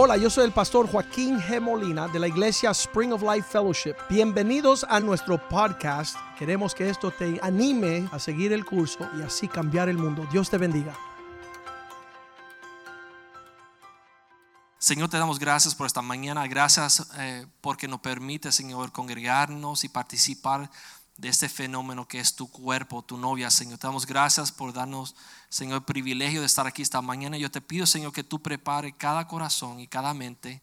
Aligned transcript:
Hola, 0.00 0.16
yo 0.16 0.30
soy 0.30 0.44
el 0.44 0.52
pastor 0.52 0.88
Joaquín 0.88 1.40
G. 1.40 1.60
Molina 1.60 2.06
de 2.06 2.20
la 2.20 2.28
iglesia 2.28 2.70
Spring 2.70 3.12
of 3.12 3.20
Life 3.20 3.48
Fellowship. 3.50 3.96
Bienvenidos 4.08 4.86
a 4.88 5.00
nuestro 5.00 5.48
podcast. 5.48 6.14
Queremos 6.38 6.72
que 6.72 6.88
esto 6.88 7.10
te 7.10 7.40
anime 7.42 8.08
a 8.12 8.20
seguir 8.20 8.52
el 8.52 8.64
curso 8.64 9.10
y 9.18 9.22
así 9.22 9.48
cambiar 9.48 9.88
el 9.88 9.98
mundo. 9.98 10.24
Dios 10.30 10.48
te 10.50 10.56
bendiga. 10.56 10.96
Señor, 14.78 15.08
te 15.08 15.18
damos 15.18 15.40
gracias 15.40 15.74
por 15.74 15.88
esta 15.88 16.00
mañana. 16.00 16.46
Gracias 16.46 17.10
eh, 17.18 17.44
porque 17.60 17.88
nos 17.88 17.98
permite, 17.98 18.52
Señor, 18.52 18.92
congregarnos 18.92 19.82
y 19.82 19.88
participar 19.88 20.70
de 21.18 21.28
este 21.28 21.48
fenómeno 21.48 22.06
que 22.06 22.20
es 22.20 22.34
tu 22.34 22.48
cuerpo, 22.48 23.02
tu 23.02 23.18
novia, 23.18 23.50
Señor. 23.50 23.78
Te 23.78 23.88
damos 23.88 24.06
gracias 24.06 24.52
por 24.52 24.72
darnos, 24.72 25.16
Señor, 25.48 25.78
el 25.78 25.84
privilegio 25.84 26.40
de 26.40 26.46
estar 26.46 26.66
aquí 26.66 26.80
esta 26.80 27.02
mañana. 27.02 27.36
Yo 27.36 27.50
te 27.50 27.60
pido, 27.60 27.86
Señor, 27.86 28.12
que 28.12 28.22
tú 28.22 28.40
prepare 28.40 28.92
cada 28.92 29.26
corazón 29.26 29.80
y 29.80 29.88
cada 29.88 30.14
mente, 30.14 30.62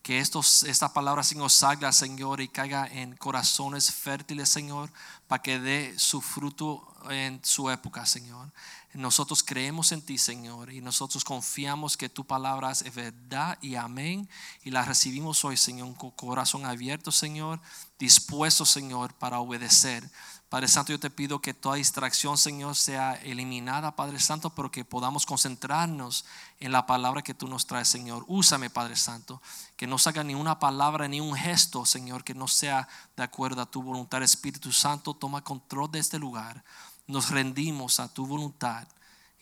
que 0.00 0.20
estos, 0.20 0.62
esta 0.62 0.92
palabra, 0.92 1.24
Señor, 1.24 1.50
salga, 1.50 1.92
Señor, 1.92 2.40
y 2.40 2.48
caiga 2.48 2.86
en 2.86 3.16
corazones 3.16 3.92
fértiles, 3.92 4.48
Señor, 4.48 4.90
para 5.26 5.42
que 5.42 5.58
dé 5.58 5.98
su 5.98 6.20
fruto 6.20 6.94
en 7.10 7.40
su 7.42 7.68
época, 7.68 8.06
Señor. 8.06 8.52
Nosotros 8.94 9.42
creemos 9.42 9.92
en 9.92 10.00
ti, 10.00 10.16
Señor, 10.16 10.72
y 10.72 10.80
nosotros 10.80 11.22
confiamos 11.22 11.96
que 11.96 12.08
tu 12.08 12.24
palabra 12.24 12.70
es 12.70 12.94
verdad 12.94 13.58
y 13.60 13.74
amén. 13.74 14.28
Y 14.64 14.70
la 14.70 14.82
recibimos 14.82 15.44
hoy, 15.44 15.58
Señor, 15.58 15.94
con 15.96 16.10
corazón 16.12 16.64
abierto, 16.64 17.12
Señor, 17.12 17.60
dispuesto, 17.98 18.64
Señor, 18.64 19.12
para 19.14 19.40
obedecer. 19.40 20.10
Padre 20.48 20.68
Santo, 20.68 20.92
yo 20.92 20.98
te 20.98 21.10
pido 21.10 21.42
que 21.42 21.52
toda 21.52 21.76
distracción, 21.76 22.38
Señor, 22.38 22.74
sea 22.74 23.16
eliminada, 23.16 23.94
Padre 23.94 24.18
Santo, 24.18 24.48
pero 24.48 24.70
que 24.70 24.82
podamos 24.82 25.26
concentrarnos 25.26 26.24
en 26.58 26.72
la 26.72 26.86
palabra 26.86 27.20
que 27.20 27.34
tú 27.34 27.46
nos 27.46 27.66
traes, 27.66 27.88
Señor. 27.88 28.24
Úsame, 28.26 28.70
Padre 28.70 28.96
Santo, 28.96 29.42
que 29.76 29.86
no 29.86 29.98
salga 29.98 30.24
ni 30.24 30.34
una 30.34 30.58
palabra 30.58 31.06
ni 31.06 31.20
un 31.20 31.34
gesto, 31.34 31.84
Señor, 31.84 32.24
que 32.24 32.32
no 32.32 32.48
sea 32.48 32.88
de 33.14 33.22
acuerdo 33.24 33.60
a 33.60 33.70
tu 33.70 33.82
voluntad. 33.82 34.22
Espíritu 34.22 34.72
Santo, 34.72 35.12
toma 35.12 35.44
control 35.44 35.90
de 35.90 35.98
este 35.98 36.18
lugar 36.18 36.64
nos 37.08 37.30
rendimos 37.30 37.98
a 38.00 38.12
tu 38.12 38.26
voluntad 38.26 38.86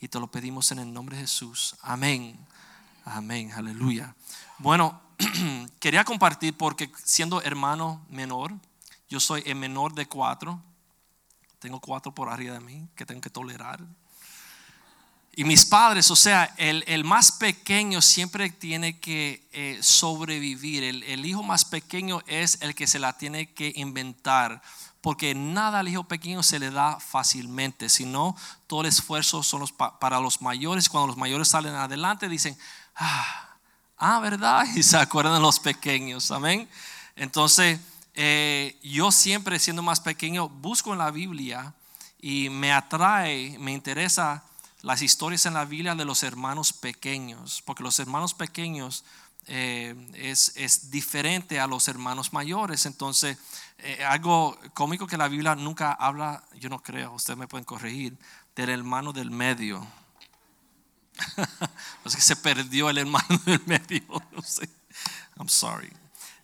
y 0.00 0.08
te 0.08 0.20
lo 0.20 0.28
pedimos 0.28 0.70
en 0.72 0.78
el 0.78 0.92
nombre 0.92 1.16
de 1.16 1.22
Jesús. 1.22 1.76
Amén. 1.82 2.38
Amén. 3.04 3.52
Aleluya. 3.52 4.14
Bueno, 4.58 5.00
quería 5.80 6.04
compartir 6.04 6.56
porque 6.56 6.90
siendo 7.04 7.42
hermano 7.42 8.06
menor, 8.08 8.54
yo 9.08 9.20
soy 9.20 9.42
el 9.46 9.56
menor 9.56 9.94
de 9.94 10.06
cuatro. 10.06 10.62
Tengo 11.58 11.80
cuatro 11.80 12.14
por 12.14 12.28
arriba 12.28 12.54
de 12.54 12.60
mí 12.60 12.88
que 12.94 13.04
tengo 13.04 13.20
que 13.20 13.30
tolerar. 13.30 13.80
Y 15.34 15.44
mis 15.44 15.66
padres, 15.66 16.10
o 16.10 16.16
sea, 16.16 16.54
el, 16.56 17.04
más 17.04 17.32
pequeño 17.32 18.00
siempre 18.00 18.48
tiene 18.48 19.00
que 19.00 19.46
eh, 19.52 19.78
sobrevivir. 19.82 20.82
El, 20.84 21.02
el 21.02 21.26
hijo 21.26 21.42
más 21.42 21.64
pequeño 21.64 22.22
es 22.26 22.58
el 22.62 22.74
que 22.74 22.86
se 22.86 22.98
la 22.98 23.18
tiene 23.18 23.52
que 23.52 23.72
inventar 23.76 24.62
porque 25.06 25.36
nada 25.36 25.78
al 25.78 25.86
hijo 25.86 26.02
pequeño 26.02 26.42
se 26.42 26.58
le 26.58 26.68
da 26.72 26.98
fácilmente, 26.98 27.88
sino 27.88 28.34
todo 28.66 28.80
el 28.80 28.88
esfuerzo 28.88 29.44
son 29.44 29.60
los, 29.60 29.70
para 29.70 30.18
los 30.18 30.42
mayores. 30.42 30.88
Cuando 30.88 31.06
los 31.06 31.16
mayores 31.16 31.46
salen 31.46 31.76
adelante, 31.76 32.28
dicen, 32.28 32.58
ah, 32.96 33.56
ah 33.98 34.18
¿verdad? 34.18 34.66
Y 34.74 34.82
se 34.82 34.96
acuerdan 34.96 35.34
de 35.34 35.40
los 35.40 35.60
pequeños, 35.60 36.32
amén. 36.32 36.68
Entonces, 37.14 37.78
eh, 38.14 38.80
yo 38.82 39.12
siempre 39.12 39.60
siendo 39.60 39.80
más 39.80 40.00
pequeño, 40.00 40.48
busco 40.48 40.92
en 40.92 40.98
la 40.98 41.12
Biblia 41.12 41.72
y 42.20 42.50
me 42.50 42.72
atrae, 42.72 43.56
me 43.60 43.70
interesa 43.70 44.42
las 44.82 45.02
historias 45.02 45.46
en 45.46 45.54
la 45.54 45.66
Biblia 45.66 45.94
de 45.94 46.04
los 46.04 46.24
hermanos 46.24 46.72
pequeños, 46.72 47.62
porque 47.64 47.84
los 47.84 48.00
hermanos 48.00 48.34
pequeños 48.34 49.04
eh, 49.46 49.94
es, 50.14 50.52
es, 50.56 50.90
diferente 50.90 51.60
a 51.60 51.66
los 51.66 51.88
hermanos 51.88 52.32
mayores. 52.32 52.86
Entonces, 52.86 53.38
eh, 53.78 54.04
algo 54.04 54.58
cómico 54.74 55.06
que 55.06 55.16
la 55.16 55.28
Biblia 55.28 55.54
nunca 55.54 55.92
habla, 55.92 56.42
yo 56.56 56.68
no 56.68 56.82
creo, 56.82 57.12
ustedes 57.12 57.38
me 57.38 57.46
pueden 57.46 57.64
corregir, 57.64 58.16
del 58.54 58.70
hermano 58.70 59.12
del 59.12 59.30
medio. 59.30 59.86
es 62.04 62.16
que 62.16 62.22
se 62.22 62.36
perdió 62.36 62.90
el 62.90 62.98
hermano 62.98 63.40
del 63.44 63.62
medio, 63.66 64.02
no 64.32 64.42
sé. 64.42 64.68
I'm 65.38 65.48
sorry. 65.48 65.92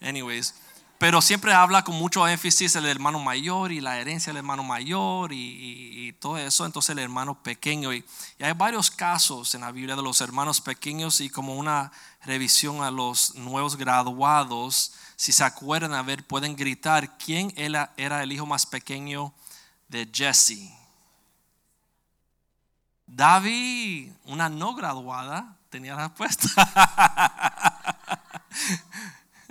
Anyways, 0.00 0.54
pero 1.02 1.20
siempre 1.20 1.52
habla 1.52 1.82
con 1.82 1.96
mucho 1.96 2.28
énfasis 2.28 2.76
el 2.76 2.86
hermano 2.86 3.18
mayor 3.18 3.72
y 3.72 3.80
la 3.80 3.98
herencia 3.98 4.30
del 4.32 4.36
hermano 4.36 4.62
mayor 4.62 5.32
y, 5.32 6.14
todo 6.20 6.38
eso, 6.38 6.64
entonces 6.64 6.90
el 6.90 7.00
hermano 7.00 7.34
pequeño. 7.42 7.92
Y, 7.92 8.04
y, 8.38 8.44
hay 8.44 8.52
varios 8.52 8.88
casos 8.88 9.52
en 9.56 9.62
la 9.62 9.72
Biblia 9.72 9.96
de 9.96 10.02
los 10.02 10.20
hermanos 10.20 10.60
pequeños 10.60 11.20
y 11.20 11.28
como 11.28 11.56
una 11.56 11.90
revisión 12.24 12.84
a 12.84 12.92
los 12.92 13.34
nuevos 13.34 13.74
graduados, 13.74 14.92
si 15.16 15.32
se 15.32 15.42
acuerdan, 15.42 15.92
a 15.92 16.02
ver, 16.02 16.24
pueden 16.24 16.54
gritar, 16.54 17.18
¿quién 17.18 17.52
era, 17.56 17.92
era 17.96 18.22
el 18.22 18.30
hijo 18.30 18.46
más 18.46 18.64
pequeño 18.64 19.32
de 19.88 20.08
Jesse? 20.14 20.70
David, 23.08 24.12
una 24.26 24.48
no 24.48 24.72
graduada, 24.76 25.56
tenía 25.68 25.96
la 25.96 26.06
respuesta. 26.06 27.72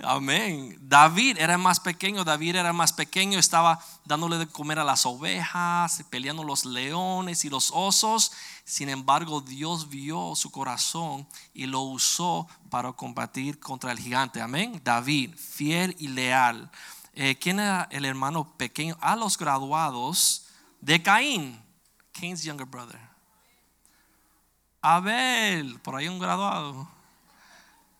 Amén. 0.04 0.76
David 0.80 1.38
era 1.38 1.56
más 1.56 1.78
pequeño, 1.78 2.24
David 2.24 2.56
era 2.56 2.72
más 2.72 2.92
pequeño, 2.92 3.38
estaba 3.38 3.78
dándole 4.04 4.38
de 4.38 4.46
comer 4.46 4.78
a 4.78 4.84
las 4.84 5.06
ovejas, 5.06 6.04
peleando 6.10 6.42
los 6.42 6.64
leones 6.64 7.44
y 7.44 7.48
los 7.48 7.70
osos. 7.72 8.32
Sin 8.64 8.88
embargo, 8.88 9.40
Dios 9.40 9.88
vio 9.88 10.34
su 10.34 10.50
corazón 10.50 11.26
y 11.54 11.66
lo 11.66 11.80
usó 11.80 12.48
para 12.70 12.92
combatir 12.92 13.60
contra 13.60 13.92
el 13.92 13.98
gigante. 13.98 14.40
Amén. 14.40 14.80
David, 14.82 15.34
fiel 15.36 15.94
y 15.98 16.08
leal. 16.08 16.70
Eh, 17.14 17.38
¿Quién 17.38 17.60
era 17.60 17.88
el 17.90 18.04
hermano 18.04 18.56
pequeño? 18.56 18.96
A 19.00 19.14
los 19.16 19.38
graduados 19.38 20.46
de 20.80 21.02
Caín, 21.02 21.62
Cain's 22.12 22.42
younger 22.42 22.66
brother. 22.66 23.00
Abel, 24.80 25.78
por 25.80 25.94
ahí 25.94 26.08
un 26.08 26.18
graduado. 26.18 26.88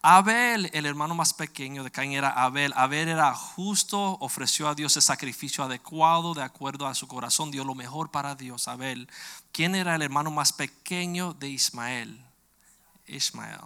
Abel, 0.05 0.69
el 0.73 0.85
hermano 0.85 1.15
más 1.15 1.33
pequeño 1.33 1.85
de 1.85 1.93
Caín 1.93 2.13
era 2.13 2.31
Abel. 2.31 2.73
Abel 2.75 3.09
era 3.09 3.33
justo, 3.35 4.19
ofreció 4.19 4.69
a 4.69 4.75
Dios 4.75 4.97
el 4.97 5.03
sacrificio 5.03 5.63
adecuado, 5.63 6.35
de 6.35 6.43
acuerdo 6.43 6.89
a 6.89 6.95
su 6.97 7.07
corazón, 7.07 7.53
dio 7.53 7.63
lo 7.63 7.77
mejor 7.77 8.11
para 8.11 8.35
Dios. 8.35 8.67
Abel. 8.67 9.09
¿Quién 9.53 9.77
era 9.77 9.95
el 9.95 10.03
hermano 10.03 10.33
más 10.33 10.53
pequeño 10.53 11.35
de 11.35 11.51
Ismael? 11.51 12.21
Ismael. 13.07 13.61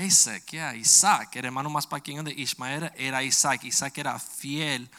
Isaac, 0.00 0.52
yeah, 0.52 0.74
Isaac, 0.74 1.36
el 1.36 1.44
hermano 1.44 1.68
más 1.68 1.86
pequeño 1.86 2.22
de 2.22 2.32
Ismael 2.32 2.90
era 2.96 3.22
Isaac. 3.22 3.64
Isaac 3.64 3.98
era 3.98 4.18
fiel 4.18 4.90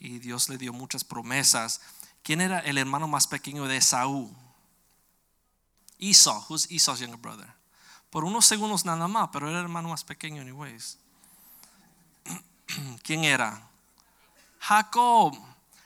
y 0.00 0.18
Dios 0.18 0.48
le 0.48 0.58
dio 0.58 0.72
muchas 0.72 1.04
promesas. 1.04 1.80
¿Quién 2.24 2.40
era 2.40 2.58
el 2.58 2.78
hermano 2.78 3.06
más 3.06 3.28
pequeño 3.28 3.66
de 3.66 3.76
Esaú? 3.76 4.34
Esau. 6.00 6.44
Who's 6.48 6.66
Esau's 6.68 6.98
younger 6.98 7.16
brother? 7.16 7.59
Por 8.10 8.24
unos 8.24 8.44
segundos 8.44 8.84
nada 8.84 9.08
más, 9.08 9.28
pero 9.32 9.48
era 9.48 9.58
el 9.58 9.64
hermano 9.64 9.88
más 9.88 10.04
pequeño, 10.04 10.42
anyways. 10.42 10.98
¿Quién 13.02 13.24
era? 13.24 13.68
Jacob. 14.58 15.36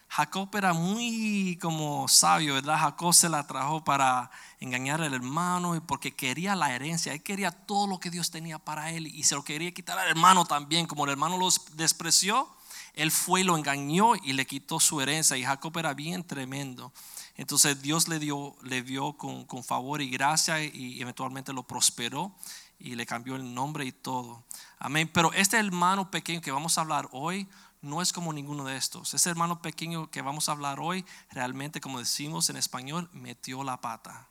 Jacob 0.08 0.48
era 0.54 0.72
muy 0.72 1.58
como 1.60 2.06
sabio, 2.06 2.54
¿verdad? 2.54 2.78
Jacob 2.78 3.12
se 3.12 3.28
la 3.28 3.44
trajo 3.46 3.82
para 3.82 4.30
engañar 4.60 5.02
al 5.02 5.12
hermano 5.12 5.82
porque 5.86 6.14
quería 6.14 6.54
la 6.54 6.72
herencia, 6.72 7.12
él 7.12 7.22
quería 7.22 7.50
todo 7.50 7.88
lo 7.88 7.98
que 7.98 8.10
Dios 8.10 8.30
tenía 8.30 8.60
para 8.60 8.92
él 8.92 9.08
y 9.08 9.24
se 9.24 9.34
lo 9.34 9.42
quería 9.42 9.72
quitar 9.72 9.98
al 9.98 10.08
hermano 10.08 10.44
también. 10.44 10.86
Como 10.86 11.04
el 11.04 11.10
hermano 11.10 11.36
los 11.36 11.76
despreció, 11.76 12.48
él 12.94 13.10
fue 13.10 13.40
y 13.40 13.44
lo 13.44 13.56
engañó 13.56 14.14
y 14.14 14.34
le 14.34 14.46
quitó 14.46 14.78
su 14.78 15.00
herencia. 15.00 15.36
Y 15.36 15.44
Jacob 15.44 15.76
era 15.78 15.94
bien 15.94 16.22
tremendo. 16.22 16.92
Entonces 17.36 17.82
Dios 17.82 18.08
le 18.08 18.18
dio, 18.18 18.56
le 18.62 18.82
vio 18.82 19.14
con, 19.14 19.64
favor 19.64 20.00
y 20.00 20.08
gracia 20.08 20.62
y 20.62 21.00
eventualmente 21.00 21.52
lo 21.52 21.64
prosperó 21.64 22.34
y 22.78 22.94
le 22.94 23.06
cambió 23.06 23.36
el 23.36 23.54
nombre 23.54 23.84
y 23.84 23.92
todo. 23.92 24.44
Amén. 24.78 25.10
Pero 25.12 25.32
este 25.32 25.58
hermano 25.58 26.10
pequeño 26.10 26.40
que 26.40 26.50
vamos 26.50 26.78
a 26.78 26.82
hablar 26.82 27.08
hoy 27.12 27.48
no 27.82 28.00
es 28.00 28.12
como 28.12 28.32
ninguno 28.32 28.64
de 28.64 28.76
estos. 28.76 29.14
Ese 29.14 29.30
hermano 29.30 29.60
pequeño 29.60 30.10
que 30.10 30.22
vamos 30.22 30.48
a 30.48 30.52
hablar 30.52 30.80
hoy 30.80 31.04
realmente, 31.30 31.80
como 31.80 31.98
decimos 31.98 32.48
en 32.50 32.56
español, 32.56 33.08
metió 33.12 33.62
la 33.64 33.80
pata. 33.80 34.26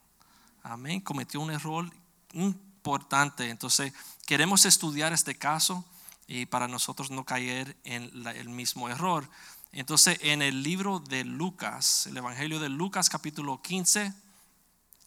Amén. 0.64 1.02
Cometió 1.02 1.40
un 1.40 1.52
error 1.52 1.90
importante. 2.34 3.50
Entonces 3.50 3.94
queremos 4.26 4.66
estudiar 4.66 5.14
este 5.14 5.36
caso 5.36 5.86
y 6.28 6.46
para 6.46 6.68
nosotros 6.68 7.12
no 7.12 7.26
caer 7.26 7.78
en 7.84 8.12
el 8.26 8.50
mismo 8.50 8.90
error. 8.90 9.30
Entonces, 9.75 10.20
en 10.22 10.44
el 10.44 10.62
libro 10.62 11.00
de 11.00 11.24
Lucas, 11.24 12.06
el 12.06 12.16
Evangelio 12.16 12.60
de 12.60 12.70
Lucas 12.70 13.10
capítulo 13.10 13.60
15, 13.60 14.14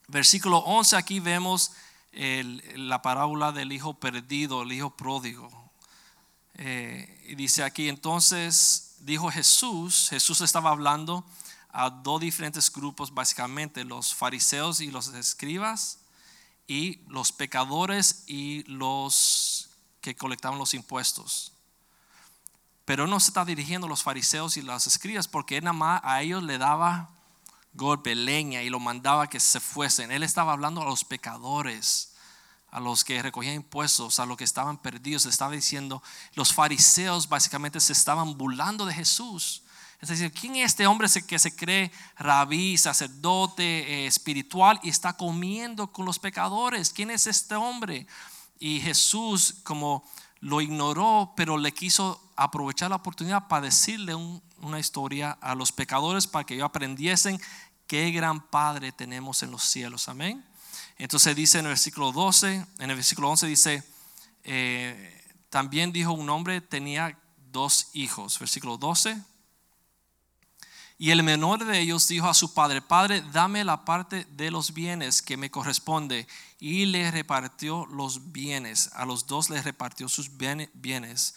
versículo 0.09 0.59
11, 0.59 0.97
aquí 0.97 1.21
vemos 1.21 1.71
la 2.13 3.01
parábola 3.01 3.53
del 3.53 3.71
hijo 3.71 3.95
perdido, 3.95 4.63
el 4.63 4.73
hijo 4.73 4.91
pródigo. 4.91 5.71
Eh, 6.55 7.27
y 7.29 7.37
dice 7.37 7.63
aquí, 7.63 7.89
entonces 7.89 8.97
dijo 9.03 9.31
Jesús, 9.31 10.09
Jesús 10.11 10.41
estaba 10.41 10.71
hablando 10.71 11.25
a 11.69 11.89
dos 11.89 12.21
diferentes 12.21 12.73
grupos, 12.73 13.15
básicamente 13.15 13.85
los 13.85 14.17
fariseos 14.17 14.81
y 14.81 14.91
los 14.91 15.07
escribas 15.15 16.01
y 16.67 17.03
los 17.07 17.31
pecadores 17.31 18.25
y 18.27 18.65
los 18.65 19.71
que 20.01 20.17
colectaban 20.17 20.59
los 20.59 20.75
impuestos. 20.75 21.53
Pero 22.87 23.07
no 23.07 23.21
se 23.21 23.31
está 23.31 23.45
dirigiendo 23.45 23.87
a 23.87 23.91
los 23.91 24.03
fariseos 24.03 24.57
y 24.57 24.63
las 24.63 24.87
escribas 24.87 25.29
porque 25.29 25.59
él 25.59 25.65
nada 25.65 25.75
más 25.75 26.01
a 26.03 26.23
ellos 26.23 26.43
le 26.43 26.57
daba 26.57 27.11
golpe, 27.75 28.15
leña 28.15 28.63
y 28.63 28.71
lo 28.71 28.81
mandaba 28.81 29.29
que 29.29 29.41
se 29.41 29.61
fuesen. 29.61 30.11
Él 30.11 30.23
estaba 30.23 30.53
hablando 30.53 30.81
a 30.81 30.87
los 30.87 31.05
pecadores, 31.05 32.15
a 32.71 32.81
los 32.81 33.05
que 33.05 33.21
recogían 33.21 33.57
impuestos, 33.57 34.19
a 34.19 34.25
los 34.25 34.37
que 34.37 34.45
estaban 34.45 34.79
perdidos. 34.79 35.27
Estaba 35.27 35.53
diciendo, 35.53 36.03
los 36.35 36.55
fariseos 36.55 37.29
básicamente 37.29 37.81
se 37.81 37.93
estaban 37.93 38.39
burlando 38.39 38.87
de 38.87 38.95
Jesús. 38.95 39.63
Es 40.01 40.09
decir, 40.09 40.33
¿quién 40.33 40.57
es 40.57 40.67
este 40.67 40.87
hombre 40.87 41.09
que 41.27 41.39
se 41.39 41.57
cree 41.57 41.91
rabí, 42.19 42.79
sacerdote, 42.79 43.65
eh, 43.65 44.07
espiritual 44.07 44.79
y 44.83 44.91
está 44.91 45.15
comiendo 45.15 45.93
con 45.93 46.05
los 46.05 46.19
pecadores? 46.19 46.93
¿Quién 46.93 47.11
es 47.11 47.27
este 47.27 47.57
hombre? 47.57 48.07
Y 48.59 48.81
Jesús, 48.81 49.57
como 49.65 50.05
lo 50.41 50.61
ignoró, 50.61 51.33
pero 51.35 51.57
le 51.57 51.73
quiso 51.73 52.23
aprovechar 52.37 52.91
la 52.91 52.97
oportunidad 52.97 53.49
para 53.49 53.67
decirle 53.67 54.15
una 54.15 54.79
historia 54.79 55.33
a 55.41 55.55
los 55.55 55.73
pecadores 55.73 56.27
para 56.27 56.45
que 56.45 56.55
ellos 56.55 56.67
aprendiesen 56.67 57.41
qué 57.87 58.11
gran 58.11 58.41
Padre 58.41 58.93
tenemos 58.93 59.43
en 59.43 59.51
los 59.51 59.63
cielos. 59.63 60.09
Amén. 60.09 60.45
Entonces 60.99 61.35
dice 61.35 61.59
en 61.59 61.67
el 61.67 61.71
versículo 61.71 62.13
12, 62.13 62.67
en 62.79 62.91
el 62.91 62.97
versículo 62.97 63.31
11 63.31 63.47
dice, 63.47 63.85
eh, 64.45 65.25
también 65.51 65.93
dijo 65.93 66.13
un 66.13 66.29
hombre 66.31 66.61
tenía 66.61 67.19
dos 67.53 67.89
hijos. 67.95 68.39
Versículo 68.39 68.77
12. 68.77 69.21
Y 70.99 71.11
el 71.11 71.23
menor 71.23 71.65
de 71.65 71.81
ellos 71.81 72.09
dijo 72.09 72.29
a 72.29 72.35
su 72.35 72.55
padre, 72.55 72.81
Padre, 72.81 73.23
dame 73.33 73.65
la 73.65 73.85
parte 73.85 74.25
de 74.31 74.51
los 74.51 74.73
bienes 74.73 75.21
que 75.21 75.37
me 75.37 75.51
corresponde. 75.51 76.27
Y 76.59 76.87
le 76.87 77.11
repartió 77.11 77.87
los 77.87 78.33
bienes. 78.33 78.91
A 78.95 79.05
los 79.05 79.27
dos 79.27 79.51
les 79.51 79.65
repartió 79.65 80.09
sus 80.09 80.31
bienes. 80.37 81.35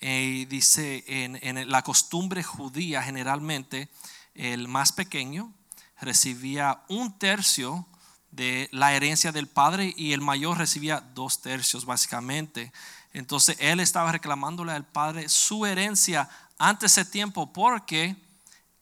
Y 0.00 0.44
dice, 0.46 1.04
en, 1.06 1.38
en 1.42 1.70
la 1.70 1.82
costumbre 1.82 2.42
judía 2.42 3.02
generalmente, 3.02 3.88
el 4.34 4.68
más 4.68 4.92
pequeño 4.92 5.52
recibía 6.00 6.82
un 6.88 7.18
tercio 7.18 7.86
de 8.30 8.68
la 8.72 8.94
herencia 8.94 9.30
del 9.30 9.46
padre 9.46 9.94
y 9.96 10.12
el 10.12 10.20
mayor 10.20 10.58
recibía 10.58 11.00
dos 11.00 11.40
tercios 11.40 11.84
básicamente. 11.84 12.72
Entonces 13.12 13.56
él 13.60 13.78
estaba 13.78 14.10
reclamándole 14.10 14.72
al 14.72 14.84
padre 14.84 15.28
su 15.28 15.64
herencia 15.64 16.28
antes 16.58 16.96
de 16.96 17.04
tiempo 17.04 17.52
porque 17.52 18.16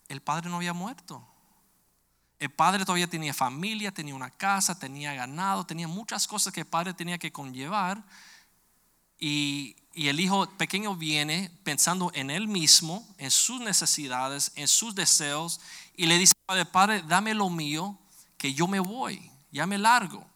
el 0.08 0.22
padre 0.22 0.48
no 0.48 0.56
había 0.56 0.72
muerto. 0.72 1.26
El 2.38 2.50
padre 2.50 2.84
todavía 2.84 3.06
tenía 3.06 3.34
familia, 3.34 3.92
tenía 3.92 4.14
una 4.14 4.30
casa, 4.30 4.78
tenía 4.78 5.14
ganado, 5.14 5.64
tenía 5.64 5.86
muchas 5.86 6.26
cosas 6.26 6.52
que 6.52 6.60
el 6.60 6.66
padre 6.66 6.94
tenía 6.94 7.18
que 7.18 7.30
conllevar. 7.30 8.02
Y, 9.18 9.76
el 9.94 10.20
hijo 10.20 10.48
pequeño 10.56 10.96
viene 10.96 11.50
pensando 11.64 12.10
en 12.14 12.30
él 12.30 12.48
mismo, 12.48 13.06
en 13.18 13.30
sus 13.30 13.60
necesidades, 13.60 14.52
en 14.54 14.68
sus 14.68 14.94
deseos, 14.94 15.60
y 15.96 16.06
le 16.06 16.18
dice, 16.18 16.34
padre, 16.46 16.64
padre, 16.64 17.02
dame 17.02 17.34
lo 17.34 17.50
mío, 17.50 17.98
que 18.38 18.54
yo 18.54 18.66
me 18.66 18.80
voy, 18.80 19.30
ya 19.50 19.66
me 19.66 19.78
largo. 19.78 20.26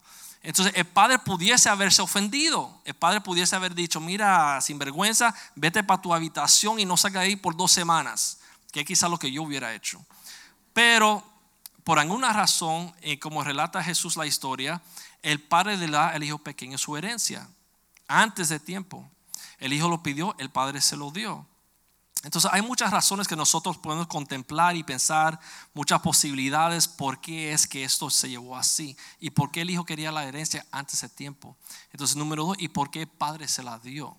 Entonces 0.42 0.74
el 0.76 0.84
padre 0.84 1.18
pudiese 1.18 1.68
haberse 1.68 2.02
ofendido, 2.02 2.80
el 2.84 2.94
padre 2.94 3.20
pudiese 3.20 3.56
haber 3.56 3.74
dicho, 3.74 4.00
mira, 4.00 4.60
sin 4.60 4.78
vergüenza, 4.78 5.34
vete 5.54 5.82
para 5.82 6.00
tu 6.00 6.14
habitación 6.14 6.78
y 6.78 6.84
no 6.84 6.96
salga 6.96 7.20
ahí 7.22 7.36
por 7.36 7.56
dos 7.56 7.72
semanas 7.72 8.38
que 8.76 8.80
es 8.80 8.86
quizá 8.86 9.08
lo 9.08 9.18
que 9.18 9.32
yo 9.32 9.42
hubiera 9.42 9.74
hecho. 9.74 10.04
Pero 10.74 11.24
por 11.82 11.98
alguna 11.98 12.32
razón, 12.34 12.94
eh, 13.00 13.18
como 13.18 13.42
relata 13.42 13.82
Jesús 13.82 14.16
la 14.16 14.26
historia, 14.26 14.82
el 15.22 15.40
padre 15.40 15.78
le 15.78 15.86
da 15.86 16.10
al 16.10 16.22
hijo 16.22 16.36
pequeño 16.36 16.76
su 16.76 16.94
herencia 16.94 17.48
antes 18.06 18.50
de 18.50 18.60
tiempo. 18.60 19.10
El 19.58 19.72
hijo 19.72 19.88
lo 19.88 20.02
pidió, 20.02 20.34
el 20.38 20.50
padre 20.50 20.80
se 20.80 20.96
lo 20.96 21.10
dio. 21.10 21.46
Entonces 22.22 22.50
hay 22.52 22.62
muchas 22.62 22.90
razones 22.90 23.28
que 23.28 23.36
nosotros 23.36 23.76
podemos 23.78 24.08
contemplar 24.08 24.74
y 24.74 24.82
pensar, 24.82 25.38
muchas 25.74 26.00
posibilidades 26.00 26.88
por 26.88 27.20
qué 27.20 27.52
es 27.52 27.66
que 27.66 27.84
esto 27.84 28.10
se 28.10 28.28
llevó 28.28 28.56
así 28.56 28.96
y 29.20 29.30
por 29.30 29.52
qué 29.52 29.60
el 29.60 29.70
hijo 29.70 29.84
quería 29.84 30.10
la 30.10 30.24
herencia 30.24 30.66
antes 30.72 31.00
de 31.02 31.08
tiempo. 31.08 31.56
Entonces 31.92 32.16
número 32.16 32.46
dos, 32.46 32.56
y 32.58 32.68
por 32.68 32.90
qué 32.90 33.02
el 33.02 33.08
padre 33.08 33.46
se 33.46 33.62
la 33.62 33.78
dio. 33.78 34.16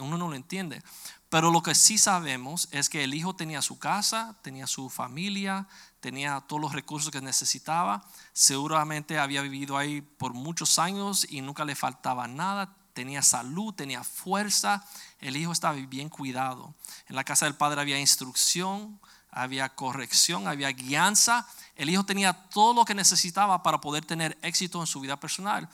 Uno 0.00 0.18
no 0.18 0.28
lo 0.28 0.34
entiende. 0.34 0.82
Pero 1.28 1.50
lo 1.50 1.62
que 1.62 1.74
sí 1.74 1.98
sabemos 1.98 2.68
es 2.70 2.88
que 2.88 3.04
el 3.04 3.14
hijo 3.14 3.34
tenía 3.34 3.62
su 3.62 3.78
casa, 3.78 4.36
tenía 4.42 4.66
su 4.66 4.88
familia, 4.88 5.68
tenía 6.00 6.40
todos 6.40 6.62
los 6.62 6.72
recursos 6.72 7.10
que 7.10 7.20
necesitaba. 7.20 8.04
Seguramente 8.32 9.18
había 9.18 9.42
vivido 9.42 9.76
ahí 9.76 10.00
por 10.00 10.34
muchos 10.34 10.78
años 10.78 11.26
y 11.28 11.40
nunca 11.40 11.64
le 11.64 11.74
faltaba 11.74 12.26
nada. 12.26 12.74
Tenía 12.96 13.20
salud, 13.20 13.74
tenía 13.74 14.02
fuerza. 14.02 14.82
El 15.20 15.36
hijo 15.36 15.52
estaba 15.52 15.74
bien 15.74 16.08
cuidado. 16.08 16.74
En 17.10 17.14
la 17.14 17.24
casa 17.24 17.44
del 17.44 17.54
padre 17.54 17.82
había 17.82 18.00
instrucción, 18.00 18.98
había 19.30 19.68
corrección, 19.68 20.48
había 20.48 20.72
guianza. 20.72 21.46
El 21.74 21.90
hijo 21.90 22.06
tenía 22.06 22.32
todo 22.32 22.72
lo 22.72 22.86
que 22.86 22.94
necesitaba 22.94 23.62
para 23.62 23.82
poder 23.82 24.06
tener 24.06 24.38
éxito 24.40 24.80
en 24.80 24.86
su 24.86 25.00
vida 25.00 25.20
personal. 25.20 25.68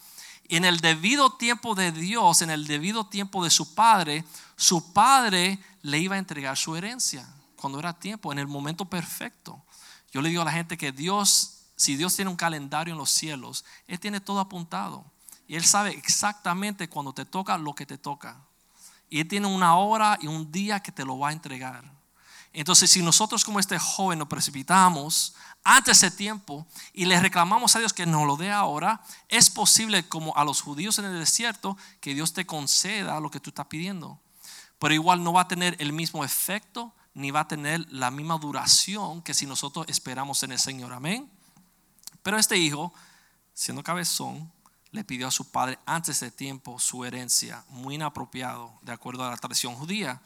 Y 0.48 0.56
en 0.56 0.64
el 0.64 0.80
debido 0.80 1.34
tiempo 1.34 1.76
de 1.76 1.92
Dios, 1.92 2.42
en 2.42 2.50
el 2.50 2.66
debido 2.66 3.06
tiempo 3.06 3.44
de 3.44 3.50
su 3.50 3.72
padre, 3.72 4.24
su 4.56 4.92
padre 4.92 5.60
le 5.82 6.00
iba 6.00 6.16
a 6.16 6.18
entregar 6.18 6.56
su 6.56 6.74
herencia 6.74 7.32
cuando 7.54 7.78
era 7.78 7.92
tiempo, 7.92 8.32
en 8.32 8.40
el 8.40 8.48
momento 8.48 8.84
perfecto. 8.86 9.62
Yo 10.10 10.22
le 10.22 10.30
digo 10.30 10.42
a 10.42 10.46
la 10.46 10.50
gente 10.50 10.76
que 10.76 10.90
Dios, 10.90 11.66
si 11.76 11.94
Dios 11.94 12.16
tiene 12.16 12.32
un 12.32 12.36
calendario 12.36 12.94
en 12.94 12.98
los 12.98 13.12
cielos, 13.12 13.64
Él 13.86 14.00
tiene 14.00 14.20
todo 14.20 14.40
apuntado. 14.40 15.11
Y 15.46 15.56
Él 15.56 15.64
sabe 15.64 15.90
exactamente 15.90 16.88
cuando 16.88 17.12
te 17.12 17.24
toca 17.24 17.58
lo 17.58 17.74
que 17.74 17.86
te 17.86 17.98
toca. 17.98 18.36
Y 19.10 19.20
Él 19.20 19.28
tiene 19.28 19.46
una 19.46 19.76
hora 19.76 20.18
y 20.20 20.26
un 20.26 20.50
día 20.50 20.80
que 20.80 20.92
te 20.92 21.04
lo 21.04 21.18
va 21.18 21.30
a 21.30 21.32
entregar. 21.32 21.84
Entonces, 22.52 22.90
si 22.90 23.02
nosotros 23.02 23.44
como 23.44 23.60
este 23.60 23.78
joven 23.78 24.18
nos 24.18 24.28
precipitamos 24.28 25.34
antes 25.64 26.00
de 26.00 26.10
tiempo 26.10 26.66
y 26.92 27.06
le 27.06 27.18
reclamamos 27.18 27.74
a 27.74 27.78
Dios 27.78 27.92
que 27.92 28.04
nos 28.04 28.26
lo 28.26 28.36
dé 28.36 28.50
ahora, 28.50 29.00
es 29.28 29.48
posible 29.48 30.06
como 30.08 30.36
a 30.36 30.44
los 30.44 30.60
judíos 30.60 30.98
en 30.98 31.06
el 31.06 31.18
desierto 31.18 31.78
que 32.00 32.14
Dios 32.14 32.32
te 32.34 32.44
conceda 32.44 33.20
lo 33.20 33.30
que 33.30 33.40
tú 33.40 33.50
estás 33.50 33.66
pidiendo. 33.66 34.20
Pero 34.78 34.94
igual 34.94 35.22
no 35.22 35.32
va 35.32 35.42
a 35.42 35.48
tener 35.48 35.76
el 35.78 35.92
mismo 35.92 36.24
efecto 36.24 36.92
ni 37.14 37.30
va 37.30 37.40
a 37.40 37.48
tener 37.48 37.86
la 37.92 38.10
misma 38.10 38.38
duración 38.38 39.22
que 39.22 39.34
si 39.34 39.46
nosotros 39.46 39.86
esperamos 39.88 40.42
en 40.42 40.52
el 40.52 40.58
Señor. 40.58 40.92
Amén. 40.92 41.30
Pero 42.22 42.38
este 42.38 42.56
hijo, 42.56 42.92
siendo 43.54 43.82
cabezón, 43.82 44.50
le 44.92 45.04
pidió 45.04 45.26
a 45.26 45.30
su 45.30 45.50
padre 45.50 45.78
antes 45.86 46.20
de 46.20 46.30
tiempo 46.30 46.78
su 46.78 47.04
herencia, 47.04 47.64
muy 47.68 47.96
inapropiado 47.96 48.78
de 48.82 48.92
acuerdo 48.92 49.24
a 49.24 49.30
la 49.30 49.36
tradición 49.36 49.74
judía. 49.74 50.20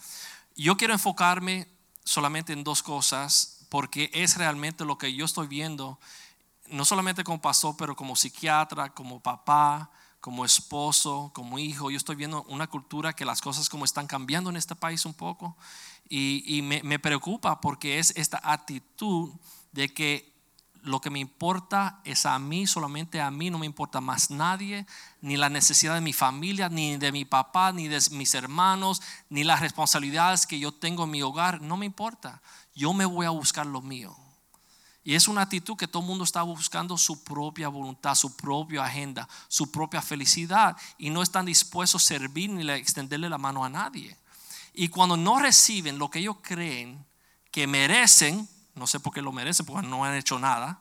Yo 0.56 0.76
quiero 0.76 0.92
enfocarme 0.92 1.68
solamente 2.04 2.52
en 2.52 2.64
dos 2.64 2.82
cosas, 2.82 3.64
porque 3.68 4.10
es 4.12 4.36
realmente 4.36 4.84
lo 4.84 4.98
que 4.98 5.14
yo 5.14 5.24
estoy 5.24 5.46
viendo, 5.46 5.98
no 6.68 6.84
solamente 6.84 7.24
como 7.24 7.40
pastor, 7.40 7.76
pero 7.78 7.94
como 7.94 8.16
psiquiatra, 8.16 8.92
como 8.92 9.20
papá, 9.20 9.90
como 10.20 10.44
esposo, 10.44 11.30
como 11.32 11.58
hijo. 11.60 11.90
Yo 11.90 11.96
estoy 11.96 12.16
viendo 12.16 12.42
una 12.44 12.66
cultura 12.66 13.12
que 13.12 13.24
las 13.24 13.40
cosas 13.40 13.68
como 13.68 13.84
están 13.84 14.08
cambiando 14.08 14.50
en 14.50 14.56
este 14.56 14.74
país 14.74 15.06
un 15.06 15.14
poco 15.14 15.56
y, 16.08 16.60
me, 16.62 16.82
me 16.82 16.98
preocupa 16.98 17.60
porque 17.60 17.98
es 17.98 18.12
esta 18.16 18.40
actitud 18.42 19.32
de 19.70 19.92
que 19.94 20.35
lo 20.86 21.00
que 21.00 21.10
me 21.10 21.18
importa 21.18 22.00
es 22.04 22.26
a 22.26 22.38
mí, 22.38 22.66
solamente 22.66 23.20
a 23.20 23.30
mí, 23.30 23.50
no 23.50 23.58
me 23.58 23.66
importa 23.66 24.00
más 24.00 24.30
nadie, 24.30 24.86
ni 25.20 25.36
la 25.36 25.48
necesidad 25.50 25.94
de 25.94 26.00
mi 26.00 26.12
familia, 26.12 26.68
ni 26.68 26.96
de 26.96 27.10
mi 27.10 27.24
papá, 27.24 27.72
ni 27.72 27.88
de 27.88 28.00
mis 28.12 28.34
hermanos, 28.34 29.02
ni 29.28 29.42
las 29.42 29.60
responsabilidades 29.60 30.46
que 30.46 30.58
yo 30.60 30.72
tengo 30.72 31.04
en 31.04 31.10
mi 31.10 31.22
hogar, 31.22 31.60
no 31.60 31.76
me 31.76 31.86
importa. 31.86 32.40
Yo 32.74 32.92
me 32.92 33.04
voy 33.04 33.26
a 33.26 33.30
buscar 33.30 33.66
lo 33.66 33.82
mío. 33.82 34.16
Y 35.02 35.14
es 35.14 35.28
una 35.28 35.42
actitud 35.42 35.76
que 35.76 35.88
todo 35.88 36.02
el 36.02 36.08
mundo 36.08 36.24
está 36.24 36.42
buscando 36.42 36.96
su 36.96 37.22
propia 37.22 37.68
voluntad, 37.68 38.14
su 38.14 38.36
propia 38.36 38.84
agenda, 38.84 39.28
su 39.48 39.70
propia 39.70 40.02
felicidad 40.02 40.76
y 40.98 41.10
no 41.10 41.22
están 41.22 41.46
dispuestos 41.46 42.02
a 42.04 42.06
servir 42.06 42.50
ni 42.50 42.68
a 42.68 42.76
extenderle 42.76 43.28
la 43.28 43.38
mano 43.38 43.64
a 43.64 43.68
nadie. 43.68 44.16
Y 44.72 44.88
cuando 44.88 45.16
no 45.16 45.38
reciben 45.38 45.98
lo 45.98 46.10
que 46.10 46.18
ellos 46.20 46.36
creen 46.42 47.04
que 47.50 47.66
merecen, 47.66 48.48
no 48.76 48.86
sé 48.86 49.00
por 49.00 49.12
qué 49.12 49.20
lo 49.20 49.32
merecen, 49.32 49.66
porque 49.66 49.86
no 49.86 50.04
han 50.04 50.14
hecho 50.14 50.38
nada. 50.38 50.78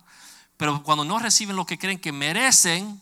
Pero 0.57 0.83
cuando 0.83 1.03
no 1.03 1.17
reciben 1.17 1.55
lo 1.55 1.65
que 1.65 1.77
creen 1.77 1.99
que 1.99 2.11
merecen, 2.11 3.01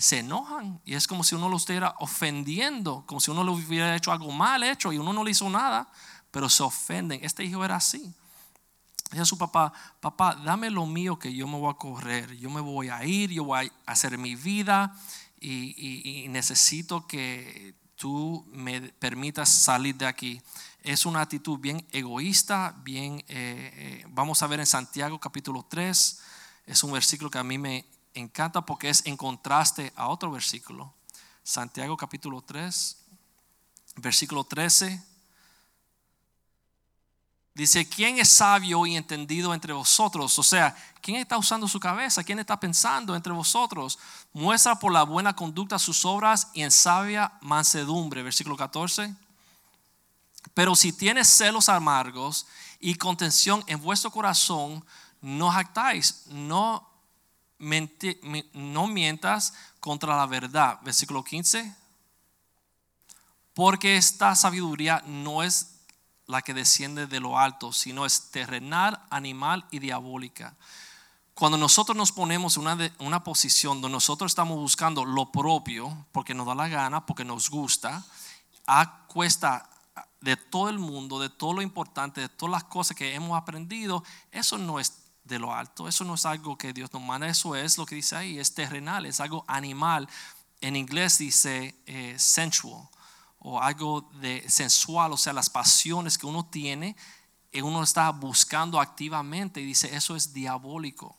se 0.00 0.20
enojan. 0.20 0.80
Y 0.86 0.94
es 0.94 1.06
como 1.06 1.22
si 1.22 1.34
uno 1.34 1.48
lo 1.48 1.58
estuviera 1.58 1.94
ofendiendo, 1.98 3.04
como 3.06 3.20
si 3.20 3.30
uno 3.30 3.44
le 3.44 3.50
hubiera 3.50 3.94
hecho 3.94 4.10
algo 4.10 4.32
mal 4.32 4.62
hecho 4.62 4.92
y 4.92 4.98
uno 4.98 5.12
no 5.12 5.22
le 5.22 5.32
hizo 5.32 5.48
nada, 5.50 5.88
pero 6.30 6.48
se 6.48 6.62
ofenden. 6.62 7.22
Este 7.22 7.44
hijo 7.44 7.64
era 7.64 7.76
así. 7.76 8.14
Dice 9.10 9.22
a 9.22 9.26
su 9.26 9.36
papá, 9.36 9.72
papá, 10.00 10.36
dame 10.36 10.70
lo 10.70 10.86
mío 10.86 11.18
que 11.18 11.34
yo 11.34 11.46
me 11.46 11.58
voy 11.58 11.70
a 11.70 11.76
correr, 11.76 12.36
yo 12.38 12.48
me 12.48 12.60
voy 12.60 12.88
a 12.88 13.04
ir, 13.04 13.30
yo 13.30 13.44
voy 13.44 13.70
a 13.84 13.92
hacer 13.92 14.16
mi 14.16 14.36
vida 14.36 14.96
y, 15.40 16.26
necesito 16.28 17.06
que 17.06 17.74
tú 17.96 18.46
me 18.52 18.80
permitas 18.80 19.48
salir 19.48 19.96
de 19.96 20.06
aquí 20.06 20.40
es 20.82 21.06
una 21.06 21.20
actitud 21.20 21.58
bien 21.58 21.86
egoísta, 21.92 22.74
bien, 22.82 23.18
eh, 23.20 23.24
eh, 23.28 24.04
vamos 24.08 24.42
a 24.42 24.46
ver 24.46 24.60
en 24.60 24.66
Santiago 24.66 25.18
capítulo 25.18 25.66
3, 25.68 26.20
es 26.66 26.84
un 26.84 26.92
versículo 26.92 27.30
que 27.30 27.38
a 27.38 27.44
mí 27.44 27.58
me 27.58 27.84
encanta 28.14 28.64
porque 28.64 28.88
es 28.88 29.04
en 29.06 29.16
contraste 29.16 29.92
a 29.96 30.08
otro 30.08 30.30
versículo. 30.30 30.94
Santiago 31.42 31.96
capítulo 31.96 32.42
3, 32.42 32.96
versículo 33.96 34.44
13. 34.44 35.02
Dice, 37.54 37.88
¿quién 37.88 38.18
es 38.18 38.28
sabio 38.28 38.86
y 38.86 38.96
entendido 38.96 39.52
entre 39.52 39.72
vosotros? 39.72 40.38
O 40.38 40.42
sea, 40.42 40.74
¿quién 41.02 41.16
está 41.16 41.36
usando 41.36 41.66
su 41.66 41.80
cabeza? 41.80 42.22
¿Quién 42.22 42.38
está 42.38 42.58
pensando 42.58 43.14
entre 43.14 43.32
vosotros? 43.32 43.98
Muestra 44.32 44.78
por 44.78 44.92
la 44.92 45.02
buena 45.02 45.34
conducta 45.34 45.78
sus 45.78 46.04
obras 46.04 46.48
y 46.54 46.62
en 46.62 46.70
sabia 46.70 47.32
mansedumbre. 47.42 48.22
Versículo 48.22 48.56
14. 48.56 49.14
Pero 50.54 50.74
si 50.74 50.92
tienes 50.92 51.28
celos 51.28 51.68
amargos 51.68 52.46
y 52.80 52.94
contención 52.94 53.62
en 53.66 53.80
vuestro 53.80 54.10
corazón, 54.10 54.84
no 55.20 55.50
jactáis, 55.50 56.24
no, 56.26 56.88
no 57.58 58.86
mientas 58.86 59.54
contra 59.80 60.16
la 60.16 60.26
verdad. 60.26 60.78
Versículo 60.82 61.22
15. 61.22 61.74
Porque 63.54 63.96
esta 63.96 64.34
sabiduría 64.34 65.02
no 65.06 65.42
es 65.42 65.76
la 66.26 66.42
que 66.42 66.54
desciende 66.54 67.06
de 67.06 67.20
lo 67.20 67.38
alto, 67.38 67.72
sino 67.72 68.06
es 68.06 68.30
terrenal, 68.30 69.02
animal 69.10 69.66
y 69.70 69.80
diabólica. 69.80 70.54
Cuando 71.34 71.58
nosotros 71.58 71.96
nos 71.96 72.12
ponemos 72.12 72.56
en 72.56 72.62
una, 72.62 72.92
una 72.98 73.24
posición 73.24 73.80
donde 73.80 73.96
nosotros 73.96 74.30
estamos 74.30 74.58
buscando 74.58 75.04
lo 75.04 75.32
propio, 75.32 76.06
porque 76.12 76.34
nos 76.34 76.46
da 76.46 76.54
la 76.54 76.68
gana, 76.68 77.04
porque 77.04 77.24
nos 77.24 77.50
gusta, 77.50 78.04
a 78.66 79.06
cuesta 79.06 79.68
de 80.20 80.36
todo 80.36 80.68
el 80.68 80.78
mundo, 80.78 81.18
de 81.18 81.30
todo 81.30 81.54
lo 81.54 81.62
importante, 81.62 82.20
de 82.20 82.28
todas 82.28 82.52
las 82.52 82.64
cosas 82.64 82.96
que 82.96 83.14
hemos 83.14 83.36
aprendido, 83.36 84.04
eso 84.30 84.58
no 84.58 84.78
es 84.78 85.02
de 85.24 85.38
lo 85.38 85.54
alto, 85.54 85.88
eso 85.88 86.04
no 86.04 86.14
es 86.14 86.26
algo 86.26 86.58
que 86.58 86.72
Dios 86.72 86.92
nos 86.92 87.02
manda, 87.02 87.28
eso 87.28 87.54
es 87.56 87.78
lo 87.78 87.86
que 87.86 87.94
dice 87.94 88.16
ahí, 88.16 88.38
es 88.38 88.54
terrenal, 88.54 89.06
es 89.06 89.20
algo 89.20 89.44
animal. 89.46 90.08
En 90.60 90.76
inglés 90.76 91.18
dice 91.18 91.74
eh, 91.86 92.14
sensual 92.18 92.88
o 93.38 93.60
algo 93.60 94.02
de 94.20 94.44
sensual, 94.48 95.12
o 95.12 95.16
sea, 95.16 95.32
las 95.32 95.48
pasiones 95.48 96.18
que 96.18 96.26
uno 96.26 96.44
tiene, 96.44 96.94
y 97.52 97.60
uno 97.62 97.82
está 97.82 98.10
buscando 98.10 98.80
activamente 98.80 99.60
y 99.60 99.64
dice, 99.64 99.94
eso 99.94 100.14
es 100.14 100.32
diabólico. 100.32 101.16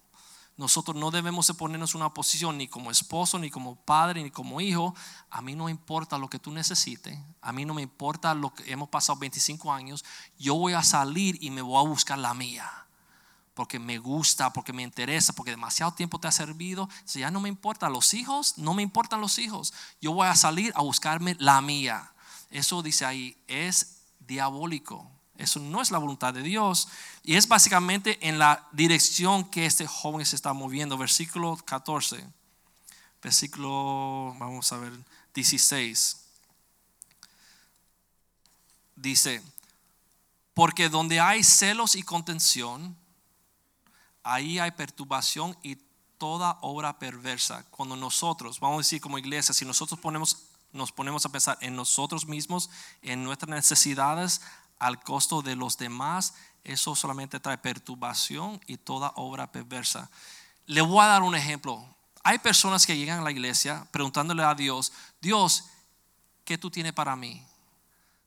Nosotros 0.62 0.96
no 0.96 1.10
debemos 1.10 1.48
de 1.48 1.56
ponernos 1.56 1.96
una 1.96 2.13
posición 2.13 2.60
ni 2.60 2.68
como 2.68 2.91
esposo, 2.91 3.39
ni 3.39 3.50
como 3.50 3.77
padre, 3.77 4.22
ni 4.22 4.30
como 4.30 4.62
hijo. 4.62 4.94
A 5.32 5.41
mí 5.41 5.56
no 5.56 5.70
importa 5.70 6.20
lo 6.20 6.30
que 6.30 6.38
tú 6.38 6.51
necesites. 6.51 7.18
A 7.41 7.51
mí 7.51 7.65
no 7.65 7.74
me 7.74 7.82
importa 7.82 8.36
lo 8.36 8.53
que 8.53 8.72
hemos 8.72 8.88
pasado 8.88 9.18
25 9.18 9.74
años. 9.74 10.06
Yo 10.38 10.53
voy 10.53 10.74
a 10.74 10.84
salir 10.84 11.39
y 11.41 11.50
me 11.50 11.63
voy 11.63 11.84
a 11.84 11.89
buscar 11.89 12.20
la 12.20 12.36
mía. 12.36 12.70
Porque 13.56 13.80
me 13.80 13.98
gusta, 13.98 14.53
porque 14.53 14.72
me 14.72 14.84
interesa, 14.84 15.34
porque 15.34 15.50
demasiado 15.50 15.94
tiempo 15.94 16.20
te 16.20 16.27
ha 16.27 16.32
servido. 16.32 16.88
Si 17.06 17.22
ya 17.22 17.32
no 17.32 17.39
me 17.39 17.50
importa 17.50 17.89
los 17.89 18.13
hijos, 18.13 18.60
no 18.60 18.75
me 18.75 18.84
importan 18.84 19.20
los 19.20 19.39
hijos. 19.39 19.74
Yo 20.00 20.13
voy 20.13 20.27
a 20.27 20.36
salir 20.36 20.72
a 20.75 20.84
buscarme 20.84 21.36
la 21.39 21.60
mía. 21.62 22.13
Eso 22.51 22.84
dice 22.84 23.03
ahí, 23.03 23.36
es 23.48 24.03
diabólico. 24.20 25.10
Eso 25.41 25.60
no 25.60 25.81
es 25.81 25.91
la 25.91 25.98
voluntad 25.98 26.33
de 26.33 26.43
Dios. 26.43 26.88
Y 27.24 27.36
es 27.36 27.48
básicamente 27.48 28.27
en 28.27 28.38
la 28.38 28.67
dirección 28.71 29.50
que 29.50 29.65
este 29.65 29.88
joven 29.88 30.25
se 30.25 30.36
está 30.36 30.53
moviendo. 30.53 30.98
Versículo 30.98 31.57
14. 31.57 32.24
Versículo, 33.21 34.36
vamos 34.39 34.71
a 34.71 34.77
ver, 34.77 34.93
16. 35.33 36.17
Dice, 38.95 39.41
porque 40.53 40.89
donde 40.89 41.19
hay 41.19 41.43
celos 41.43 41.95
y 41.95 42.03
contención, 42.03 42.95
ahí 44.24 44.60
hay 44.60 44.71
perturbación 44.71 45.57
y 45.63 45.77
toda 46.19 46.60
obra 46.62 47.00
perversa. 47.00 47.65
Cuando 47.71 47.95
nosotros, 47.95 48.60
vamos 48.60 48.75
a 48.75 48.86
decir 48.86 49.01
como 49.01 49.17
iglesia, 49.17 49.55
si 49.55 49.65
nosotros 49.65 50.00
ponemos, 50.00 50.38
nos 50.71 50.91
ponemos 50.91 51.25
a 51.25 51.29
pensar 51.29 51.57
en 51.62 51.75
nosotros 51.75 52.27
mismos, 52.27 52.69
en 53.01 53.24
nuestras 53.24 53.50
necesidades, 53.50 54.41
al 54.81 55.00
costo 55.00 55.43
de 55.43 55.55
los 55.55 55.77
demás, 55.77 56.33
eso 56.63 56.95
solamente 56.95 57.39
trae 57.39 57.59
perturbación 57.59 58.59
y 58.65 58.77
toda 58.77 59.13
obra 59.15 59.51
perversa. 59.51 60.09
Le 60.65 60.81
voy 60.81 61.03
a 61.03 61.07
dar 61.07 61.21
un 61.21 61.35
ejemplo. 61.35 61.85
Hay 62.23 62.39
personas 62.39 62.88
que 62.88 62.97
llegan 62.97 63.19
a 63.19 63.23
la 63.23 63.31
iglesia 63.31 63.88
preguntándole 63.91 64.43
a 64.43 64.55
Dios, 64.55 64.91
Dios, 65.21 65.65
¿qué 66.43 66.57
tú 66.57 66.71
tienes 66.71 66.93
para 66.93 67.15
mí? 67.15 67.45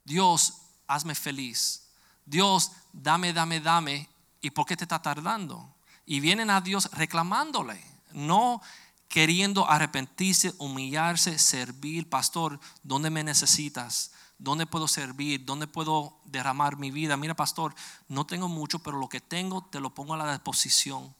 Dios, 0.04 0.54
hazme 0.86 1.16
feliz. 1.16 1.88
Dios, 2.24 2.70
dame, 2.92 3.32
dame, 3.32 3.58
dame. 3.58 4.08
¿Y 4.40 4.50
por 4.50 4.64
qué 4.64 4.76
te 4.76 4.84
está 4.84 5.02
tardando? 5.02 5.74
Y 6.06 6.20
vienen 6.20 6.50
a 6.50 6.60
Dios 6.60 6.88
reclamándole, 6.92 7.82
no 8.12 8.62
queriendo 9.08 9.68
arrepentirse, 9.68 10.54
humillarse, 10.58 11.36
servir. 11.36 12.08
Pastor, 12.08 12.60
¿dónde 12.84 13.10
me 13.10 13.24
necesitas? 13.24 14.12
¿Dónde 14.38 14.66
puedo 14.66 14.88
servir? 14.88 15.44
¿Dónde 15.44 15.66
puedo 15.66 16.18
derramar 16.24 16.76
mi 16.76 16.90
vida? 16.90 17.16
Mira, 17.16 17.34
pastor, 17.34 17.74
no 18.08 18.26
tengo 18.26 18.48
mucho, 18.48 18.80
pero 18.80 18.98
lo 18.98 19.08
que 19.08 19.20
tengo 19.20 19.64
te 19.64 19.80
lo 19.80 19.94
pongo 19.94 20.14
a 20.14 20.16
la 20.16 20.32
disposición 20.32 21.14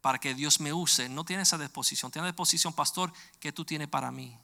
para 0.00 0.18
que 0.18 0.34
Dios 0.34 0.60
me 0.60 0.72
use. 0.72 1.08
No 1.08 1.24
tiene 1.24 1.44
esa 1.44 1.56
disposición. 1.56 2.10
Tiene 2.10 2.26
la 2.26 2.32
disposición, 2.32 2.72
pastor, 2.72 3.12
que 3.40 3.52
tú 3.52 3.64
tienes 3.64 3.88
para 3.88 4.10
mí. 4.10 4.36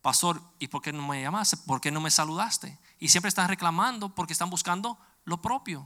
Pastor, 0.00 0.40
¿y 0.60 0.68
por 0.68 0.80
qué 0.80 0.92
no 0.92 1.06
me 1.06 1.20
llamaste? 1.20 1.56
¿Por 1.56 1.80
qué 1.80 1.90
no 1.90 2.00
me 2.00 2.12
saludaste? 2.12 2.78
Y 3.00 3.08
siempre 3.08 3.28
están 3.28 3.48
reclamando 3.48 4.14
porque 4.14 4.32
están 4.32 4.48
buscando 4.48 4.96
lo 5.24 5.42
propio. 5.42 5.84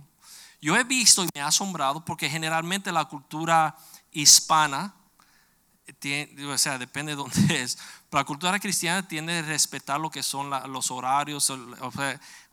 Yo 0.61 0.77
he 0.77 0.85
visto 0.85 1.25
y 1.25 1.29
me 1.35 1.41
ha 1.41 1.47
asombrado 1.47 2.05
porque 2.05 2.29
generalmente 2.29 2.93
la 2.93 3.07
cultura 3.07 3.75
hispana, 4.13 4.95
o 6.49 6.59
sea, 6.59 6.79
depende 6.79 7.13
de 7.13 7.17
dónde 7.17 7.63
es, 7.63 7.79
la 8.11 8.25
cultura 8.25 8.59
cristiana 8.59 9.07
tiende 9.07 9.39
a 9.39 9.43
respetar 9.43 10.01
lo 10.01 10.11
que 10.11 10.23
son 10.23 10.51
los 10.51 10.91
horarios. 10.91 11.51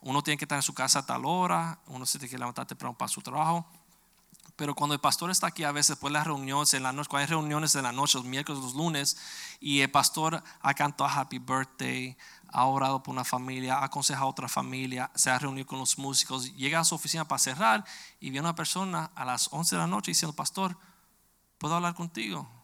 uno 0.00 0.22
tiene 0.22 0.36
que 0.38 0.44
estar 0.44 0.56
en 0.56 0.62
su 0.62 0.74
casa 0.74 1.00
a 1.00 1.06
tal 1.06 1.24
hora, 1.24 1.78
uno 1.86 2.06
se 2.06 2.18
tiene 2.18 2.30
que 2.30 2.38
levantar 2.38 2.66
temprano 2.66 2.96
para 2.96 3.08
su 3.08 3.20
trabajo. 3.20 3.66
Pero 4.58 4.74
cuando 4.74 4.94
el 4.94 5.00
pastor 5.00 5.30
está 5.30 5.46
aquí, 5.46 5.62
a 5.62 5.70
veces 5.70 5.90
después 5.90 6.12
de 6.12 6.18
las 6.18 6.26
reuniones, 6.26 6.74
en 6.74 6.82
la 6.82 6.92
noche, 6.92 7.08
cuando 7.08 7.22
hay 7.22 7.30
reuniones 7.30 7.76
en 7.76 7.84
la 7.84 7.92
noche, 7.92 8.18
los 8.18 8.26
miércoles, 8.26 8.60
los 8.60 8.74
lunes, 8.74 9.16
y 9.60 9.82
el 9.82 9.90
pastor 9.90 10.42
ha 10.60 10.74
cantado 10.74 11.08
Happy 11.08 11.38
Birthday, 11.38 12.16
ha 12.50 12.64
orado 12.64 13.00
por 13.00 13.12
una 13.12 13.24
familia, 13.24 13.78
ha 13.78 13.84
aconsejado 13.84 14.26
a 14.26 14.30
otra 14.30 14.48
familia, 14.48 15.12
se 15.14 15.30
ha 15.30 15.38
reunido 15.38 15.64
con 15.64 15.78
los 15.78 15.96
músicos, 15.96 16.52
llega 16.56 16.80
a 16.80 16.84
su 16.84 16.96
oficina 16.96 17.26
para 17.26 17.38
cerrar 17.38 17.84
y 18.18 18.30
viene 18.30 18.46
una 18.46 18.56
persona 18.56 19.12
a 19.14 19.24
las 19.24 19.48
11 19.52 19.76
de 19.76 19.80
la 19.80 19.86
noche 19.86 20.10
diciendo, 20.10 20.34
pastor, 20.34 20.76
¿puedo 21.58 21.76
hablar 21.76 21.94
contigo? 21.94 22.57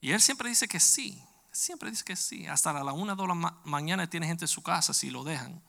Y 0.00 0.12
él 0.12 0.20
siempre 0.20 0.48
dice 0.48 0.68
que 0.68 0.80
sí, 0.80 1.22
siempre 1.50 1.90
dice 1.90 2.04
que 2.04 2.16
sí. 2.16 2.46
Hasta 2.46 2.70
a 2.70 2.84
la 2.84 2.92
una 2.92 3.14
de 3.14 3.26
la 3.26 3.34
mañana 3.64 4.08
tiene 4.08 4.26
gente 4.26 4.44
en 4.44 4.48
su 4.48 4.62
casa 4.62 4.94
si 4.94 5.10
lo 5.10 5.24
dejan. 5.24 5.62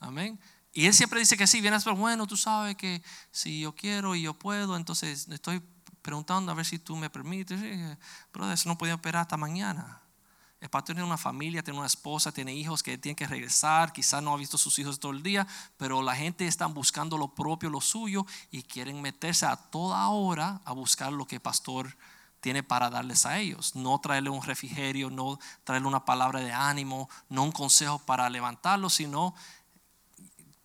Amén. 0.00 0.38
Y 0.72 0.86
él 0.86 0.94
siempre 0.94 1.20
dice 1.20 1.36
que 1.36 1.46
sí. 1.46 1.60
Viene 1.60 1.78
pero 1.82 1.96
bueno, 1.96 2.26
tú 2.26 2.36
sabes 2.36 2.76
que 2.76 3.02
si 3.30 3.60
yo 3.60 3.74
quiero 3.74 4.14
y 4.14 4.22
yo 4.22 4.34
puedo, 4.34 4.76
entonces 4.76 5.28
estoy 5.28 5.62
preguntando 6.02 6.52
a 6.52 6.54
ver 6.54 6.66
si 6.66 6.78
tú 6.78 6.96
me 6.96 7.10
permites. 7.10 7.60
Pero 8.32 8.52
eso 8.52 8.68
no 8.68 8.76
podía 8.76 8.94
esperar 8.94 9.22
hasta 9.22 9.36
mañana. 9.36 10.02
El 10.60 10.68
pastor 10.70 10.96
tiene 10.96 11.06
una 11.06 11.16
familia, 11.16 11.62
tiene 11.62 11.78
una 11.78 11.86
esposa, 11.86 12.32
tiene 12.32 12.52
hijos 12.52 12.82
que 12.82 12.98
tienen 12.98 13.14
que 13.14 13.28
regresar, 13.28 13.92
quizás 13.92 14.20
no 14.20 14.34
ha 14.34 14.36
visto 14.36 14.56
a 14.56 14.58
sus 14.58 14.76
hijos 14.80 14.98
todo 14.98 15.12
el 15.12 15.22
día, 15.22 15.46
pero 15.76 16.02
la 16.02 16.16
gente 16.16 16.48
está 16.48 16.66
buscando 16.66 17.16
lo 17.16 17.32
propio, 17.32 17.70
lo 17.70 17.80
suyo, 17.80 18.26
y 18.50 18.64
quieren 18.64 19.00
meterse 19.00 19.46
a 19.46 19.56
toda 19.56 20.08
hora 20.08 20.60
a 20.64 20.72
buscar 20.72 21.12
lo 21.12 21.26
que 21.26 21.36
el 21.36 21.40
pastor 21.40 21.96
tiene 22.40 22.62
para 22.62 22.90
darles 22.90 23.26
a 23.26 23.38
ellos. 23.38 23.74
No 23.74 23.98
traerle 24.00 24.30
un 24.30 24.42
refrigerio, 24.42 25.10
no 25.10 25.38
traerle 25.64 25.88
una 25.88 26.04
palabra 26.04 26.40
de 26.40 26.52
ánimo, 26.52 27.08
no 27.28 27.44
un 27.44 27.52
consejo 27.52 27.98
para 27.98 28.28
levantarlo, 28.30 28.90
sino 28.90 29.34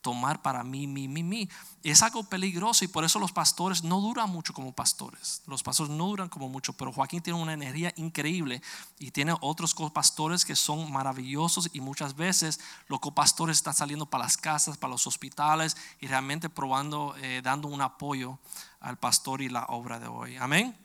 tomar 0.03 0.41
para 0.41 0.63
mí, 0.63 0.85
mí, 0.85 1.07
mí, 1.07 1.23
mí. 1.23 1.49
Es 1.81 2.03
algo 2.03 2.23
peligroso 2.23 2.83
y 2.83 2.89
por 2.89 3.05
eso 3.05 3.19
los 3.19 3.31
pastores 3.31 3.83
no 3.83 4.01
duran 4.01 4.29
mucho 4.29 4.53
como 4.53 4.73
pastores. 4.73 5.41
Los 5.47 5.63
pastores 5.63 5.91
no 5.91 6.07
duran 6.07 6.27
como 6.29 6.49
mucho, 6.49 6.73
pero 6.73 6.91
Joaquín 6.91 7.21
tiene 7.21 7.41
una 7.41 7.53
energía 7.53 7.93
increíble 7.95 8.61
y 8.99 9.11
tiene 9.11 9.33
otros 9.39 9.73
copastores 9.73 10.43
que 10.43 10.57
son 10.57 10.91
maravillosos 10.91 11.69
y 11.73 11.79
muchas 11.79 12.15
veces 12.15 12.59
los 12.87 12.99
copastores 12.99 13.57
están 13.57 13.73
saliendo 13.73 14.05
para 14.05 14.25
las 14.25 14.35
casas, 14.35 14.77
para 14.77 14.91
los 14.91 15.07
hospitales 15.07 15.77
y 16.01 16.07
realmente 16.07 16.49
probando, 16.49 17.15
eh, 17.17 17.41
dando 17.41 17.69
un 17.69 17.81
apoyo 17.81 18.37
al 18.81 18.97
pastor 18.97 19.41
y 19.41 19.47
la 19.47 19.63
obra 19.69 19.99
de 19.99 20.07
hoy. 20.07 20.35
Amén. 20.35 20.82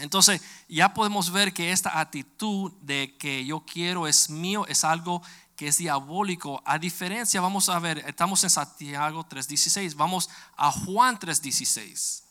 Entonces 0.00 0.42
ya 0.68 0.92
podemos 0.94 1.30
ver 1.30 1.52
que 1.52 1.72
esta 1.72 2.00
actitud 2.00 2.72
de 2.80 3.16
que 3.18 3.44
yo 3.44 3.60
quiero 3.60 4.06
es 4.06 4.30
mío 4.30 4.66
es 4.66 4.84
algo 4.84 5.22
que 5.56 5.68
es 5.68 5.78
diabólico. 5.78 6.62
A 6.64 6.78
diferencia, 6.78 7.40
vamos 7.40 7.68
a 7.68 7.78
ver, 7.78 7.98
estamos 8.06 8.42
en 8.44 8.50
Santiago 8.50 9.26
3.16, 9.28 9.94
vamos 9.94 10.30
a 10.56 10.72
Juan 10.72 11.18
3.16. 11.18 12.22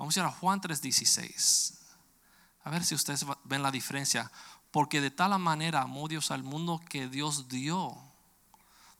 Vamos 0.00 0.16
a 0.16 0.20
ir 0.20 0.26
a 0.26 0.30
Juan 0.30 0.60
3.16. 0.60 1.74
A 2.64 2.70
ver 2.70 2.84
si 2.84 2.94
ustedes 2.94 3.24
ven 3.44 3.62
la 3.62 3.70
diferencia. 3.70 4.32
Porque 4.70 5.00
de 5.00 5.10
tal 5.10 5.38
manera 5.38 5.82
amó 5.82 6.08
Dios 6.08 6.30
al 6.30 6.42
mundo 6.42 6.80
que 6.88 7.06
Dios 7.06 7.48
dio. 7.48 7.96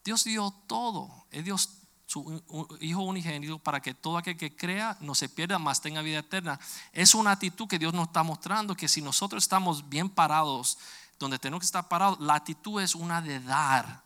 Dios 0.04 0.24
dio 0.24 0.50
todo. 0.66 1.26
Dios 1.30 1.79
su 2.10 2.42
Hijo 2.80 3.02
unigénito 3.02 3.60
para 3.60 3.80
que 3.80 3.94
todo 3.94 4.18
aquel 4.18 4.36
que 4.36 4.56
crea 4.56 4.96
no 5.00 5.14
se 5.14 5.28
pierda, 5.28 5.60
más 5.60 5.80
tenga 5.80 6.02
vida 6.02 6.18
eterna. 6.18 6.58
Es 6.92 7.14
una 7.14 7.30
actitud 7.30 7.68
que 7.68 7.78
Dios 7.78 7.94
nos 7.94 8.08
está 8.08 8.24
mostrando 8.24 8.74
que 8.74 8.88
si 8.88 9.00
nosotros 9.00 9.44
estamos 9.44 9.88
bien 9.88 10.10
parados, 10.10 10.76
donde 11.20 11.38
tenemos 11.38 11.60
que 11.60 11.66
estar 11.66 11.86
parados, 11.86 12.18
la 12.18 12.34
actitud 12.34 12.82
es 12.82 12.96
una 12.96 13.22
de 13.22 13.38
dar, 13.38 14.02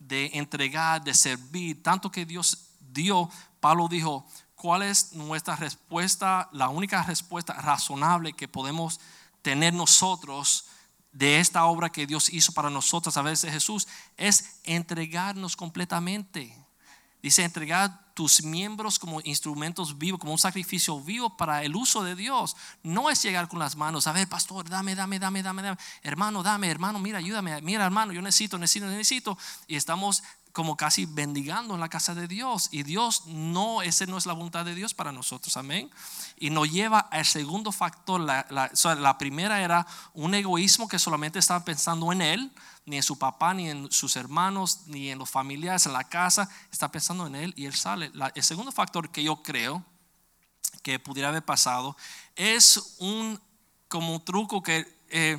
de 0.00 0.30
entregar, 0.34 1.04
de 1.04 1.14
servir, 1.14 1.84
tanto 1.84 2.10
que 2.10 2.26
Dios 2.26 2.70
dio. 2.80 3.30
Pablo 3.60 3.86
dijo, 3.86 4.26
¿cuál 4.56 4.82
es 4.82 5.12
nuestra 5.12 5.54
respuesta? 5.54 6.48
La 6.50 6.68
única 6.68 7.04
respuesta 7.04 7.52
razonable 7.52 8.32
que 8.32 8.48
podemos 8.48 8.98
tener 9.42 9.72
nosotros 9.72 10.64
de 11.12 11.38
esta 11.38 11.64
obra 11.66 11.90
que 11.90 12.08
Dios 12.08 12.28
hizo 12.28 12.50
para 12.50 12.70
nosotros 12.70 13.16
a 13.16 13.22
de 13.22 13.36
Jesús 13.36 13.86
es 14.16 14.58
entregarnos 14.64 15.54
completamente. 15.54 16.65
Dice 17.26 17.42
entregar 17.42 18.14
tus 18.14 18.44
miembros 18.44 19.00
como 19.00 19.20
instrumentos 19.24 19.98
vivos, 19.98 20.20
como 20.20 20.30
un 20.30 20.38
sacrificio 20.38 21.00
vivo 21.00 21.36
para 21.36 21.64
el 21.64 21.74
uso 21.74 22.04
de 22.04 22.14
Dios. 22.14 22.56
No 22.84 23.10
es 23.10 23.20
llegar 23.20 23.48
con 23.48 23.58
las 23.58 23.74
manos, 23.74 24.06
a 24.06 24.12
ver, 24.12 24.28
pastor, 24.28 24.68
dame, 24.68 24.94
dame, 24.94 25.18
dame, 25.18 25.42
dame, 25.42 25.60
dame. 25.60 25.76
Hermano, 26.04 26.44
dame, 26.44 26.70
hermano, 26.70 27.00
mira, 27.00 27.18
ayúdame. 27.18 27.60
Mira, 27.62 27.84
hermano, 27.84 28.12
yo 28.12 28.22
necesito, 28.22 28.58
necesito, 28.58 28.86
necesito. 28.86 29.36
Y 29.66 29.74
estamos 29.74 30.22
como 30.52 30.76
casi 30.76 31.04
bendigando 31.04 31.74
en 31.74 31.80
la 31.80 31.88
casa 31.88 32.14
de 32.14 32.28
Dios. 32.28 32.68
Y 32.70 32.84
Dios 32.84 33.26
no, 33.26 33.82
esa 33.82 34.06
no 34.06 34.18
es 34.18 34.26
la 34.26 34.32
voluntad 34.32 34.64
de 34.64 34.76
Dios 34.76 34.94
para 34.94 35.10
nosotros, 35.10 35.56
amén. 35.56 35.90
Y 36.38 36.50
nos 36.50 36.70
lleva 36.70 37.00
al 37.00 37.24
segundo 37.24 37.72
factor. 37.72 38.20
La, 38.20 38.46
la, 38.50 38.70
la 38.94 39.18
primera 39.18 39.60
era 39.60 39.84
un 40.14 40.32
egoísmo 40.32 40.86
que 40.86 41.00
solamente 41.00 41.40
estaba 41.40 41.64
pensando 41.64 42.12
en 42.12 42.22
Él, 42.22 42.52
ni 42.86 42.96
en 42.96 43.02
su 43.02 43.18
papá, 43.18 43.52
ni 43.52 43.68
en 43.68 43.90
sus 43.92 44.16
hermanos, 44.16 44.82
ni 44.86 45.10
en 45.10 45.18
los 45.18 45.28
familiares, 45.28 45.86
en 45.86 45.92
la 45.92 46.04
casa. 46.04 46.48
Está 46.72 46.90
pensando 46.90 47.26
en 47.26 47.34
Él 47.34 47.52
y 47.56 47.66
Él 47.66 47.74
sale. 47.74 48.10
El 48.34 48.42
segundo 48.42 48.72
factor 48.72 49.10
que 49.10 49.22
yo 49.22 49.42
creo 49.42 49.84
que 50.82 50.98
pudiera 50.98 51.28
haber 51.28 51.44
pasado 51.44 51.96
es 52.36 52.96
un 52.98 53.40
como 53.88 54.14
un 54.14 54.24
truco 54.24 54.62
que 54.62 54.86
eh, 55.08 55.38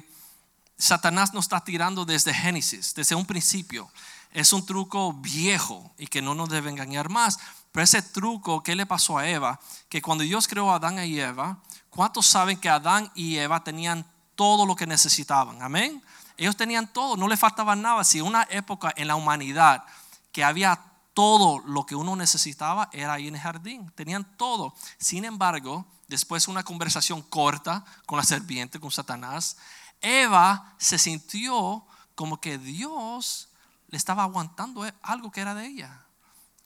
Satanás 0.77 1.33
nos 1.33 1.45
está 1.45 1.63
tirando 1.63 2.05
desde 2.05 2.33
Génesis, 2.33 2.93
desde 2.93 3.15
un 3.15 3.25
principio. 3.25 3.89
Es 4.31 4.53
un 4.53 4.65
truco 4.65 5.13
viejo 5.13 5.91
y 5.97 6.07
que 6.07 6.21
no 6.21 6.35
nos 6.35 6.49
debe 6.49 6.69
engañar 6.69 7.09
más. 7.09 7.39
Pero 7.71 7.83
ese 7.83 8.01
truco, 8.01 8.61
¿qué 8.61 8.75
le 8.75 8.85
pasó 8.85 9.17
a 9.17 9.27
Eva? 9.27 9.59
Que 9.89 10.01
cuando 10.01 10.23
Dios 10.23 10.47
creó 10.47 10.71
a 10.71 10.75
Adán 10.75 10.99
y 11.03 11.19
Eva, 11.19 11.57
¿cuántos 11.89 12.27
saben 12.27 12.57
que 12.57 12.69
Adán 12.69 13.11
y 13.15 13.37
Eva 13.37 13.63
tenían 13.63 14.05
todo 14.35 14.65
lo 14.65 14.75
que 14.75 14.85
necesitaban? 14.85 15.61
Amén. 15.61 16.03
Ellos 16.37 16.55
tenían 16.55 16.91
todo, 16.93 17.17
no 17.17 17.27
le 17.27 17.35
faltaba 17.35 17.75
nada. 17.75 18.03
Si 18.03 18.21
una 18.21 18.47
época 18.49 18.93
en 18.95 19.07
la 19.07 19.15
humanidad 19.15 19.83
que 20.31 20.43
había 20.43 20.79
todo 21.17 21.57
lo 21.65 21.83
que 21.87 21.95
uno 21.95 22.15
necesitaba 22.15 22.89
era 22.93 23.13
ahí 23.13 23.27
en 23.27 23.33
el 23.33 23.41
jardín. 23.41 23.91
Tenían 23.95 24.37
todo. 24.37 24.75
Sin 24.99 25.25
embargo, 25.25 25.83
después 26.07 26.45
de 26.45 26.51
una 26.51 26.63
conversación 26.63 27.23
corta 27.23 27.83
con 28.05 28.17
la 28.17 28.23
serpiente, 28.23 28.79
con 28.79 28.91
Satanás, 28.91 29.57
Eva 29.99 30.75
se 30.77 30.99
sintió 30.99 31.83
como 32.13 32.39
que 32.39 32.59
Dios 32.59 33.49
le 33.87 33.97
estaba 33.97 34.21
aguantando 34.21 34.85
algo 35.01 35.31
que 35.31 35.41
era 35.41 35.55
de 35.55 35.65
ella. 35.65 36.05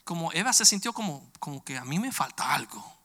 Como 0.04 0.34
Eva 0.34 0.52
se 0.52 0.66
sintió 0.66 0.92
como, 0.92 1.32
como 1.40 1.64
que 1.64 1.78
a 1.78 1.86
mí 1.86 1.98
me 1.98 2.12
falta 2.12 2.54
algo. 2.54 3.01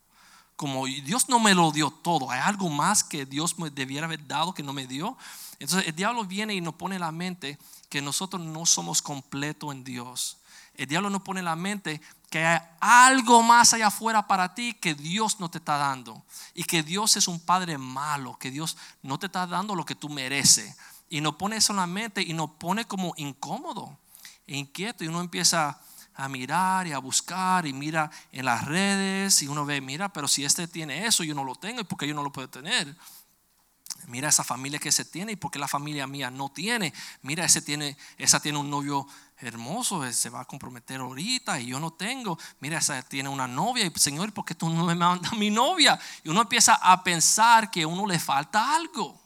Como 0.57 0.87
Dios 0.87 1.29
no 1.29 1.39
me 1.39 1.55
lo 1.55 1.71
dio 1.71 1.91
todo. 1.91 2.31
Hay 2.31 2.41
algo 2.41 2.69
más 2.69 3.05
que 3.05 3.27
Dios 3.27 3.59
me 3.59 3.71
debiera 3.71 4.07
haber 4.07 4.27
dado 4.27 4.55
que 4.55 4.63
no 4.63 4.73
me 4.73 4.87
dio. 4.87 5.17
Entonces 5.59 5.89
el 5.89 5.95
diablo 5.95 6.25
viene 6.25 6.55
y 6.55 6.61
nos 6.61 6.75
pone 6.75 6.97
en 6.97 7.03
la 7.03 7.13
mente 7.13 7.59
que 7.89 8.03
nosotros 8.03 8.43
no 8.43 8.67
somos 8.67 9.03
completos 9.03 9.73
en 9.73 9.85
Dios. 9.85 10.39
El 10.75 10.87
diablo 10.87 11.09
nos 11.09 11.23
pone 11.23 11.41
en 11.41 11.47
la 11.47 11.57
mente 11.57 12.01
que 12.31 12.45
hay 12.45 12.61
algo 12.81 13.43
más 13.43 13.73
allá 13.73 13.87
afuera 13.87 14.27
para 14.27 14.55
ti 14.55 14.75
que 14.75 14.95
Dios 14.95 15.41
no 15.41 15.51
te 15.51 15.59
está 15.59 15.79
dando. 15.79 16.23
Y 16.55 16.65
que 16.65 16.83
Dios 16.83 17.17
es 17.17 17.29
un 17.29 17.41
padre 17.41 17.79
malo, 17.79 18.37
que 18.39 18.51
Dios 18.51 18.77
no 19.03 19.19
te 19.19 19.27
está 19.27 19.47
dando 19.47 19.75
lo 19.75 19.85
que 19.85 19.95
tú 19.95 20.09
mereces. 20.09 20.77
Y 21.09 21.21
nos 21.21 21.37
pone 21.37 21.57
eso 21.57 21.73
en 21.73 21.79
la 21.79 21.87
mente 21.87 22.23
y 22.23 22.33
nos 22.33 22.51
pone 22.51 22.85
como 22.85 23.15
incómodo, 23.17 23.97
e 24.47 24.57
inquieto. 24.57 25.05
Y 25.05 25.09
uno 25.09 25.21
empieza 25.21 25.81
a 26.17 26.29
mirar 26.29 26.87
y 26.87 26.93
a 26.93 26.99
buscar 26.99 27.67
y 27.67 27.73
mira 27.73 28.11
en 28.33 28.45
las 28.47 28.65
redes 28.65 29.43
y 29.43 29.49
uno 29.49 29.65
ve, 29.67 29.81
mira, 29.81 30.13
pero 30.13 30.27
si 30.27 30.45
este 30.45 30.67
tiene 30.67 31.07
eso, 31.07 31.25
yo 31.25 31.35
no 31.35 31.45
lo 31.45 31.55
tengo 31.55 31.81
y 31.81 31.85
porque 31.85 32.09
yo 32.09 32.15
no 32.15 32.23
lo 32.23 32.33
puedo 32.33 32.49
tener. 32.49 32.97
Mira 34.07 34.29
esa 34.29 34.45
familia 34.45 34.79
que 34.79 34.93
se 34.93 35.05
tiene 35.05 35.33
y 35.33 35.37
porque 35.37 35.59
la 35.59 35.69
familia 35.69 36.07
mía 36.07 36.31
no 36.31 36.49
tiene. 36.49 36.93
Mira, 37.23 37.45
ese 37.45 37.61
tiene, 37.61 37.97
esa 38.19 38.41
tiene 38.41 38.59
un 38.59 38.71
novio 38.71 39.07
hermoso, 39.39 40.05
él 40.05 40.15
se 40.15 40.31
va 40.31 40.41
a 40.41 40.45
comprometer 40.45 41.01
ahorita 41.01 41.61
y 41.61 41.67
yo 41.67 41.81
no 41.81 41.93
tengo. 41.93 42.39
Mira, 42.61 42.79
esa 42.79 43.03
tiene 43.03 43.29
una 43.29 43.49
novia 43.49 43.85
y 43.85 43.99
Señor, 43.99 44.33
¿por 44.33 44.45
qué 44.45 44.55
tú 44.55 44.71
no 44.71 44.85
me 44.85 44.95
mandas 44.95 45.33
mi 45.33 45.51
novia? 45.51 45.99
Y 46.23 46.29
uno 46.29 46.43
empieza 46.43 46.75
a 46.77 47.03
pensar 47.03 47.71
que 47.71 47.83
a 47.83 47.89
uno 47.89 48.07
le 48.07 48.19
falta 48.19 48.75
algo. 48.75 49.21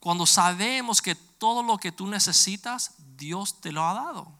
Cuando 0.00 0.26
sabemos 0.26 1.00
que 1.00 1.14
todo 1.14 1.62
lo 1.62 1.78
que 1.78 1.92
tú 1.92 2.06
necesitas, 2.06 2.94
Dios 3.16 3.60
te 3.60 3.72
lo 3.72 3.86
ha 3.86 3.94
dado. 3.94 4.37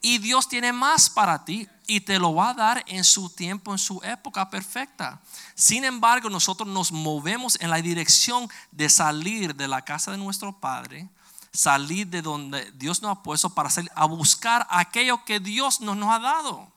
Y 0.00 0.18
Dios 0.18 0.48
tiene 0.48 0.72
más 0.72 1.10
para 1.10 1.44
ti 1.44 1.68
y 1.86 2.00
te 2.00 2.18
lo 2.18 2.34
va 2.34 2.50
a 2.50 2.54
dar 2.54 2.84
en 2.86 3.02
su 3.02 3.30
tiempo, 3.30 3.72
en 3.72 3.78
su 3.78 4.00
época 4.04 4.48
perfecta. 4.48 5.20
Sin 5.54 5.84
embargo, 5.84 6.30
nosotros 6.30 6.68
nos 6.68 6.92
movemos 6.92 7.58
en 7.60 7.70
la 7.70 7.82
dirección 7.82 8.48
de 8.70 8.88
salir 8.88 9.56
de 9.56 9.66
la 9.66 9.82
casa 9.82 10.12
de 10.12 10.18
nuestro 10.18 10.52
Padre, 10.52 11.08
salir 11.52 12.06
de 12.06 12.22
donde 12.22 12.70
Dios 12.72 13.02
nos 13.02 13.12
ha 13.12 13.22
puesto 13.22 13.50
para 13.50 13.70
salir 13.70 13.90
a 13.94 14.04
buscar 14.04 14.66
aquello 14.70 15.24
que 15.24 15.40
Dios 15.40 15.80
nos, 15.80 15.96
nos 15.96 16.14
ha 16.14 16.18
dado. 16.18 16.70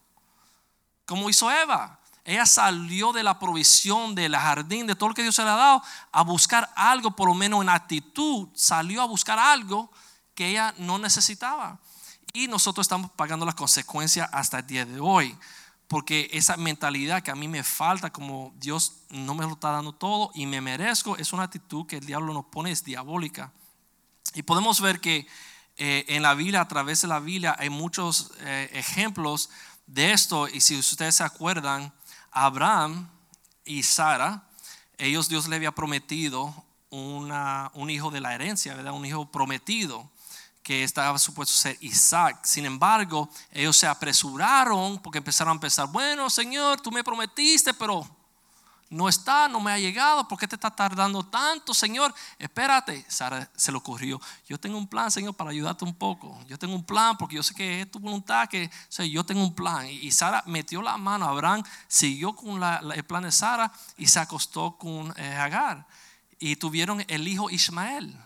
Como 1.06 1.30
hizo 1.30 1.52
Eva. 1.52 2.00
Ella 2.24 2.46
salió 2.46 3.12
de 3.14 3.24
la 3.24 3.40
provisión 3.40 4.14
del 4.14 4.36
jardín, 4.36 4.86
de 4.86 4.96
todo 4.96 5.10
lo 5.10 5.16
que 5.16 5.24
Dios 5.24 5.38
le 5.40 5.44
ha 5.44 5.56
dado, 5.56 5.84
a 6.12 6.22
buscar 6.22 6.72
algo, 6.76 7.12
por 7.12 7.28
lo 7.28 7.34
menos 7.34 7.62
en 7.62 7.70
actitud, 7.70 8.48
salió 8.54 9.02
a 9.02 9.06
buscar 9.06 9.40
algo 9.40 9.92
que 10.36 10.50
ella 10.50 10.74
no 10.78 11.00
necesitaba. 11.00 11.80
Y 12.34 12.48
nosotros 12.48 12.86
estamos 12.86 13.12
pagando 13.12 13.46
las 13.46 13.56
consecuencias 13.56 14.30
hasta 14.32 14.60
el 14.60 14.68
día 14.68 14.86
de 14.86 15.00
hoy. 15.00 15.38
Porque 15.88 16.30
esa 16.32 16.56
mentalidad 16.56 17.22
que 17.22 17.32
a 17.32 17.36
mí 17.36 17.50
me 17.50 17.64
falta, 17.64 18.14
como 18.14 18.54
Dios 18.56 19.04
no 19.10 19.36
me 19.36 19.44
lo 19.44 19.54
está 19.54 19.72
dando 19.72 19.92
todo 19.92 20.32
y 20.34 20.46
me 20.46 20.62
merezco, 20.62 21.18
es 21.18 21.34
una 21.34 21.44
actitud 21.44 21.86
que 21.86 21.98
el 21.98 22.06
diablo 22.06 22.34
nos 22.34 22.46
pone, 22.46 22.72
es 22.72 22.86
diabólica. 22.86 23.52
Y 24.34 24.44
podemos 24.44 24.80
ver 24.80 25.02
que 25.02 25.28
eh, 25.76 26.06
en 26.08 26.22
la 26.22 26.34
Biblia, 26.34 26.62
a 26.62 26.68
través 26.68 27.02
de 27.02 27.10
la 27.10 27.20
Biblia, 27.20 27.56
hay 27.60 27.70
muchos 27.70 28.32
eh, 28.40 28.70
ejemplos 28.72 29.50
de 29.86 30.14
esto. 30.14 30.48
Y 30.48 30.62
si 30.62 30.78
ustedes 30.78 31.16
se 31.16 31.24
acuerdan, 31.24 31.94
Abraham 32.32 33.10
y 33.66 33.84
Sara, 33.84 34.48
ellos 34.98 35.28
Dios 35.28 35.50
le 35.50 35.58
había 35.58 35.74
prometido 35.74 36.54
una, 36.90 37.70
un 37.74 37.90
hijo 37.90 38.12
de 38.12 38.22
la 38.22 38.34
herencia, 38.34 38.76
¿verdad? 38.76 38.94
Un 38.94 39.06
hijo 39.06 39.30
prometido 39.30 40.10
que 40.72 40.86
estaba 40.86 41.20
supuesto 41.20 41.54
ser 41.54 41.78
Isaac. 41.82 42.46
Sin 42.46 42.66
embargo, 42.66 43.30
ellos 43.52 43.76
se 43.76 43.86
apresuraron 43.86 45.00
porque 45.00 45.18
empezaron 45.18 45.58
a 45.58 45.60
pensar, 45.60 45.86
bueno, 45.88 46.30
Señor, 46.30 46.80
tú 46.80 46.90
me 46.94 47.04
prometiste, 47.04 47.74
pero 47.74 48.08
no 48.90 49.10
está, 49.10 49.50
no 49.50 49.60
me 49.60 49.74
ha 49.74 49.78
llegado, 49.78 50.26
¿por 50.30 50.40
qué 50.40 50.48
te 50.48 50.56
está 50.56 50.72
tardando 50.72 51.24
tanto, 51.24 51.74
Señor? 51.74 52.16
Espérate, 52.40 53.06
Sara 53.10 53.52
se 53.54 53.70
le 53.70 53.80
ocurrió, 53.80 54.22
yo 54.48 54.58
tengo 54.58 54.78
un 54.78 54.88
plan, 54.88 55.12
Señor, 55.12 55.34
para 55.34 55.50
ayudarte 55.50 55.84
un 55.84 55.94
poco. 55.94 56.42
Yo 56.48 56.58
tengo 56.58 56.74
un 56.74 56.86
plan 56.86 57.18
porque 57.18 57.36
yo 57.36 57.44
sé 57.44 57.54
que 57.54 57.82
es 57.82 57.92
tu 57.92 58.00
voluntad, 58.00 58.48
que 58.48 58.72
o 58.98 59.04
yo 59.04 59.26
tengo 59.26 59.44
un 59.44 59.54
plan. 59.54 59.90
Y 59.90 60.10
Sara 60.12 60.42
metió 60.46 60.82
la 60.82 60.96
mano, 60.96 61.26
Abraham 61.26 61.64
siguió 61.90 62.34
con 62.34 62.62
la, 62.62 62.82
el 62.96 63.04
plan 63.04 63.24
de 63.24 63.34
Sara 63.34 63.74
y 63.98 64.08
se 64.08 64.20
acostó 64.20 64.78
con 64.78 65.14
eh, 65.18 65.36
Agar. 65.36 65.86
Y 66.40 66.56
tuvieron 66.56 67.04
el 67.10 67.28
hijo 67.28 67.50
Ismael. 67.50 68.18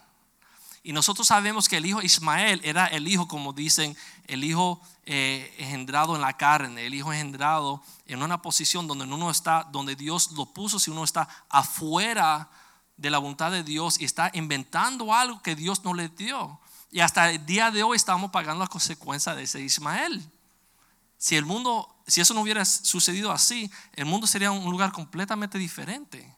Y 0.85 0.93
nosotros 0.93 1.25
sabemos 1.25 1.67
que 1.67 1.77
el 1.77 1.85
hijo 1.87 2.03
Ismael 2.03 2.61
era 2.63 2.85
el 2.85 3.07
hijo, 3.07 3.27
como 3.27 3.53
dicen, 3.53 3.97
el 4.27 4.43
hijo 4.43 4.79
eh, 5.07 5.51
engendrado 5.57 6.13
en 6.13 6.21
la 6.21 6.37
carne, 6.37 6.85
el 6.85 6.93
hijo 6.93 7.11
engendrado 7.11 7.81
en 8.05 8.21
una 8.21 8.39
posición 8.39 8.85
donde 8.85 9.05
uno 9.05 9.31
está, 9.31 9.67
donde 9.71 9.95
Dios 9.95 10.33
lo 10.33 10.45
puso, 10.45 10.77
si 10.77 10.91
uno 10.91 11.03
está 11.03 11.27
afuera 11.49 12.47
de 12.97 13.09
la 13.09 13.17
voluntad 13.17 13.51
de 13.51 13.63
Dios 13.63 13.99
y 13.99 14.05
está 14.05 14.29
inventando 14.35 15.11
algo 15.11 15.41
que 15.41 15.55
Dios 15.55 15.83
no 15.83 15.95
le 15.95 16.07
dio. 16.07 16.59
Y 16.91 16.99
hasta 16.99 17.31
el 17.31 17.43
día 17.47 17.71
de 17.71 17.81
hoy 17.81 17.95
estamos 17.95 18.29
pagando 18.29 18.59
las 18.59 18.69
consecuencias 18.69 19.35
de 19.35 19.41
ese 19.41 19.61
Ismael. 19.61 20.23
Si 21.17 21.35
el 21.35 21.45
mundo, 21.45 21.95
si 22.05 22.21
eso 22.21 22.35
no 22.35 22.41
hubiera 22.41 22.63
sucedido 22.63 23.31
así, 23.31 23.71
el 23.93 24.05
mundo 24.05 24.27
sería 24.27 24.51
un 24.51 24.69
lugar 24.69 24.91
completamente 24.91 25.57
diferente 25.57 26.34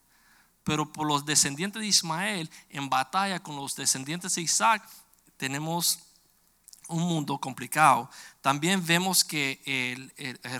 pero 0.67 0.91
por 0.91 1.07
los 1.07 1.25
descendientes 1.25 1.81
de 1.81 1.87
Ismael 1.87 2.51
en 2.69 2.89
batalla 2.89 3.39
con 3.39 3.55
los 3.55 3.73
descendientes 3.73 4.35
de 4.35 4.41
Isaac 4.41 4.83
tenemos 5.37 5.99
un 6.89 7.03
mundo 7.03 7.37
complicado. 7.37 8.09
También 8.41 8.85
vemos 8.85 9.23
que 9.23 9.61
el, 9.65 10.11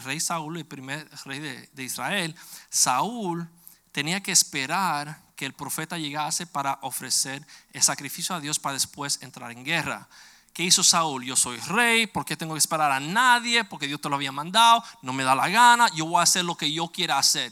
rey 0.06 0.22
Saúl, 0.22 0.56
el 0.56 0.66
primer 0.66 1.10
rey 1.26 1.40
de, 1.40 1.70
de, 1.74 1.84
Israel, 1.84 2.34
Saúl 2.70 3.50
tenía 3.92 4.24
que 4.24 4.32
esperar 4.32 5.22
que 5.36 5.46
el 5.46 5.52
profeta 5.52 5.98
llegase 5.98 6.48
para 6.48 6.80
ofrecer 6.84 7.46
el 7.74 7.84
sacrificio 7.84 8.34
a 8.34 8.40
Dios 8.40 8.60
para 8.60 8.76
después 8.76 9.22
entrar 9.22 9.52
en 9.52 9.66
guerra. 9.66 10.08
¿qué 10.54 10.64
hizo 10.64 10.84
Saúl? 10.84 11.26
Yo 11.26 11.36
soy 11.36 11.60
rey, 11.60 12.08
¿por 12.08 12.24
qué 12.24 12.38
tengo 12.38 12.54
que 12.54 12.60
esperar 12.60 12.94
a 12.94 13.02
nadie? 13.02 13.66
Porque 13.66 13.88
Dios 13.88 14.00
te 14.00 14.08
lo 14.08 14.16
había 14.16 14.32
mandado, 14.32 14.82
no 15.02 15.12
me 15.12 15.26
da 15.26 15.36
la 15.36 15.50
gana, 15.50 15.90
yo 15.94 16.06
voy 16.06 16.22
a 16.22 16.24
hacer 16.24 16.46
lo 16.46 16.56
que 16.56 16.72
yo 16.72 16.88
quiera 16.88 17.20
hacer. 17.20 17.52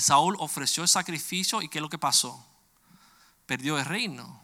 Saúl 0.00 0.36
ofreció 0.38 0.82
el 0.82 0.88
sacrificio 0.88 1.62
y 1.62 1.68
¿qué 1.68 1.78
es 1.78 1.82
lo 1.82 1.88
que 1.88 1.98
pasó? 1.98 2.44
Perdió 3.46 3.78
el 3.78 3.84
reino. 3.84 4.40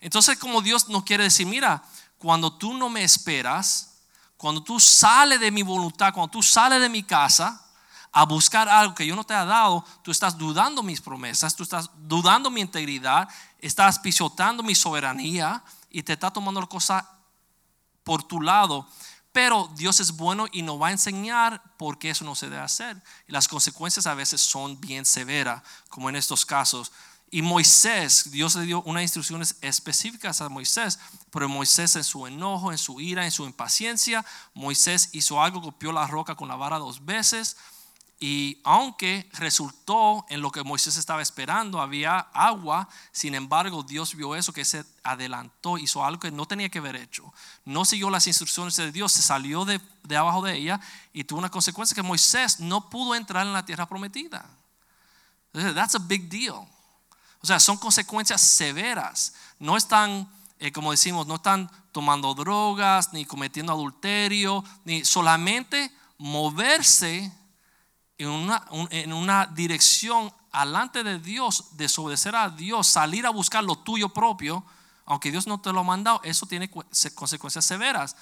Entonces 0.00 0.38
como 0.38 0.62
Dios 0.62 0.88
nos 0.88 1.04
quiere 1.04 1.24
decir, 1.24 1.46
mira, 1.46 1.82
cuando 2.18 2.52
tú 2.56 2.74
no 2.74 2.88
me 2.88 3.04
esperas, 3.04 4.00
cuando 4.36 4.62
tú 4.62 4.78
sales 4.78 5.40
de 5.40 5.50
mi 5.50 5.62
voluntad, 5.62 6.12
cuando 6.12 6.30
tú 6.30 6.42
sales 6.42 6.80
de 6.80 6.88
mi 6.88 7.02
casa, 7.02 7.64
a 8.12 8.24
buscar 8.24 8.68
algo 8.68 8.94
que 8.94 9.06
yo 9.06 9.14
no 9.14 9.24
te 9.24 9.34
he 9.34 9.36
dado, 9.36 9.84
tú 10.02 10.10
estás 10.10 10.36
dudando 10.36 10.82
mis 10.82 11.00
promesas, 11.00 11.54
tú 11.54 11.62
estás 11.62 11.90
dudando 11.96 12.50
mi 12.50 12.60
integridad, 12.60 13.28
estás 13.60 13.98
pisotando 13.98 14.62
mi 14.62 14.74
soberanía 14.74 15.62
y 15.90 16.02
te 16.02 16.14
está 16.14 16.30
tomando 16.30 16.60
la 16.60 16.66
cosa 16.66 17.08
por 18.04 18.22
tu 18.22 18.40
lado. 18.40 18.88
Pero 19.38 19.70
Dios 19.76 20.00
es 20.00 20.16
bueno 20.16 20.48
y 20.50 20.62
nos 20.62 20.82
va 20.82 20.88
a 20.88 20.90
enseñar 20.90 21.62
por 21.76 21.96
qué 21.96 22.10
eso 22.10 22.24
no 22.24 22.34
se 22.34 22.50
debe 22.50 22.60
hacer. 22.60 23.00
Y 23.28 23.30
las 23.30 23.46
consecuencias 23.46 24.08
a 24.08 24.14
veces 24.14 24.40
son 24.40 24.80
bien 24.80 25.04
severas, 25.04 25.62
como 25.90 26.08
en 26.08 26.16
estos 26.16 26.44
casos. 26.44 26.90
Y 27.30 27.40
Moisés, 27.40 28.32
Dios 28.32 28.56
le 28.56 28.64
dio 28.64 28.82
unas 28.82 29.04
instrucciones 29.04 29.54
específicas 29.60 30.40
a 30.40 30.48
Moisés, 30.48 30.98
pero 31.30 31.48
Moisés 31.48 31.94
en 31.94 32.02
su 32.02 32.26
enojo, 32.26 32.72
en 32.72 32.78
su 32.78 33.00
ira, 33.00 33.26
en 33.26 33.30
su 33.30 33.44
impaciencia, 33.44 34.26
Moisés 34.54 35.10
hizo 35.12 35.40
algo, 35.40 35.62
copió 35.62 35.92
la 35.92 36.08
roca 36.08 36.34
con 36.34 36.48
la 36.48 36.56
vara 36.56 36.78
dos 36.78 37.04
veces 37.04 37.56
y 38.20 38.60
aunque 38.64 39.28
resultó 39.34 40.26
en 40.28 40.40
lo 40.40 40.50
que 40.50 40.64
Moisés 40.64 40.96
estaba 40.96 41.22
esperando, 41.22 41.80
había 41.80 42.18
agua, 42.18 42.88
sin 43.12 43.36
embargo 43.36 43.84
Dios 43.84 44.16
vio 44.16 44.34
eso 44.34 44.52
que 44.52 44.64
se 44.64 44.84
adelantó, 45.04 45.78
hizo 45.78 46.04
algo 46.04 46.18
que 46.18 46.32
no 46.32 46.44
tenía 46.44 46.68
que 46.68 46.78
haber 46.78 46.96
hecho. 46.96 47.32
No 47.64 47.84
siguió 47.84 48.10
las 48.10 48.26
instrucciones 48.26 48.74
de 48.74 48.90
Dios, 48.90 49.12
se 49.12 49.22
salió 49.22 49.64
de, 49.64 49.80
abajo 50.16 50.42
de 50.42 50.56
ella 50.56 50.80
y 51.12 51.24
tuvo 51.24 51.38
una 51.38 51.50
consecuencia 51.50 51.94
que 51.94 52.02
Moisés 52.02 52.58
no 52.58 52.90
pudo 52.90 53.14
entrar 53.14 53.46
en 53.46 53.52
la 53.52 53.64
tierra 53.64 53.86
prometida. 53.86 54.44
That's 55.52 55.94
a 55.94 56.00
big 56.00 56.28
deal. 56.28 56.66
O 57.40 57.46
sea, 57.46 57.60
son 57.60 57.76
consecuencias 57.76 58.40
severas. 58.40 59.34
No 59.60 59.76
están, 59.76 60.28
eh, 60.58 60.72
como 60.72 60.90
decimos, 60.90 61.28
no 61.28 61.36
están 61.36 61.70
tomando 61.92 62.34
drogas, 62.34 63.12
ni 63.12 63.24
cometiendo 63.24 63.72
adulterio, 63.72 64.64
ni 64.84 65.04
solamente 65.04 65.92
moverse 66.18 67.32
en 68.18 68.28
una, 68.28 68.66
en 68.90 69.12
una 69.12 69.46
dirección 69.46 70.32
alante 70.50 71.04
de 71.04 71.18
Dios, 71.18 71.76
desobedecer 71.76 72.34
a 72.34 72.50
Dios, 72.50 72.86
salir 72.88 73.26
a 73.26 73.30
buscar 73.30 73.62
lo 73.62 73.76
tuyo 73.76 74.08
propio, 74.08 74.64
aunque 75.06 75.30
Dios 75.30 75.46
no 75.46 75.60
te 75.60 75.72
lo 75.72 75.80
ha 75.80 75.84
mandado, 75.84 76.20
eso 76.24 76.46
tiene 76.46 76.70
consecuencias 76.70 77.64
severas. 77.64 78.16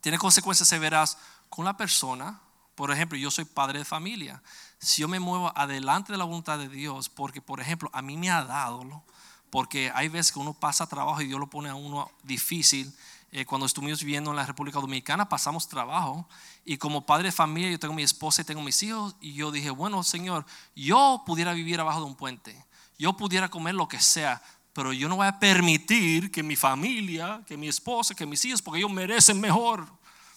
Tiene 0.00 0.18
consecuencias 0.18 0.68
severas 0.68 1.18
con 1.48 1.64
la 1.64 1.76
persona. 1.76 2.40
Por 2.74 2.90
ejemplo, 2.92 3.18
yo 3.18 3.30
soy 3.30 3.44
padre 3.44 3.80
de 3.80 3.84
familia. 3.84 4.42
Si 4.78 5.02
yo 5.02 5.08
me 5.08 5.18
muevo 5.18 5.52
adelante 5.56 6.12
de 6.12 6.18
la 6.18 6.24
voluntad 6.24 6.58
de 6.58 6.68
Dios, 6.68 7.08
porque 7.08 7.42
por 7.42 7.60
ejemplo, 7.60 7.90
a 7.92 8.02
mí 8.02 8.16
me 8.16 8.30
ha 8.30 8.44
dado, 8.44 9.04
porque 9.50 9.90
hay 9.94 10.08
veces 10.08 10.32
que 10.32 10.38
uno 10.38 10.54
pasa 10.54 10.86
trabajo 10.86 11.20
y 11.22 11.26
Dios 11.26 11.40
lo 11.40 11.50
pone 11.50 11.68
a 11.68 11.74
uno 11.74 12.10
difícil 12.22 12.94
eh, 13.32 13.46
cuando 13.46 13.66
estuvimos 13.66 14.00
viviendo 14.00 14.30
en 14.30 14.36
la 14.36 14.44
República 14.44 14.80
Dominicana, 14.80 15.28
pasamos 15.28 15.68
trabajo. 15.68 16.28
Y 16.64 16.78
como 16.78 17.06
padre 17.06 17.28
de 17.28 17.32
familia, 17.32 17.70
yo 17.70 17.78
tengo 17.78 17.94
mi 17.94 18.02
esposa 18.02 18.42
y 18.42 18.44
tengo 18.44 18.60
mis 18.60 18.82
hijos. 18.82 19.14
Y 19.20 19.34
yo 19.34 19.52
dije, 19.52 19.70
bueno, 19.70 20.02
Señor, 20.02 20.44
yo 20.74 21.22
pudiera 21.24 21.52
vivir 21.52 21.78
abajo 21.78 22.00
de 22.00 22.06
un 22.06 22.16
puente. 22.16 22.64
Yo 22.98 23.12
pudiera 23.16 23.48
comer 23.48 23.74
lo 23.76 23.86
que 23.86 24.00
sea. 24.00 24.42
Pero 24.72 24.92
yo 24.92 25.08
no 25.08 25.16
voy 25.16 25.28
a 25.28 25.38
permitir 25.38 26.30
que 26.32 26.42
mi 26.42 26.56
familia, 26.56 27.42
que 27.46 27.56
mi 27.56 27.68
esposa, 27.68 28.14
que 28.14 28.26
mis 28.26 28.44
hijos, 28.44 28.62
porque 28.62 28.78
ellos 28.78 28.90
merecen 28.90 29.40
mejor. 29.40 29.86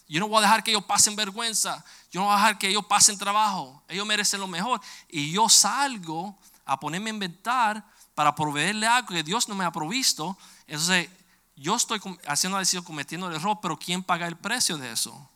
Yo 0.07 0.19
no 0.19 0.27
voy 0.27 0.39
a 0.39 0.41
dejar 0.41 0.63
que 0.63 0.71
ellos 0.71 0.83
pasen 0.83 1.15
vergüenza. 1.15 1.83
Yo 2.11 2.19
no 2.19 2.27
voy 2.27 2.35
a 2.35 2.37
dejar 2.37 2.57
que 2.59 2.67
ellos 2.67 2.85
pasen 2.85 3.17
trabajo. 3.17 3.83
Ellos 3.87 4.05
merecen 4.05 4.39
lo 4.39 4.47
mejor. 4.47 4.79
Y 5.09 5.31
yo 5.31 5.49
salgo 5.49 6.37
a 6.63 6.79
ponerme 6.79 7.09
a 7.09 7.13
inventar 7.13 7.83
para 8.13 8.35
proveerle 8.35 8.85
algo 8.85 9.07
que 9.07 9.23
Dios 9.23 9.49
no 9.49 9.55
me 9.55 9.65
ha 9.65 9.71
provisto. 9.71 10.37
Entonces, 10.67 11.09
yo 11.55 11.75
estoy 11.75 11.99
haciendo 12.27 12.57
la 12.57 12.61
decisión, 12.61 12.83
cometiendo 12.83 13.27
el 13.27 13.35
error, 13.35 13.59
pero 13.61 13.77
¿quién 13.77 14.03
paga 14.03 14.27
el 14.27 14.37
precio 14.37 14.77
de 14.77 14.91
eso? 14.91 15.29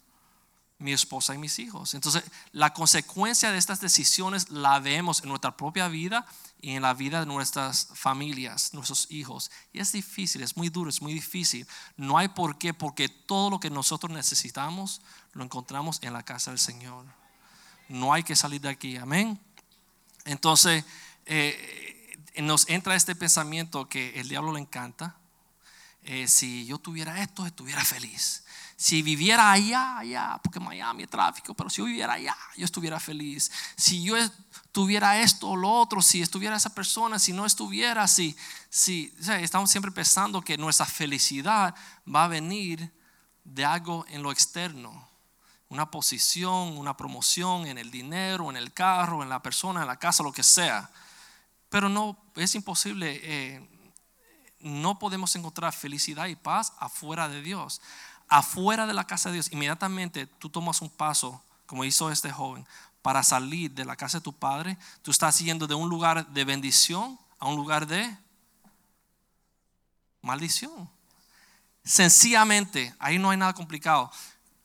Mi 0.80 0.92
esposa 0.92 1.34
y 1.34 1.38
mis 1.38 1.60
hijos. 1.60 1.94
Entonces, 1.94 2.24
la 2.52 2.74
consecuencia 2.74 3.52
de 3.52 3.58
estas 3.58 3.82
decisiones 3.82 4.50
la 4.50 4.80
vemos 4.80 5.22
en 5.22 5.30
nuestra 5.30 5.56
propia 5.58 5.88
vida 5.88 6.26
y 6.62 6.72
en 6.72 6.82
la 6.82 6.94
vida 6.94 7.20
de 7.20 7.26
nuestras 7.26 7.90
familias, 7.94 8.74
nuestros 8.74 9.10
hijos. 9.12 9.52
Y 9.74 9.80
es 9.80 9.92
difícil, 9.92 10.42
es 10.42 10.58
muy 10.58 10.70
duro, 10.70 10.90
es 10.90 11.02
muy 11.02 11.14
difícil. 11.14 11.68
No 11.98 12.18
hay 12.18 12.30
por 12.30 12.58
qué, 12.58 12.74
porque 12.74 13.10
todo 13.10 13.50
lo 13.50 13.60
que 13.60 13.70
nosotros 13.70 14.12
necesitamos 14.12 15.02
lo 15.34 15.44
encontramos 15.44 16.00
en 16.02 16.14
la 16.14 16.24
casa 16.24 16.52
del 16.52 16.60
Señor. 16.60 17.06
No 17.90 18.14
hay 18.14 18.24
que 18.24 18.36
salir 18.36 18.62
de 18.62 18.70
aquí, 18.70 18.98
amén. 18.98 19.40
Entonces, 20.26 20.84
eh, 21.26 22.18
nos 22.38 22.68
entra 22.70 22.96
este 22.96 23.16
pensamiento 23.16 23.88
que 23.88 24.20
el 24.20 24.30
diablo 24.30 24.52
le 24.52 24.60
encanta 24.60 25.16
eh, 26.10 26.26
si 26.30 26.66
yo 26.66 26.78
tuviera 26.78 27.22
esto, 27.22 27.46
estuviera 27.46 27.84
feliz. 27.84 28.46
Si 28.78 29.02
viviera 29.02 29.52
allá, 29.52 29.98
allá, 29.98 30.40
porque 30.42 30.58
Miami 30.58 31.04
es 31.04 31.10
tráfico, 31.10 31.54
pero 31.54 31.70
si 31.70 31.80
yo 31.82 31.86
viviera 31.86 32.14
allá, 32.14 32.38
yo 32.56 32.64
estuviera 32.64 32.98
feliz. 32.98 33.52
Si 33.76 34.02
yo 34.02 34.16
tuviera 34.72 35.20
esto 35.20 35.50
o 35.50 35.58
lo 35.58 35.70
otro, 35.70 36.02
si 36.02 36.22
estuviera 36.22 36.56
esa 36.56 36.74
persona, 36.74 37.20
si 37.20 37.34
no 37.34 37.46
estuviera, 37.46 38.08
si, 38.08 38.38
si 38.70 39.14
estamos 39.20 39.70
siempre 39.70 39.92
pensando 39.92 40.42
que 40.42 40.58
nuestra 40.58 40.86
felicidad 40.86 41.76
va 42.08 42.24
a 42.24 42.30
venir 42.30 42.90
de 43.44 43.66
algo 43.66 44.06
en 44.08 44.24
lo 44.24 44.32
externo. 44.32 45.10
Una 45.68 45.92
posición, 45.92 46.78
una 46.78 46.96
promoción 46.96 47.68
en 47.68 47.78
el 47.78 47.92
dinero, 47.92 48.50
en 48.50 48.56
el 48.56 48.72
carro, 48.72 49.24
en 49.24 49.30
la 49.30 49.42
persona, 49.42 49.82
en 49.82 49.88
la 49.88 50.00
casa, 50.00 50.24
lo 50.24 50.32
que 50.32 50.44
sea. 50.44 50.90
Pero 51.68 51.90
no, 51.90 52.18
es 52.38 52.56
imposible. 52.56 53.20
Eh, 53.24 53.77
no 54.60 55.00
podemos 55.00 55.36
encontrar 55.36 55.74
felicidad 55.74 56.28
y 56.28 56.36
paz 56.36 56.74
afuera 56.80 57.30
de 57.30 57.42
Dios. 57.42 57.82
Afuera 58.28 58.86
de 58.88 58.94
la 58.94 59.06
casa 59.06 59.30
de 59.30 59.36
Dios, 59.36 59.52
inmediatamente 59.52 60.26
tú 60.26 60.50
tomas 60.50 60.82
un 60.82 60.90
paso, 60.90 61.42
como 61.66 61.86
hizo 61.86 62.12
este 62.12 62.32
joven, 62.32 62.66
para 63.02 63.24
salir 63.24 63.72
de 63.72 63.86
la 63.86 63.96
casa 63.96 64.18
de 64.18 64.24
tu 64.24 64.34
padre. 64.34 64.78
Tú 65.02 65.12
estás 65.12 65.40
yendo 65.40 65.68
de 65.68 65.76
un 65.76 65.90
lugar 65.90 66.28
de 66.28 66.44
bendición 66.44 67.18
a 67.40 67.48
un 67.48 67.56
lugar 67.56 67.88
de 67.88 68.18
maldición. 70.22 70.90
Sencillamente, 71.84 72.94
ahí 73.00 73.18
no 73.18 73.30
hay 73.30 73.38
nada 73.38 73.54
complicado. 73.54 74.12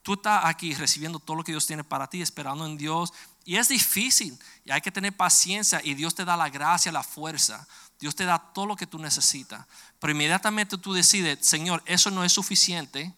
Tú 0.03 0.15
estás 0.15 0.45
aquí 0.45 0.75
recibiendo 0.75 1.21
todo 1.21 1.37
lo 1.37 1.45
que 1.45 1.53
Dios 1.53 1.67
tiene 1.67 1.85
para 1.85 2.09
ti, 2.09 2.21
esperando 2.21 2.67
en 2.67 2.77
Dios. 2.77 3.13
Y 3.45 3.57
es 3.57 3.69
difícil, 3.69 4.37
y 4.65 4.73
hay 4.73 4.81
que 4.81 4.91
tener 4.91 5.17
paciencia, 5.17 5.81
y 5.85 5.95
Dios 5.95 6.15
te 6.15 6.25
da 6.25 6.37
la 6.37 6.51
gracia, 6.51 6.91
la 6.91 7.05
fuerza. 7.05 7.67
Dios 8.03 8.17
te 8.17 8.25
da 8.25 8.37
todo 8.37 8.67
lo 8.67 8.75
que 8.75 8.89
tú 8.89 8.99
necesitas. 8.99 9.65
Pero 10.01 10.11
inmediatamente 10.11 10.77
tú 10.77 10.93
decides, 10.93 11.47
Señor, 11.47 11.85
eso 11.87 12.11
no 12.11 12.25
es 12.25 12.33
suficiente. 12.33 13.15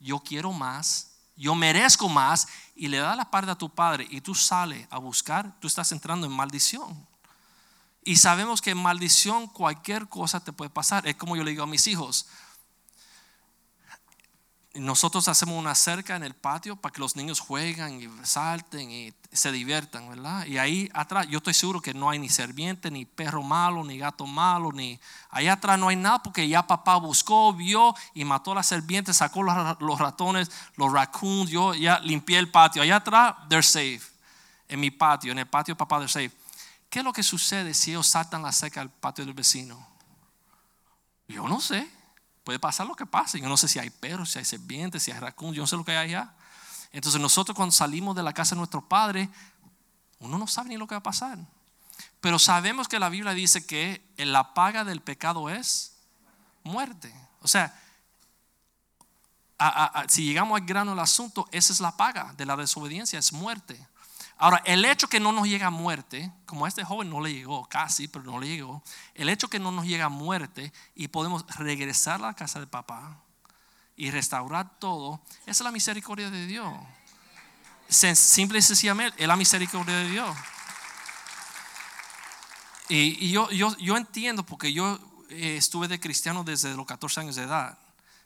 Yo 0.00 0.18
quiero 0.18 0.52
más. 0.52 1.12
Yo 1.36 1.54
merezco 1.54 2.08
más. 2.08 2.48
Y 2.74 2.88
le 2.88 2.96
das 2.96 3.16
la 3.16 3.30
parte 3.30 3.52
a 3.52 3.54
tu 3.54 3.72
padre 3.72 4.04
y 4.10 4.20
tú 4.20 4.34
sales 4.34 4.88
a 4.90 4.98
buscar, 4.98 5.54
tú 5.60 5.68
estás 5.68 5.92
entrando 5.92 6.26
en 6.26 6.32
maldición. 6.32 7.06
Y 8.02 8.16
sabemos 8.16 8.60
que 8.60 8.70
en 8.70 8.78
maldición 8.78 9.46
cualquier 9.46 10.08
cosa 10.08 10.40
te 10.40 10.52
puede 10.52 10.70
pasar. 10.70 11.06
Es 11.06 11.14
como 11.14 11.36
yo 11.36 11.44
le 11.44 11.52
digo 11.52 11.62
a 11.62 11.68
mis 11.68 11.86
hijos, 11.86 12.26
nosotros 14.74 15.28
hacemos 15.28 15.58
una 15.58 15.74
cerca 15.74 16.16
en 16.16 16.22
el 16.22 16.34
patio 16.34 16.76
para 16.76 16.92
que 16.92 17.00
los 17.00 17.14
niños 17.14 17.40
jueguen 17.40 18.00
y 18.02 18.26
salten 18.26 18.90
y 18.90 19.12
se 19.30 19.52
diviertan, 19.52 20.08
¿verdad? 20.08 20.46
Y 20.46 20.56
ahí 20.56 20.90
atrás, 20.94 21.26
yo 21.28 21.38
estoy 21.38 21.52
seguro 21.52 21.82
que 21.82 21.92
no 21.92 22.08
hay 22.08 22.18
ni 22.18 22.30
serviente, 22.30 22.90
ni 22.90 23.04
perro 23.04 23.42
malo, 23.42 23.84
ni 23.84 23.98
gato 23.98 24.26
malo, 24.26 24.72
ni 24.72 24.98
ahí 25.30 25.46
atrás 25.48 25.78
no 25.78 25.88
hay 25.88 25.96
nada 25.96 26.22
porque 26.22 26.48
ya 26.48 26.66
papá 26.66 26.96
buscó, 26.96 27.52
vio 27.52 27.94
y 28.14 28.24
mató 28.24 28.52
a 28.52 28.56
la 28.56 28.62
serpiente, 28.62 29.12
sacó 29.12 29.42
los, 29.42 29.98
ratones, 29.98 30.50
los 30.76 30.90
raccoons, 30.90 31.50
yo 31.50 31.74
ya 31.74 31.98
limpié 32.00 32.38
el 32.38 32.50
patio. 32.50 32.80
Allá 32.80 32.96
atrás, 32.96 33.34
they're 33.50 33.62
safe. 33.62 34.02
En 34.68 34.80
mi 34.80 34.90
patio, 34.90 35.32
en 35.32 35.38
el 35.38 35.46
patio 35.46 35.76
papá, 35.76 35.98
they're 35.98 36.08
safe. 36.08 36.34
¿Qué 36.88 37.00
es 37.00 37.04
lo 37.04 37.12
que 37.12 37.22
sucede 37.22 37.74
si 37.74 37.90
ellos 37.90 38.06
saltan 38.06 38.42
la 38.42 38.52
cerca 38.52 38.80
del 38.80 38.88
patio 38.88 39.24
del 39.24 39.34
vecino? 39.34 39.86
Yo 41.28 41.46
no 41.46 41.60
sé. 41.60 42.01
Puede 42.44 42.58
pasar 42.58 42.86
lo 42.86 42.94
que 42.94 43.06
pase. 43.06 43.40
Yo 43.40 43.48
no 43.48 43.56
sé 43.56 43.68
si 43.68 43.78
hay 43.78 43.90
perros, 43.90 44.30
si 44.30 44.38
hay 44.38 44.44
serpientes, 44.44 45.02
si 45.02 45.10
hay 45.10 45.18
raccoons, 45.18 45.56
yo 45.56 45.62
no 45.62 45.66
sé 45.66 45.76
lo 45.76 45.84
que 45.84 45.92
hay 45.92 46.08
allá. 46.08 46.34
Entonces 46.92 47.20
nosotros 47.20 47.56
cuando 47.56 47.72
salimos 47.72 48.14
de 48.16 48.22
la 48.22 48.32
casa 48.32 48.54
de 48.54 48.58
nuestro 48.58 48.86
padre, 48.86 49.28
uno 50.18 50.38
no 50.38 50.46
sabe 50.46 50.70
ni 50.70 50.76
lo 50.76 50.86
que 50.86 50.94
va 50.94 51.00
a 51.00 51.02
pasar. 51.02 51.38
Pero 52.20 52.38
sabemos 52.38 52.88
que 52.88 52.98
la 52.98 53.08
Biblia 53.08 53.32
dice 53.32 53.66
que 53.66 54.04
la 54.16 54.54
paga 54.54 54.84
del 54.84 55.00
pecado 55.00 55.50
es 55.50 55.96
muerte. 56.62 57.12
O 57.40 57.48
sea, 57.48 57.78
si 60.08 60.24
llegamos 60.24 60.60
al 60.60 60.66
grano 60.66 60.92
del 60.92 61.00
asunto, 61.00 61.48
esa 61.52 61.72
es 61.72 61.80
la 61.80 61.96
paga 61.96 62.32
de 62.36 62.46
la 62.46 62.56
desobediencia, 62.56 63.18
es 63.18 63.32
muerte. 63.32 63.86
Ahora, 64.38 64.62
el 64.64 64.84
hecho 64.84 65.08
que 65.08 65.20
no 65.20 65.32
nos 65.32 65.46
llega 65.46 65.68
a 65.68 65.70
muerte, 65.70 66.32
como 66.46 66.64
a 66.64 66.68
este 66.68 66.84
joven 66.84 67.10
no 67.10 67.20
le 67.20 67.32
llegó, 67.32 67.66
casi, 67.68 68.08
pero 68.08 68.24
no 68.24 68.40
le 68.40 68.48
llegó, 68.48 68.82
el 69.14 69.28
hecho 69.28 69.48
que 69.48 69.58
no 69.58 69.70
nos 69.70 69.86
llega 69.86 70.06
a 70.06 70.08
muerte 70.08 70.72
y 70.94 71.08
podemos 71.08 71.46
regresar 71.56 72.16
a 72.16 72.26
la 72.28 72.34
casa 72.34 72.58
de 72.58 72.66
papá, 72.66 73.22
y 73.96 74.10
restaurar 74.10 74.78
todo, 74.78 75.20
es 75.46 75.60
la 75.60 75.70
misericordia 75.70 76.30
de 76.30 76.46
Dios. 76.46 76.72
Simple 77.88 78.58
y 78.58 78.62
sencillamente, 78.62 79.22
es 79.22 79.28
la 79.28 79.36
misericordia 79.36 79.94
de 79.96 80.10
Dios. 80.10 80.36
Y, 82.88 83.30
yo, 83.30 83.50
yo, 83.50 83.76
yo, 83.78 83.96
entiendo 83.96 84.44
porque 84.44 84.72
yo 84.72 84.98
eh, 85.30 85.56
estuve 85.56 85.88
de 85.88 86.00
cristiano 86.00 86.44
desde 86.44 86.74
los 86.74 86.84
14 86.84 87.20
años 87.20 87.36
de 87.36 87.44
edad, 87.44 87.78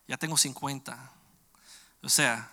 ya 0.08 0.16
tengo 0.16 0.36
50. 0.36 1.12
O 2.02 2.08
sea, 2.08 2.50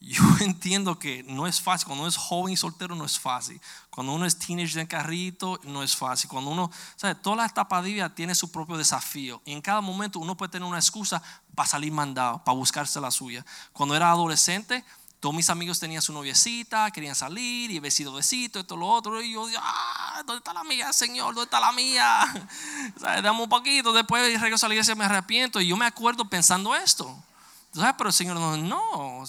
yo 0.12 0.22
entiendo 0.40 0.98
que 0.98 1.22
no 1.24 1.46
es 1.46 1.60
fácil. 1.60 1.86
Cuando 1.86 2.02
uno 2.02 2.08
es 2.08 2.16
joven 2.16 2.54
y 2.54 2.56
soltero 2.56 2.94
no 2.94 3.04
es 3.04 3.18
fácil. 3.18 3.60
Cuando 3.90 4.14
uno 4.14 4.24
es 4.24 4.38
teenager 4.38 4.78
en 4.78 4.86
carrito 4.86 5.60
no 5.64 5.82
es 5.82 5.94
fácil. 5.94 6.30
Cuando 6.30 6.50
uno, 6.50 6.70
¿sabe? 6.96 7.14
Toda 7.16 7.36
la 7.36 7.46
etapa 7.46 7.82
de 7.82 7.92
vida 7.92 8.14
tiene 8.14 8.34
su 8.34 8.50
propio 8.50 8.78
desafío. 8.78 9.42
Y 9.44 9.52
en 9.52 9.60
cada 9.60 9.82
momento 9.82 10.18
uno 10.18 10.36
puede 10.36 10.52
tener 10.52 10.66
una 10.66 10.78
excusa 10.78 11.22
para 11.54 11.68
salir 11.68 11.92
mandado, 11.92 12.42
para 12.42 12.56
buscarse 12.56 12.98
la 13.00 13.10
suya. 13.10 13.44
Cuando 13.74 13.94
era 13.94 14.10
adolescente, 14.10 14.84
todos 15.20 15.34
mis 15.34 15.50
amigos 15.50 15.78
tenían 15.78 16.00
su 16.00 16.14
noviecita, 16.14 16.90
querían 16.92 17.14
salir 17.14 17.70
y 17.70 17.78
vestido 17.78 18.14
besito, 18.14 18.60
esto, 18.60 18.78
lo 18.78 18.88
otro. 18.88 19.20
Y 19.20 19.32
yo, 19.32 19.46
ah, 19.58 20.22
¿dónde 20.24 20.38
está 20.38 20.54
la 20.54 20.64
mía, 20.64 20.94
Señor? 20.94 21.34
¿Dónde 21.34 21.44
está 21.44 21.60
la 21.60 21.72
mía? 21.72 22.48
¿Sabe? 22.98 23.20
Dame 23.20 23.42
un 23.42 23.48
poquito. 23.50 23.92
Después 23.92 24.40
regreso 24.40 24.64
a 24.64 24.70
la 24.70 24.76
iglesia 24.76 24.94
y 24.94 24.96
me 24.96 25.04
arrepiento. 25.04 25.60
Y 25.60 25.68
yo 25.68 25.76
me 25.76 25.84
acuerdo 25.84 26.24
pensando 26.24 26.74
esto. 26.74 27.22
Pero 27.72 28.08
el 28.08 28.12
Señor 28.12 28.36
no, 28.36 28.56
no, 28.56 29.24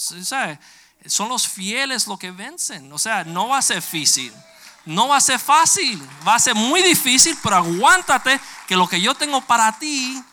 son 1.05 1.29
los 1.29 1.47
fieles 1.47 2.07
los 2.07 2.17
que 2.17 2.31
vencen. 2.31 2.91
O 2.91 2.97
sea, 2.97 3.23
no 3.23 3.49
va 3.49 3.57
a 3.57 3.61
ser 3.61 3.77
difícil. 3.77 4.33
No 4.85 5.09
va 5.09 5.17
a 5.17 5.21
ser 5.21 5.39
fácil, 5.39 6.01
va 6.27 6.35
a 6.35 6.39
ser 6.39 6.55
muy 6.55 6.81
difícil, 6.81 7.37
pero 7.43 7.57
aguántate 7.57 8.39
que 8.67 8.75
lo 8.75 8.87
que 8.87 8.99
yo 8.99 9.13
tengo 9.13 9.39
para 9.41 9.77
ti 9.77 10.23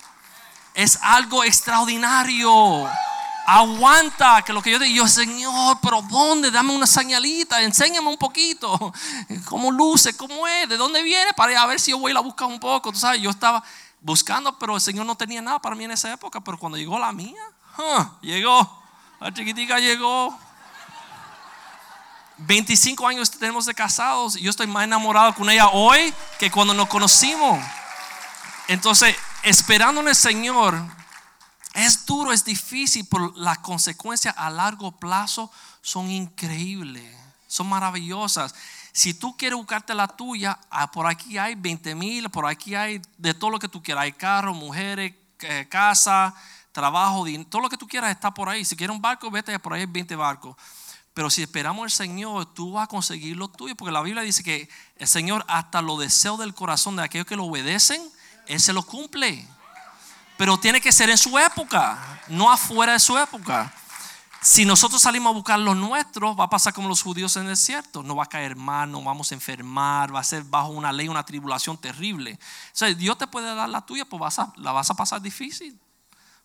es 0.73 0.99
algo 1.03 1.45
extraordinario. 1.45 2.89
Aguanta 3.47 4.43
que 4.43 4.53
lo 4.53 4.63
que 4.63 4.71
yo 4.71 4.79
digo, 4.79 5.05
yo, 5.05 5.09
Señor, 5.09 5.79
pero 5.83 6.01
¿dónde? 6.03 6.51
Dame 6.51 6.75
una 6.75 6.87
señalita, 6.87 7.63
enséñame 7.63 8.09
un 8.09 8.17
poquito. 8.17 8.93
¿Cómo 9.47 9.71
luce? 9.71 10.17
¿Cómo 10.17 10.47
es? 10.47 10.69
¿De 10.69 10.77
dónde 10.79 11.03
viene? 11.03 11.33
Para 11.35 11.67
ver 11.67 11.79
si 11.79 11.91
yo 11.91 11.99
voy 11.99 12.13
a 12.17 12.21
buscar 12.21 12.49
un 12.49 12.61
poco. 12.61 12.91
Tú 12.91 12.99
sabes, 12.99 13.21
yo 13.21 13.31
estaba 13.31 13.63
buscando, 14.01 14.59
pero 14.59 14.77
el 14.77 14.81
Señor 14.81 15.05
no 15.05 15.15
tenía 15.15 15.43
nada 15.43 15.59
para 15.59 15.75
mí 15.75 15.85
en 15.85 15.91
esa 15.91 16.13
época. 16.13 16.41
Pero 16.41 16.59
cuando 16.59 16.79
llegó 16.79 16.99
la 16.99 17.13
mía, 17.13 17.43
llegó, 18.23 18.83
la 19.21 19.33
chiquitica 19.33 19.79
llegó. 19.79 20.39
25 22.39 23.07
años 23.07 23.31
tenemos 23.33 23.67
de 23.67 23.75
casados 23.75 24.37
y 24.37 24.43
yo 24.43 24.51
estoy 24.51 24.69
más 24.69 24.85
enamorado 24.85 25.35
con 25.35 25.51
ella 25.51 25.69
hoy 25.69 26.15
que 26.39 26.51
cuando 26.51 26.73
nos 26.73 26.89
conocimos. 26.89 27.59
Entonces, 28.69 29.17
esperando 29.43 30.01
en 30.01 30.09
el 30.09 30.15
Señor, 30.15 30.81
es 31.75 32.07
duro, 32.07 32.33
es 32.33 32.45
difícil, 32.45 33.07
pero 33.11 33.33
las 33.37 33.59
consecuencias 33.59 34.35
a 34.37 34.51
largo 34.51 34.93
plazo 34.93 35.51
son 35.83 36.11
increíbles, 36.11 37.17
son 37.49 37.69
maravillosas. 37.69 38.55
Si 38.93 39.15
tú 39.15 39.37
quieres 39.37 39.57
buscarte 39.57 39.95
la 39.95 40.07
tuya, 40.07 40.59
ah, 40.71 40.91
por 40.91 41.07
aquí 41.07 41.39
hay 41.39 41.55
20 41.55 41.95
mil, 41.95 42.31
por 42.31 42.47
aquí 42.47 42.75
hay 42.75 43.01
de 43.17 43.35
todo 43.35 43.51
lo 43.51 43.59
que 43.59 43.69
tú 43.69 43.83
quieras. 43.83 44.03
Hay 44.05 44.13
carros, 44.13 44.57
mujeres, 44.57 45.15
eh, 45.41 45.67
casa, 45.69 46.35
trabajo, 46.79 47.25
todo 47.49 47.63
lo 47.63 47.69
que 47.69 47.77
tú 47.77 47.89
quieras 47.89 48.13
está 48.13 48.33
por 48.33 48.49
ahí. 48.49 48.65
Si 48.65 48.77
quieres 48.77 48.95
un 48.95 49.03
barco, 49.03 49.29
vete 49.33 49.59
por 49.59 49.73
ahí 49.73 49.85
20 49.85 50.15
barcos. 50.15 50.55
Pero 51.13 51.29
si 51.29 51.43
esperamos 51.43 51.83
al 51.83 51.91
Señor, 51.91 52.55
tú 52.55 52.75
vas 52.75 52.85
a 52.85 52.87
conseguir 52.87 53.37
lo 53.37 53.49
tuyo, 53.49 53.75
porque 53.75 53.91
la 53.91 54.01
Biblia 54.01 54.23
dice 54.23 54.45
que 54.45 54.69
el 54.95 55.09
Señor 55.09 55.45
hasta 55.49 55.83
los 55.83 55.99
deseos 55.99 56.39
del 56.39 56.55
corazón 56.55 56.95
de 56.95 57.03
aquellos 57.03 57.27
que 57.27 57.35
lo 57.35 57.47
obedecen, 57.47 58.01
Él 58.47 58.61
se 58.61 58.73
lo 58.73 58.85
cumple. 58.85 59.45
Pero 60.37 60.57
tiene 60.57 60.81
que 60.81 60.93
ser 60.93 61.11
en 61.11 61.19
su 61.19 61.37
época, 61.37 62.23
no 62.29 62.53
afuera 62.53 62.93
de 62.93 63.01
su 63.01 63.19
época. 63.19 63.75
Si 64.41 64.65
nosotros 64.65 65.03
salimos 65.03 65.33
a 65.33 65.35
buscar 65.35 65.59
lo 65.59 65.75
nuestro, 65.75 66.37
va 66.37 66.45
a 66.45 66.51
pasar 66.51 66.73
como 66.73 66.87
los 66.87 67.03
judíos 67.03 67.35
en 67.35 67.43
el 67.43 67.49
desierto. 67.49 68.05
No 68.05 68.15
va 68.15 68.23
a 68.23 68.29
caer 68.29 68.55
mal, 68.55 68.89
no 68.89 69.03
vamos 69.03 69.33
a 69.33 69.35
enfermar, 69.35 70.15
va 70.15 70.21
a 70.21 70.25
ser 70.25 70.45
bajo 70.45 70.69
una 70.69 70.93
ley, 70.93 71.09
una 71.09 71.25
tribulación 71.25 71.77
terrible. 71.77 72.39
O 72.41 72.77
sea, 72.77 72.95
Dios 72.95 73.19
te 73.19 73.27
puede 73.27 73.53
dar 73.53 73.69
la 73.69 73.85
tuya, 73.85 74.05
pues 74.05 74.21
vas 74.21 74.39
a, 74.39 74.53
la 74.59 74.71
vas 74.71 74.89
a 74.89 74.95
pasar 74.95 75.21
difícil 75.21 75.77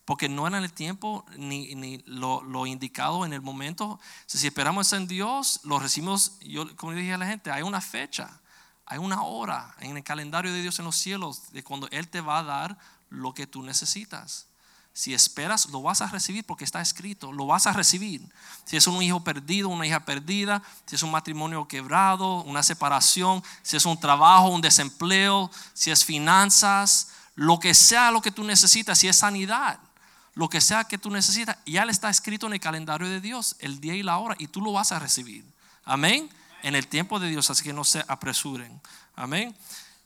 porque 0.04 0.28
no 0.28 0.46
era 0.46 0.58
el 0.58 0.72
tiempo 0.72 1.24
ni, 1.36 1.74
ni 1.74 1.98
lo, 2.06 2.66
indicado 2.66 3.24
en 3.24 3.32
el 3.32 3.40
momento. 3.40 3.98
Si 4.26 4.46
esperamos 4.46 4.92
en 4.92 5.06
Dios, 5.06 5.60
lo 5.64 5.78
recibimos, 5.78 6.38
yo 6.40 6.74
como 6.76 6.92
dije 6.92 7.14
a 7.14 7.18
la 7.18 7.26
gente, 7.26 7.50
hay 7.50 7.62
una 7.62 7.80
fecha, 7.80 8.40
hay 8.86 8.98
una 8.98 9.22
hora 9.22 9.74
en 9.80 9.96
el 9.96 10.04
calendario 10.04 10.52
de 10.52 10.60
Dios 10.60 10.78
en 10.78 10.84
los 10.84 10.96
cielos 10.96 11.52
de 11.52 11.62
cuando 11.62 11.88
Él 11.90 12.08
te 12.08 12.20
va 12.20 12.38
a 12.38 12.42
dar 12.42 12.78
lo 13.08 13.32
que 13.32 13.46
tú 13.46 13.62
necesitas. 13.62 14.46
Si 14.92 15.12
esperas, 15.12 15.66
lo 15.70 15.82
vas 15.82 16.02
a 16.02 16.06
recibir 16.06 16.44
porque 16.44 16.64
está 16.64 16.80
escrito, 16.80 17.32
lo 17.32 17.46
vas 17.46 17.66
a 17.66 17.72
recibir. 17.72 18.22
Si 18.64 18.76
es 18.76 18.86
un 18.86 19.02
hijo 19.02 19.24
perdido, 19.24 19.68
una 19.68 19.86
hija 19.86 20.04
perdida, 20.04 20.62
si 20.86 20.94
es 20.94 21.02
un 21.02 21.10
matrimonio 21.10 21.66
quebrado, 21.66 22.42
una 22.42 22.62
separación, 22.62 23.42
si 23.62 23.76
es 23.76 23.86
un 23.86 23.98
trabajo, 23.98 24.48
un 24.48 24.60
desempleo, 24.60 25.50
si 25.72 25.90
es 25.90 26.04
finanzas, 26.04 27.08
lo 27.34 27.58
que 27.58 27.74
sea 27.74 28.12
lo 28.12 28.22
que 28.22 28.30
tú 28.30 28.44
necesitas, 28.44 28.98
si 28.98 29.08
es 29.08 29.16
sanidad 29.16 29.80
lo 30.34 30.48
que 30.48 30.60
sea 30.60 30.84
que 30.84 30.98
tú 30.98 31.10
necesitas, 31.10 31.56
ya 31.64 31.84
le 31.84 31.92
está 31.92 32.10
escrito 32.10 32.46
en 32.46 32.54
el 32.54 32.60
calendario 32.60 33.08
de 33.08 33.20
Dios, 33.20 33.56
el 33.60 33.80
día 33.80 33.94
y 33.94 34.02
la 34.02 34.18
hora, 34.18 34.34
y 34.38 34.48
tú 34.48 34.60
lo 34.60 34.72
vas 34.72 34.90
a 34.92 34.98
recibir. 34.98 35.44
Amén. 35.84 36.28
En 36.62 36.74
el 36.74 36.88
tiempo 36.88 37.20
de 37.20 37.28
Dios, 37.28 37.50
así 37.50 37.62
que 37.62 37.72
no 37.72 37.84
se 37.84 38.04
apresuren. 38.08 38.80
Amén. 39.14 39.54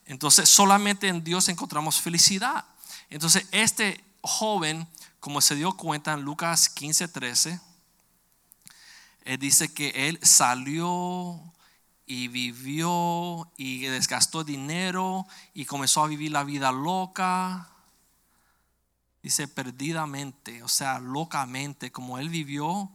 Entonces, 0.05 0.49
solamente 0.49 1.09
en 1.09 1.25
Dios 1.25 1.49
encontramos 1.49 2.01
felicidad. 2.01 2.65
Entonces, 3.09 3.47
este 3.53 4.05
joven, 4.21 4.87
como 5.21 5.41
se 5.41 5.55
dio 5.55 5.73
cuenta 5.73 6.13
en 6.13 6.23
Lucas 6.23 6.69
15, 6.69 7.09
13, 7.09 7.61
él 9.25 9.39
dice 9.39 9.73
que 9.73 10.09
él 10.09 10.19
salió 10.23 11.41
y 12.07 12.29
vivió 12.29 13.51
y 13.57 13.81
desgastó 13.83 14.45
dinero 14.45 15.27
y 15.55 15.67
comenzó 15.67 16.03
a 16.03 16.07
vivir 16.09 16.33
la 16.33 16.45
vida 16.45 16.73
loca 16.73 17.69
dice 19.23 19.49
perdidamente, 19.49 20.63
o 20.63 20.69
sea, 20.69 20.99
locamente, 21.01 21.91
como 21.91 22.19
él 22.19 22.29
vivió, 22.29 22.91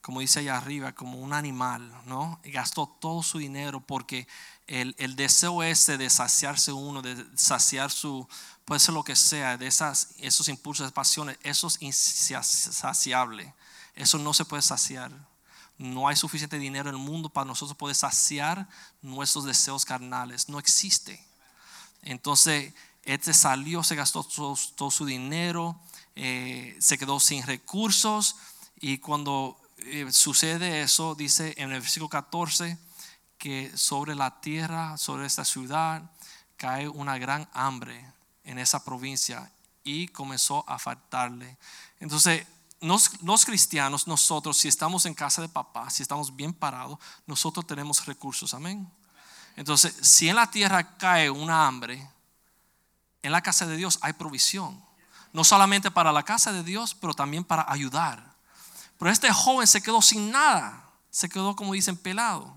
como 0.00 0.20
dice 0.20 0.40
allá 0.40 0.56
arriba, 0.56 0.92
como 0.92 1.20
un 1.20 1.32
animal, 1.32 1.92
¿no? 2.06 2.40
Y 2.42 2.50
gastó 2.50 2.88
todo 2.88 3.22
su 3.22 3.38
dinero 3.38 3.80
porque 3.80 4.26
el, 4.66 5.16
deseo 5.16 5.62
ese 5.62 5.96
de 5.96 6.10
saciarse 6.10 6.72
uno, 6.72 7.02
de 7.02 7.24
saciar 7.36 7.90
su, 7.90 8.28
puede 8.64 8.80
ser 8.80 8.94
lo 8.94 9.04
que 9.04 9.14
sea, 9.14 9.56
de 9.56 9.68
esas, 9.68 10.14
esos 10.18 10.48
impulsos, 10.48 10.86
de 10.86 10.92
pasiones, 10.92 11.38
eso 11.42 11.68
es 11.68 11.80
insaciable. 11.80 13.54
Eso 13.94 14.18
no 14.18 14.34
se 14.34 14.44
puede 14.44 14.62
saciar. 14.62 15.12
No 15.78 16.08
hay 16.08 16.16
suficiente 16.16 16.58
dinero 16.58 16.88
en 16.88 16.96
el 16.96 17.02
mundo 17.02 17.28
para 17.28 17.44
nosotros 17.44 17.76
poder 17.76 17.94
saciar 17.94 18.68
nuestros 19.02 19.44
deseos 19.44 19.84
carnales. 19.84 20.48
No 20.48 20.58
existe. 20.58 21.24
Entonces, 22.02 22.72
este 23.04 23.34
salió, 23.34 23.82
se 23.82 23.96
gastó 23.96 24.24
todo, 24.24 24.90
su 24.90 25.04
dinero, 25.04 25.78
eh, 26.14 26.76
se 26.80 26.98
quedó 26.98 27.18
sin 27.20 27.42
recursos 27.44 28.36
y 28.80 28.98
cuando 28.98 29.60
eh, 29.78 30.06
sucede 30.12 30.82
eso, 30.82 31.14
dice 31.14 31.54
en 31.56 31.72
el 31.72 31.80
versículo 31.80 32.08
14 32.08 32.78
que 33.38 33.76
sobre 33.76 34.14
la 34.14 34.40
tierra, 34.40 34.96
sobre 34.96 35.26
esta 35.26 35.44
ciudad, 35.44 36.10
cae 36.56 36.88
una 36.88 37.18
gran 37.18 37.48
hambre 37.52 38.04
en 38.44 38.58
esa 38.58 38.84
provincia 38.84 39.50
y 39.82 40.06
comenzó 40.08 40.64
a 40.68 40.78
faltarle. 40.78 41.58
Entonces, 41.98 42.46
los, 42.80 43.44
cristianos, 43.44 44.06
nosotros, 44.06 44.56
si 44.58 44.68
estamos 44.68 45.06
en 45.06 45.14
casa 45.14 45.40
de 45.42 45.48
papá, 45.48 45.88
si 45.90 46.02
estamos 46.02 46.34
bien 46.34 46.52
parados, 46.52 46.98
nosotros 47.26 47.66
tenemos 47.66 48.04
recursos, 48.06 48.54
amén. 48.54 48.90
Entonces, 49.56 49.94
si 50.02 50.28
en 50.28 50.36
la 50.36 50.50
tierra 50.50 50.96
cae 50.96 51.30
una 51.30 51.66
hambre, 51.66 52.08
en 53.22 53.32
la 53.32 53.40
casa 53.40 53.66
de 53.66 53.76
Dios 53.76 53.98
hay 54.02 54.12
provisión. 54.12 54.82
No 55.32 55.44
solamente 55.44 55.90
para 55.90 56.12
la 56.12 56.24
casa 56.24 56.52
de 56.52 56.62
Dios, 56.62 56.94
pero 56.94 57.14
también 57.14 57.44
para 57.44 57.70
ayudar. 57.70 58.32
Pero 58.98 59.10
este 59.10 59.32
joven 59.32 59.66
se 59.66 59.82
quedó 59.82 60.02
sin 60.02 60.30
nada. 60.30 60.90
Se 61.10 61.28
quedó, 61.28 61.56
como 61.56 61.72
dicen, 61.72 61.96
pelado. 61.96 62.54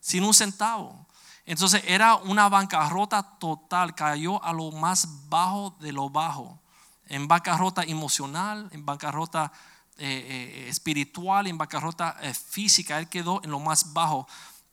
Sin 0.00 0.24
un 0.24 0.34
centavo. 0.34 1.06
Entonces 1.46 1.82
era 1.86 2.16
una 2.16 2.48
bancarrota 2.48 3.22
total. 3.22 3.94
Cayó 3.94 4.42
a 4.44 4.52
lo 4.52 4.70
más 4.70 5.08
bajo 5.28 5.76
de 5.80 5.92
lo 5.92 6.10
bajo. 6.10 6.60
En 7.06 7.26
bancarrota 7.26 7.82
emocional, 7.84 8.68
en 8.70 8.84
bancarrota 8.84 9.50
eh, 9.96 10.06
eh, 10.06 10.68
espiritual, 10.68 11.46
en 11.46 11.56
bancarrota 11.56 12.18
eh, 12.20 12.34
física. 12.34 12.98
Él 12.98 13.08
quedó 13.08 13.40
en 13.42 13.50
lo 13.50 13.60
más 13.60 13.94
bajo. 13.94 14.28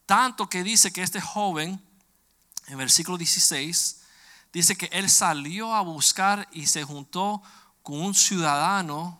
Tanto 0.05 0.49
que 0.49 0.63
dice 0.63 0.91
que 0.91 1.01
este 1.01 1.21
joven, 1.21 1.81
en 2.67 2.77
versículo 2.77 3.17
16, 3.17 4.01
dice 4.55 4.77
que 4.77 4.85
él 4.93 5.09
salió 5.09 5.73
a 5.73 5.81
buscar 5.81 6.47
y 6.53 6.67
se 6.67 6.81
juntó 6.85 7.43
con 7.83 7.99
un 7.99 8.15
ciudadano, 8.15 9.19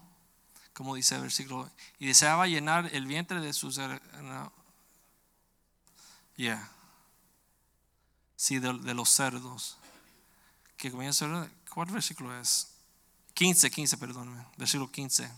como 0.74 0.95
dice 0.95 1.15
el 1.15 1.24
versículo, 1.24 1.69
y 2.00 2.08
deseaba 2.08 2.48
llenar 2.48 2.89
el 2.93 3.06
vientre 3.06 3.41
de 3.41 3.52
sus... 3.52 3.78
No. 3.78 4.54
Yeah. 6.38 6.69
Sí, 8.38 8.60
de, 8.60 8.93
los 8.93 9.10
cerdos. 9.10 9.78
Que 10.78 10.89
comienza, 10.89 11.28
¿Cuál 11.69 11.91
versículo 11.91 12.39
es? 12.39 12.69
15, 13.34 13.69
15, 13.69 13.98
perdón, 13.98 14.48
versículo 14.56 14.89
15. 14.89 15.30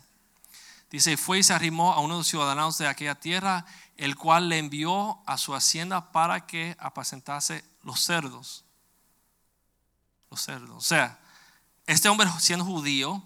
Dice, 0.91 1.17
fue 1.17 1.39
y 1.39 1.43
se 1.43 1.53
arrimó 1.53 1.93
a 1.93 2.01
uno 2.01 2.13
de 2.13 2.19
los 2.19 2.27
ciudadanos 2.27 2.77
de 2.77 2.88
aquella 2.88 3.15
tierra, 3.15 3.65
el 3.95 4.15
cual 4.15 4.47
le 4.47 4.60
envió 4.60 5.19
a 5.25 5.39
su 5.39 5.55
hacienda 5.55 6.12
para 6.12 6.45
que 6.45 6.75
apacentase 6.79 7.65
los 7.81 7.99
cerdos. 8.01 8.63
Los 10.29 10.41
cerdos. 10.41 10.77
O 10.77 10.81
sea, 10.81 11.19
este 11.85 12.09
hombre 12.09 12.29
siendo 12.39 12.65
judío, 12.65 13.23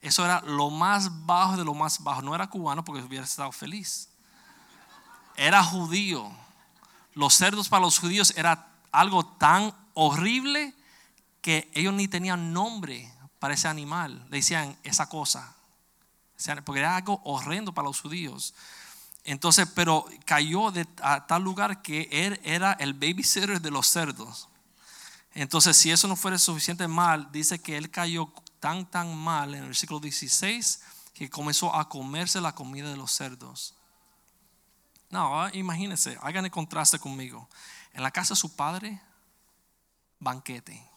eso 0.00 0.24
era 0.24 0.40
lo 0.42 0.70
más 0.70 1.26
bajo 1.26 1.56
de 1.56 1.64
lo 1.64 1.74
más 1.74 2.02
bajo. 2.02 2.22
No 2.22 2.34
era 2.34 2.48
cubano 2.48 2.84
porque 2.84 3.02
hubiera 3.02 3.24
estado 3.24 3.52
feliz. 3.52 4.08
Era 5.36 5.62
judío. 5.62 6.30
Los 7.14 7.34
cerdos 7.34 7.68
para 7.68 7.82
los 7.82 7.98
judíos 7.98 8.32
era 8.36 8.68
algo 8.92 9.24
tan 9.26 9.74
horrible 9.94 10.74
que 11.42 11.70
ellos 11.74 11.94
ni 11.94 12.08
tenían 12.08 12.52
nombre 12.52 13.12
para 13.38 13.54
ese 13.54 13.68
animal. 13.68 14.24
Le 14.30 14.38
decían 14.38 14.76
esa 14.82 15.08
cosa. 15.08 15.54
Porque 16.64 16.80
era 16.80 16.96
algo 16.96 17.20
horrendo 17.24 17.72
para 17.72 17.88
los 17.88 18.00
judíos. 18.00 18.54
Entonces, 19.24 19.68
pero 19.74 20.06
cayó 20.24 20.70
de, 20.70 20.86
a 21.02 21.26
tal 21.26 21.42
lugar 21.42 21.82
que 21.82 22.08
él 22.10 22.40
era 22.42 22.72
el 22.72 22.94
babysitter 22.94 23.60
de 23.60 23.70
los 23.70 23.86
cerdos. 23.86 24.48
Entonces, 25.32 25.76
si 25.76 25.90
eso 25.90 26.08
no 26.08 26.16
fuera 26.16 26.38
suficiente 26.38 26.88
mal, 26.88 27.30
dice 27.30 27.60
que 27.60 27.76
él 27.76 27.90
cayó 27.90 28.32
tan, 28.58 28.86
tan 28.90 29.16
mal 29.16 29.54
en 29.54 29.62
el 29.62 29.66
versículo 29.68 30.00
16 30.00 30.80
que 31.14 31.30
comenzó 31.30 31.74
a 31.74 31.88
comerse 31.88 32.40
la 32.40 32.54
comida 32.54 32.88
de 32.90 32.96
los 32.96 33.12
cerdos. 33.12 33.74
No, 35.10 35.42
ah, 35.42 35.50
imagínense, 35.52 36.16
hagan 36.22 36.48
contraste 36.50 36.98
conmigo. 36.98 37.48
En 37.92 38.02
la 38.02 38.10
casa 38.10 38.34
de 38.34 38.40
su 38.40 38.54
padre, 38.54 39.00
banquete, 40.18 40.88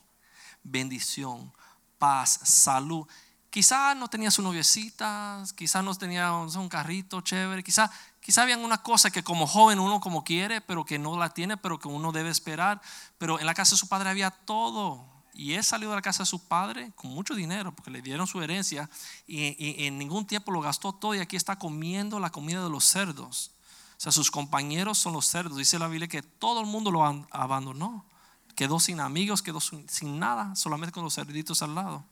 bendición, 0.64 1.52
paz, 1.98 2.40
salud. 2.44 3.08
Quizá 3.50 3.96
no 3.96 4.08
tenía 4.08 4.32
su 4.32 4.42
noviecita, 4.42 5.44
quizá 5.56 5.82
no 5.82 5.96
tenía 5.96 6.32
un 6.32 6.70
carrito 6.70 7.22
chévere, 7.22 7.64
quizá, 7.64 7.92
quizá 8.24 8.42
había 8.44 8.58
una 8.58 8.82
cosa 8.82 9.12
que 9.12 9.24
como 9.24 9.46
joven 9.46 9.80
uno 9.80 10.00
como 10.00 10.24
quiere, 10.24 10.62
pero 10.62 10.86
que 10.86 10.98
no 10.98 11.18
la 11.18 11.30
tiene, 11.30 11.58
pero 11.58 11.78
que 11.80 11.88
uno 11.88 12.12
debe 12.12 12.30
esperar. 12.30 12.82
Pero 13.18 13.40
en 13.40 13.46
la 13.46 13.54
casa 13.54 13.76
de 13.76 13.80
su 13.80 13.88
padre 13.88 14.10
había 14.10 14.32
todo. 14.32 15.06
Y 15.34 15.54
él 15.54 15.64
salió 15.64 15.90
de 15.90 15.96
la 15.96 16.02
casa 16.02 16.24
de 16.24 16.28
su 16.28 16.48
padre 16.48 16.92
con 16.96 17.12
mucho 17.12 17.36
dinero, 17.36 17.76
porque 17.76 17.92
le 17.92 18.02
dieron 18.02 18.28
su 18.28 18.42
herencia, 18.42 18.90
y, 19.26 19.86
en 19.86 19.98
ningún 19.98 20.26
tiempo 20.28 20.52
lo 20.52 20.62
gastó 20.62 20.94
todo, 20.94 21.16
y 21.16 21.20
aquí 21.20 21.36
está 21.36 21.58
comiendo 21.58 22.20
la 22.20 22.32
comida 22.32 22.64
de 22.64 22.70
los 22.70 22.86
cerdos. 22.86 23.52
O 23.98 24.02
sea, 24.04 24.12
sus 24.12 24.30
compañeros 24.30 24.98
son 25.00 25.14
los 25.14 25.26
cerdos. 25.26 25.58
Dice 25.58 25.80
la 25.80 25.88
Biblia 25.88 26.08
que 26.08 26.22
todo 26.22 26.60
el 26.60 26.68
mundo 26.68 26.92
lo 26.92 27.04
abandonó. 27.32 28.06
Quedó 28.56 28.80
sin 28.80 29.00
amigos, 29.00 29.42
quedó 29.42 29.60
sin 29.60 30.20
nada, 30.20 30.56
solamente 30.56 30.92
con 30.92 31.04
los 31.04 31.16
cerditos 31.16 31.62
al 31.62 31.74
lado. 31.74 32.04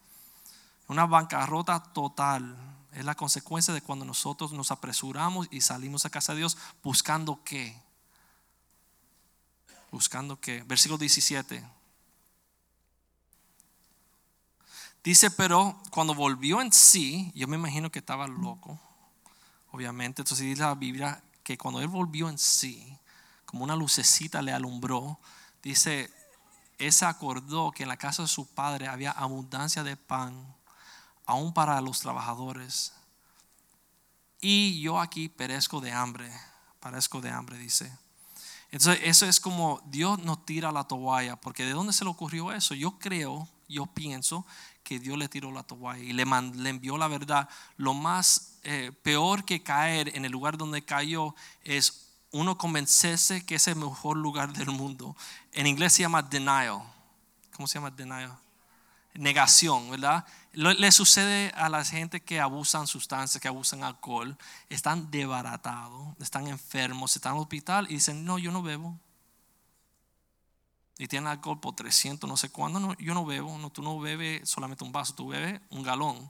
Una 0.88 1.06
bancarrota 1.06 1.82
total. 1.82 2.58
Es 2.94 3.06
la 3.06 3.16
consecuencia 3.16 3.74
de 3.74 3.82
cuando 3.82 4.06
nosotros 4.06 4.52
nos 4.52 4.72
apresuramos 4.72 5.48
y 5.52 5.62
salimos 5.62 6.06
a 6.06 6.10
casa 6.10 6.34
de 6.34 6.40
Dios 6.40 6.58
buscando 6.84 7.42
qué. 7.44 7.80
Buscando 9.92 10.40
qué. 10.40 10.64
Versículo 10.64 10.98
17. 10.98 11.64
Dice, 15.04 15.32
pero 15.32 15.82
cuando 15.90 16.14
volvió 16.14 16.62
en 16.62 16.72
sí, 16.72 17.32
yo 17.34 17.48
me 17.48 17.56
imagino 17.58 17.90
que 17.90 18.00
estaba 18.00 18.28
loco, 18.28 18.80
obviamente. 19.72 20.22
Entonces 20.22 20.46
dice 20.46 20.62
la 20.62 20.76
Biblia 20.76 21.24
que 21.44 21.58
cuando 21.58 21.82
él 21.82 21.88
volvió 21.88 22.30
en 22.30 22.38
sí, 22.38 22.98
como 23.46 23.64
una 23.64 23.76
lucecita 23.76 24.42
le 24.42 24.54
alumbró, 24.54 25.18
dice, 25.64 26.14
él 26.78 26.94
se 26.94 27.06
acordó 27.06 27.72
que 27.72 27.84
en 27.84 27.90
la 27.90 27.98
casa 27.98 28.22
de 28.22 28.28
su 28.28 28.46
padre 28.46 28.88
había 28.88 29.12
abundancia 29.12 29.84
de 29.84 29.98
pan, 29.98 30.56
aún 31.32 31.54
para 31.54 31.80
los 31.82 32.00
trabajadores. 32.02 32.94
Y 34.42 34.82
yo 34.82 35.00
aquí 35.00 35.30
perezco 35.30 35.80
de 35.80 35.92
hambre, 35.92 36.30
parezco 36.80 37.22
de 37.22 37.30
hambre, 37.30 37.58
dice. 37.58 37.92
Entonces, 38.70 39.02
eso 39.04 39.26
es 39.26 39.40
como 39.40 39.82
Dios 39.86 40.20
nos 40.20 40.46
tira 40.46 40.72
la 40.72 40.84
toalla, 40.84 41.36
porque 41.36 41.64
¿de 41.64 41.72
dónde 41.72 41.94
se 41.94 42.04
le 42.04 42.10
ocurrió 42.10 42.52
eso? 42.52 42.74
Yo 42.74 43.00
creo, 43.00 43.48
yo 43.70 43.86
pienso 43.86 44.46
que 44.84 45.00
Dios 45.00 45.18
le 45.18 45.30
tiró 45.30 45.52
la 45.52 45.64
toalla 45.64 46.04
y 46.04 46.12
le, 46.12 46.26
le 46.26 46.70
envió 46.70 46.98
la 46.98 47.08
verdad. 47.08 47.48
Lo 47.78 47.94
más 47.94 48.60
eh, 48.64 48.92
peor 49.04 49.46
que 49.46 49.64
caer 49.64 50.16
en 50.16 50.26
el 50.26 50.32
lugar 50.32 50.58
donde 50.58 50.84
cayó 50.84 51.34
es 51.64 52.10
uno 52.32 52.58
convencerse 52.58 53.46
que 53.46 53.56
es 53.56 53.68
el 53.68 53.76
mejor 53.76 54.18
lugar 54.18 54.52
del 54.52 54.72
mundo. 54.72 55.16
En 55.54 55.68
inglés 55.68 55.94
se 55.94 56.02
llama 56.02 56.22
denial. 56.22 56.82
¿Cómo 57.56 57.68
se 57.68 57.76
llama 57.76 57.92
denial? 57.92 58.38
Negación, 59.14 59.92
¿verdad? 59.92 60.26
Le 60.54 60.92
sucede 60.92 61.52
a 61.56 61.70
la 61.70 61.84
gente 61.84 62.22
que 62.22 62.40
abusan 62.40 62.88
sustancias, 62.88 63.42
que 63.42 63.48
abusan 63.48 63.84
alcohol, 63.84 64.38
están 64.70 65.12
desbaratados, 65.12 66.16
están 66.20 66.48
enfermos, 66.48 67.16
están 67.16 67.34
en 67.34 67.38
el 67.38 67.42
hospital 67.42 67.88
y 67.90 67.96
dicen, 67.96 68.26
no, 68.26 68.38
yo 68.38 68.52
no 68.52 68.62
bebo 68.62 68.98
y 71.02 71.08
tienen 71.08 71.28
alcohol 71.28 71.60
por 71.60 71.76
300, 71.76 72.30
no 72.30 72.38
sé 72.38 72.50
cuándo, 72.50 72.80
no, 72.80 72.96
yo 73.00 73.16
no 73.16 73.26
bebo, 73.26 73.58
no, 73.58 73.72
tú 73.72 73.82
no 73.82 74.00
bebes 74.00 74.48
solamente 74.48 74.84
un 74.84 74.92
vaso, 74.92 75.16
tú 75.16 75.30
bebes 75.30 75.60
un 75.72 75.82
galón. 75.82 76.30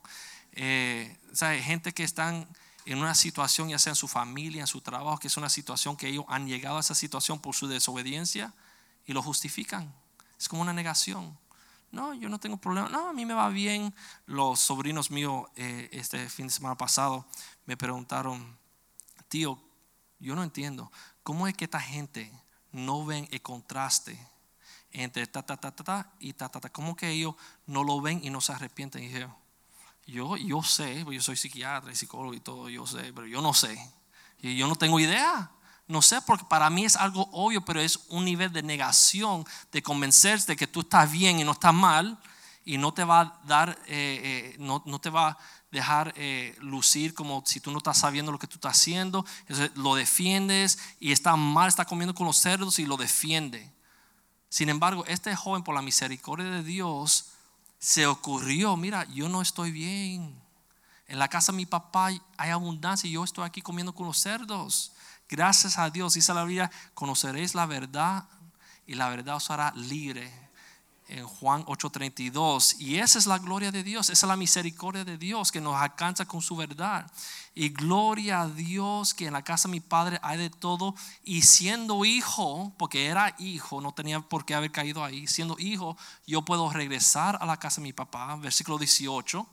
Eh, 0.53 1.17
hay 1.41 1.61
gente 1.61 1.93
que 1.93 2.05
están 2.05 2.47
en 2.85 2.97
una 2.97 3.13
situación, 3.13 3.67
ya 3.67 3.77
sea 3.77 3.91
en 3.91 3.97
su 3.97 4.07
familia, 4.07 4.61
en 4.61 4.67
su 4.67 4.79
trabajo, 4.79 5.17
que 5.17 5.27
es 5.27 5.35
una 5.35 5.49
situación 5.49 5.97
que 5.97 6.07
ellos 6.07 6.23
han 6.29 6.47
llegado 6.47 6.77
a 6.77 6.79
esa 6.79 6.95
situación 6.95 7.39
por 7.39 7.53
su 7.53 7.67
desobediencia 7.67 8.53
y 9.05 9.11
lo 9.11 9.21
justifican. 9.21 9.93
Es 10.39 10.47
como 10.47 10.61
una 10.61 10.71
negación. 10.71 11.37
No, 11.91 12.13
yo 12.13 12.29
no 12.29 12.39
tengo 12.39 12.57
problema. 12.57 12.89
No, 12.89 13.09
a 13.09 13.13
mí 13.13 13.25
me 13.25 13.33
va 13.33 13.49
bien. 13.49 13.93
Los 14.25 14.59
sobrinos 14.59 15.11
míos 15.11 15.47
eh, 15.55 15.89
este 15.91 16.29
fin 16.29 16.47
de 16.47 16.53
semana 16.53 16.77
pasado 16.77 17.25
me 17.65 17.75
preguntaron, 17.75 18.57
tío, 19.27 19.61
yo 20.19 20.35
no 20.35 20.43
entiendo, 20.43 20.91
¿cómo 21.23 21.47
es 21.47 21.55
que 21.55 21.65
esta 21.65 21.81
gente 21.81 22.31
no 22.71 23.05
ven 23.05 23.27
el 23.31 23.41
contraste 23.41 24.17
entre 24.91 25.25
ta, 25.27 25.43
ta, 25.43 25.57
ta, 25.57 25.71
ta, 25.71 25.83
ta 25.83 26.11
y 26.19 26.33
ta, 26.33 26.49
ta, 26.49 26.59
ta. 26.59 26.69
¿Cómo 26.69 26.95
que 26.95 27.09
ellos 27.09 27.35
no 27.65 27.83
lo 27.83 28.01
ven 28.01 28.21
y 28.23 28.29
no 28.29 28.41
se 28.41 28.53
arrepienten? 28.53 29.01
Dije, 29.01 29.27
yo, 30.05 30.37
yo 30.37 30.61
sé, 30.63 31.05
yo 31.09 31.21
soy 31.21 31.37
psiquiatra 31.37 31.91
y 31.91 31.95
psicólogo 31.95 32.33
y 32.33 32.39
todo, 32.39 32.69
yo 32.69 32.85
sé, 32.85 33.13
pero 33.13 33.25
yo 33.27 33.41
no 33.41 33.53
sé. 33.53 33.77
Y 34.39 34.57
yo 34.57 34.67
no 34.67 34.75
tengo 34.75 34.99
idea. 34.99 35.51
No 35.87 36.01
sé, 36.01 36.21
porque 36.21 36.45
para 36.47 36.69
mí 36.69 36.85
es 36.85 36.95
algo 36.95 37.29
obvio, 37.31 37.65
pero 37.65 37.81
es 37.81 37.99
un 38.09 38.25
nivel 38.25 38.51
de 38.53 38.63
negación, 38.63 39.45
de 39.71 39.83
convencerse 39.83 40.47
de 40.47 40.55
que 40.55 40.67
tú 40.67 40.81
estás 40.81 41.11
bien 41.11 41.39
y 41.39 41.43
no 41.43 41.51
estás 41.51 41.73
mal, 41.73 42.17
y 42.63 42.77
no 42.77 42.93
te 42.93 43.03
va 43.03 43.21
a 43.21 43.41
dar, 43.45 43.77
eh, 43.87 44.53
eh, 44.53 44.55
no, 44.59 44.83
no, 44.85 44.99
te 44.99 45.09
va 45.09 45.29
a 45.29 45.37
dejar 45.71 46.13
eh, 46.15 46.55
lucir 46.59 47.13
como 47.13 47.43
si 47.45 47.59
tú 47.59 47.71
no 47.71 47.79
estás 47.79 47.97
sabiendo 47.97 48.31
lo 48.31 48.39
que 48.39 48.47
tú 48.47 48.55
estás 48.55 48.77
haciendo. 48.77 49.25
Entonces, 49.41 49.71
lo 49.75 49.95
defiendes 49.95 50.77
y 50.99 51.11
está 51.11 51.35
mal, 51.35 51.67
está 51.67 51.85
comiendo 51.85 52.13
con 52.13 52.27
los 52.27 52.37
cerdos 52.37 52.79
y 52.79 52.85
lo 52.85 52.97
defiende. 52.97 53.71
Sin 54.49 54.69
embargo, 54.69 55.05
este 55.07 55.35
joven 55.35 55.63
por 55.63 55.73
la 55.73 55.81
misericordia 55.81 56.49
de 56.49 56.63
Dios 56.63 57.27
se 57.79 58.05
ocurrió, 58.05 58.77
mira, 58.77 59.05
yo 59.05 59.27
no 59.27 59.41
estoy 59.41 59.71
bien. 59.71 60.39
En 61.07 61.19
la 61.19 61.27
casa 61.27 61.51
de 61.51 61.57
mi 61.57 61.65
papá 61.65 62.09
hay 62.37 62.49
abundancia 62.49 63.09
y 63.09 63.13
yo 63.13 63.23
estoy 63.23 63.45
aquí 63.45 63.61
comiendo 63.61 63.93
con 63.93 64.05
los 64.05 64.17
cerdos. 64.17 64.91
Gracias 65.31 65.77
a 65.77 65.89
Dios, 65.89 66.15
dice 66.15 66.33
la 66.33 66.43
Biblia, 66.43 66.69
conoceréis 66.93 67.55
la 67.55 67.65
verdad 67.65 68.25
y 68.85 68.95
la 68.95 69.07
verdad 69.07 69.37
os 69.37 69.49
hará 69.49 69.71
libre 69.77 70.29
en 71.07 71.25
Juan 71.25 71.63
8:32. 71.67 72.75
Y 72.79 72.97
esa 72.97 73.17
es 73.17 73.27
la 73.27 73.39
gloria 73.39 73.71
de 73.71 73.81
Dios, 73.81 74.09
esa 74.09 74.25
es 74.25 74.27
la 74.27 74.35
misericordia 74.35 75.05
de 75.05 75.17
Dios 75.17 75.53
que 75.53 75.61
nos 75.61 75.77
alcanza 75.77 76.25
con 76.25 76.41
su 76.41 76.57
verdad. 76.57 77.09
Y 77.55 77.69
gloria 77.69 78.41
a 78.41 78.49
Dios 78.49 79.13
que 79.13 79.27
en 79.27 79.31
la 79.31 79.41
casa 79.41 79.69
de 79.69 79.71
mi 79.71 79.79
padre 79.79 80.19
hay 80.21 80.37
de 80.37 80.49
todo. 80.49 80.95
Y 81.23 81.43
siendo 81.43 82.03
hijo, 82.03 82.73
porque 82.77 83.05
era 83.05 83.33
hijo, 83.39 83.79
no 83.79 83.93
tenía 83.93 84.19
por 84.19 84.43
qué 84.43 84.53
haber 84.53 84.73
caído 84.73 85.01
ahí, 85.01 85.27
siendo 85.27 85.55
hijo, 85.59 85.95
yo 86.27 86.41
puedo 86.41 86.69
regresar 86.73 87.37
a 87.39 87.45
la 87.45 87.55
casa 87.55 87.79
de 87.79 87.83
mi 87.83 87.93
papá. 87.93 88.35
Versículo 88.35 88.77
18. 88.77 89.47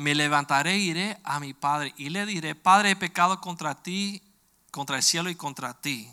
Me 0.00 0.14
levantaré, 0.14 0.78
iré 0.78 1.20
a 1.24 1.38
mi 1.40 1.52
padre 1.52 1.92
y 1.98 2.08
le 2.08 2.24
diré, 2.24 2.54
Padre, 2.54 2.92
he 2.92 2.96
pecado 2.96 3.38
contra 3.38 3.82
ti, 3.82 4.22
contra 4.70 4.96
el 4.96 5.02
cielo 5.02 5.28
y 5.28 5.34
contra 5.34 5.78
ti. 5.78 6.10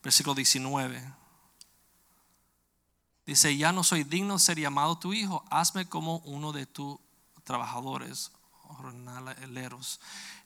Versículo 0.00 0.36
19. 0.36 1.12
Dice, 3.26 3.56
ya 3.56 3.72
no 3.72 3.82
soy 3.82 4.04
digno 4.04 4.34
de 4.34 4.38
ser 4.38 4.60
llamado 4.60 4.96
tu 5.00 5.12
hijo, 5.12 5.44
hazme 5.50 5.88
como 5.88 6.18
uno 6.18 6.52
de 6.52 6.66
tus 6.66 6.98
trabajadores, 7.42 8.30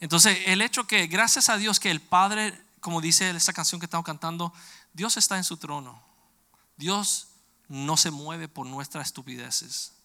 Entonces, 0.00 0.38
el 0.46 0.62
hecho 0.62 0.86
que, 0.86 1.07
gracias 1.07 1.50
a 1.50 1.59
Dios 1.59 1.80
que 1.80 1.90
el 1.90 2.00
Padre, 2.00 2.59
como 2.80 3.02
dice 3.02 3.28
esa 3.28 3.52
canción 3.52 3.78
que 3.78 3.84
estamos 3.84 4.07
cantando, 4.07 4.55
Dios 4.94 5.18
está 5.18 5.36
en 5.36 5.44
su 5.44 5.59
trono. 5.59 6.02
Dios 6.78 7.28
no 7.68 7.98
se 7.98 8.11
mueve 8.11 8.48
por 8.48 8.66
nuestras 8.66 9.09
estupideces. 9.09 9.99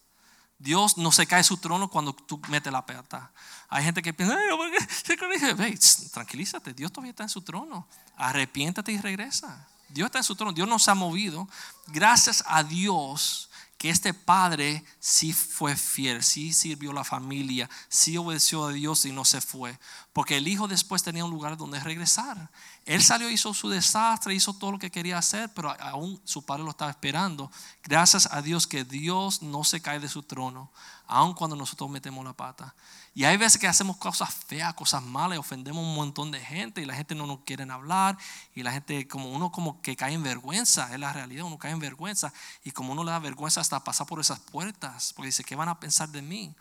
Dios 0.57 0.97
no 0.97 1.11
se 1.11 1.27
cae 1.27 1.43
su 1.43 1.57
trono 1.57 1.89
cuando 1.89 2.13
tú 2.13 2.41
metes 2.49 2.71
la 2.71 2.85
pata. 2.85 3.31
Hay 3.69 3.83
gente 3.83 4.01
que 4.01 4.13
piensa, 4.13 4.37
tranquilízate, 6.13 6.73
Dios 6.73 6.91
todavía 6.91 7.11
está 7.11 7.23
en 7.23 7.29
su 7.29 7.41
trono. 7.41 7.87
Arrepiéntate 8.15 8.91
y 8.91 8.97
regresa. 8.97 9.67
Dios 9.89 10.07
está 10.07 10.19
en 10.19 10.23
su 10.23 10.35
trono, 10.35 10.53
Dios 10.53 10.67
nos 10.67 10.87
ha 10.87 10.95
movido. 10.95 11.47
Gracias 11.87 12.43
a 12.47 12.63
Dios 12.63 13.49
que 13.77 13.89
este 13.89 14.13
padre 14.13 14.83
sí 14.99 15.33
fue 15.33 15.75
fiel, 15.75 16.23
sí 16.23 16.53
sirvió 16.53 16.91
a 16.91 16.95
la 16.95 17.03
familia, 17.03 17.69
sí 17.89 18.17
obedeció 18.17 18.65
a 18.65 18.71
Dios 18.71 19.05
y 19.05 19.11
no 19.11 19.25
se 19.25 19.41
fue. 19.41 19.77
Porque 20.13 20.37
el 20.37 20.47
hijo 20.47 20.67
después 20.67 21.03
tenía 21.03 21.25
un 21.25 21.31
lugar 21.31 21.57
donde 21.57 21.79
regresar. 21.79 22.49
Él 22.85 23.03
salió, 23.03 23.29
hizo 23.31 23.51
su 23.53 23.67
desastre, 23.67 24.35
hizo 24.35 24.53
todo 24.53 24.73
lo 24.73 24.79
que 24.79 24.91
quería 24.91 25.17
hacer, 25.17 25.51
pero 25.55 25.75
aún 25.81 26.21
su 26.23 26.45
padre 26.45 26.63
lo 26.63 26.69
estaba 26.69 26.91
esperando. 26.91 27.51
Gracias 27.83 28.29
a 28.31 28.43
Dios 28.43 28.67
que 28.67 28.83
Dios 28.83 29.41
no 29.41 29.63
se 29.63 29.81
cae 29.81 29.99
de 29.99 30.07
su 30.07 30.21
trono, 30.21 30.71
aun 31.07 31.33
cuando 31.33 31.55
nosotros 31.55 31.89
metemos 31.89 32.23
la 32.23 32.33
pata. 32.33 32.75
Y 33.15 33.23
hay 33.23 33.37
veces 33.37 33.59
que 33.59 33.67
hacemos 33.67 33.97
cosas 33.97 34.31
feas, 34.31 34.73
cosas 34.75 35.01
malas, 35.01 35.39
ofendemos 35.39 35.83
un 35.83 35.95
montón 35.95 36.29
de 36.29 36.39
gente 36.39 36.81
y 36.81 36.85
la 36.85 36.93
gente 36.93 37.15
no 37.15 37.25
nos 37.25 37.39
quiere 37.39 37.63
hablar 37.63 38.17
y 38.53 38.61
la 38.61 38.71
gente 38.71 39.07
como 39.07 39.31
uno 39.31 39.51
como 39.51 39.81
que 39.81 39.95
cae 39.95 40.13
en 40.13 40.21
vergüenza, 40.21 40.93
es 40.93 40.99
la 40.99 41.11
realidad, 41.11 41.45
uno 41.45 41.57
cae 41.57 41.71
en 41.71 41.79
vergüenza 41.79 42.33
y 42.63 42.71
como 42.71 42.91
uno 42.91 43.03
le 43.03 43.11
da 43.11 43.19
vergüenza 43.19 43.61
hasta 43.61 43.83
pasar 43.83 44.05
por 44.05 44.19
esas 44.19 44.39
puertas, 44.39 45.13
porque 45.13 45.27
dice, 45.27 45.43
¿qué 45.43 45.55
van 45.55 45.69
a 45.69 45.79
pensar 45.79 46.09
de 46.09 46.21
mí? 46.21 46.53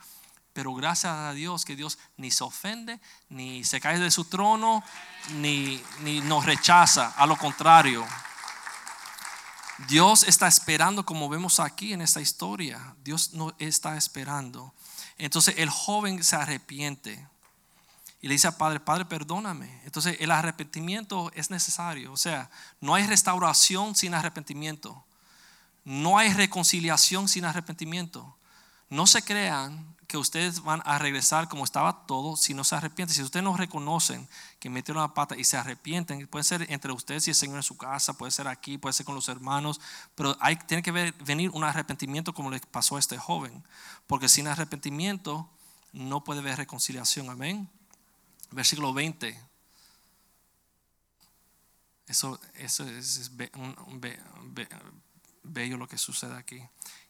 Pero 0.54 0.74
gracias 0.74 1.12
a 1.12 1.32
Dios 1.34 1.66
que 1.66 1.76
Dios 1.76 1.98
ni 2.16 2.30
se 2.30 2.42
ofende, 2.42 2.98
ni 3.28 3.62
se 3.64 3.78
cae 3.80 3.98
de 3.98 4.10
su 4.10 4.24
trono, 4.24 4.82
ni, 5.34 5.82
ni 6.00 6.22
nos 6.22 6.46
rechaza, 6.46 7.12
a 7.14 7.26
lo 7.26 7.36
contrario. 7.36 8.06
Dios 9.88 10.22
está 10.22 10.48
esperando, 10.48 11.04
como 11.04 11.28
vemos 11.28 11.60
aquí 11.60 11.92
en 11.92 12.00
esta 12.00 12.22
historia, 12.22 12.96
Dios 13.02 13.34
no 13.34 13.54
está 13.58 13.98
esperando 13.98 14.72
entonces 15.18 15.54
el 15.58 15.70
joven 15.70 16.22
se 16.24 16.36
arrepiente 16.36 17.28
y 18.20 18.28
le 18.28 18.34
dice 18.34 18.48
al 18.48 18.56
padre, 18.56 18.80
padre, 18.80 19.04
perdóname. 19.04 19.82
Entonces 19.84 20.16
el 20.20 20.30
arrepentimiento 20.30 21.30
es 21.34 21.50
necesario. 21.50 22.12
O 22.12 22.16
sea, 22.16 22.50
no 22.80 22.94
hay 22.94 23.06
restauración 23.06 23.94
sin 23.94 24.14
arrepentimiento. 24.14 25.04
No 25.84 26.18
hay 26.18 26.32
reconciliación 26.32 27.28
sin 27.28 27.44
arrepentimiento. 27.44 28.38
No 28.88 29.06
se 29.06 29.22
crean 29.22 29.93
que 30.14 30.18
ustedes 30.18 30.62
van 30.62 30.80
a 30.84 30.96
regresar 30.96 31.48
como 31.48 31.64
estaba 31.64 32.06
todo 32.06 32.36
si 32.36 32.54
no 32.54 32.62
se 32.62 32.76
arrepienten. 32.76 33.16
Si 33.16 33.20
ustedes 33.20 33.42
no 33.42 33.56
reconocen 33.56 34.28
que 34.60 34.70
metieron 34.70 35.02
la 35.02 35.12
pata 35.12 35.36
y 35.36 35.42
se 35.42 35.56
arrepienten, 35.56 36.28
puede 36.28 36.44
ser 36.44 36.70
entre 36.70 36.92
ustedes 36.92 37.26
y 37.26 37.30
el 37.30 37.34
Señor 37.34 37.56
en 37.56 37.64
su 37.64 37.76
casa, 37.76 38.12
puede 38.12 38.30
ser 38.30 38.46
aquí, 38.46 38.78
puede 38.78 38.92
ser 38.92 39.04
con 39.04 39.16
los 39.16 39.28
hermanos, 39.28 39.80
pero 40.14 40.36
hay, 40.38 40.54
tiene 40.54 40.84
que 40.84 40.92
venir 40.92 41.50
un 41.50 41.64
arrepentimiento 41.64 42.32
como 42.32 42.48
le 42.48 42.60
pasó 42.60 42.94
a 42.94 43.00
este 43.00 43.18
joven, 43.18 43.64
porque 44.06 44.28
sin 44.28 44.46
arrepentimiento 44.46 45.50
no 45.92 46.22
puede 46.22 46.38
haber 46.38 46.58
reconciliación. 46.58 47.28
Amén. 47.28 47.68
Versículo 48.52 48.94
20. 48.94 49.36
Eso, 52.06 52.38
eso 52.54 52.88
es 52.88 53.32
bello 55.42 55.76
lo 55.76 55.88
que 55.88 55.98
sucede 55.98 56.36
aquí. 56.36 56.62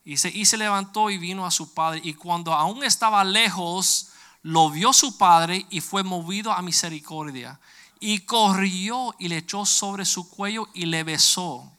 Y 0.04 0.18
se, 0.18 0.28
y 0.28 0.44
se 0.44 0.56
levantó 0.56 1.10
y 1.10 1.18
vino 1.18 1.46
a 1.46 1.50
su 1.50 1.72
padre. 1.72 2.00
Y 2.04 2.14
cuando 2.14 2.52
aún 2.52 2.84
estaba 2.84 3.24
lejos, 3.24 4.08
lo 4.42 4.70
vio 4.70 4.92
su 4.92 5.16
padre 5.16 5.66
y 5.70 5.80
fue 5.80 6.02
movido 6.02 6.52
a 6.52 6.62
misericordia. 6.62 7.58
Y 8.00 8.20
corrió 8.20 9.14
y 9.18 9.28
le 9.28 9.38
echó 9.38 9.64
sobre 9.64 10.04
su 10.04 10.28
cuello 10.28 10.68
y 10.74 10.86
le 10.86 11.02
besó. 11.04 11.70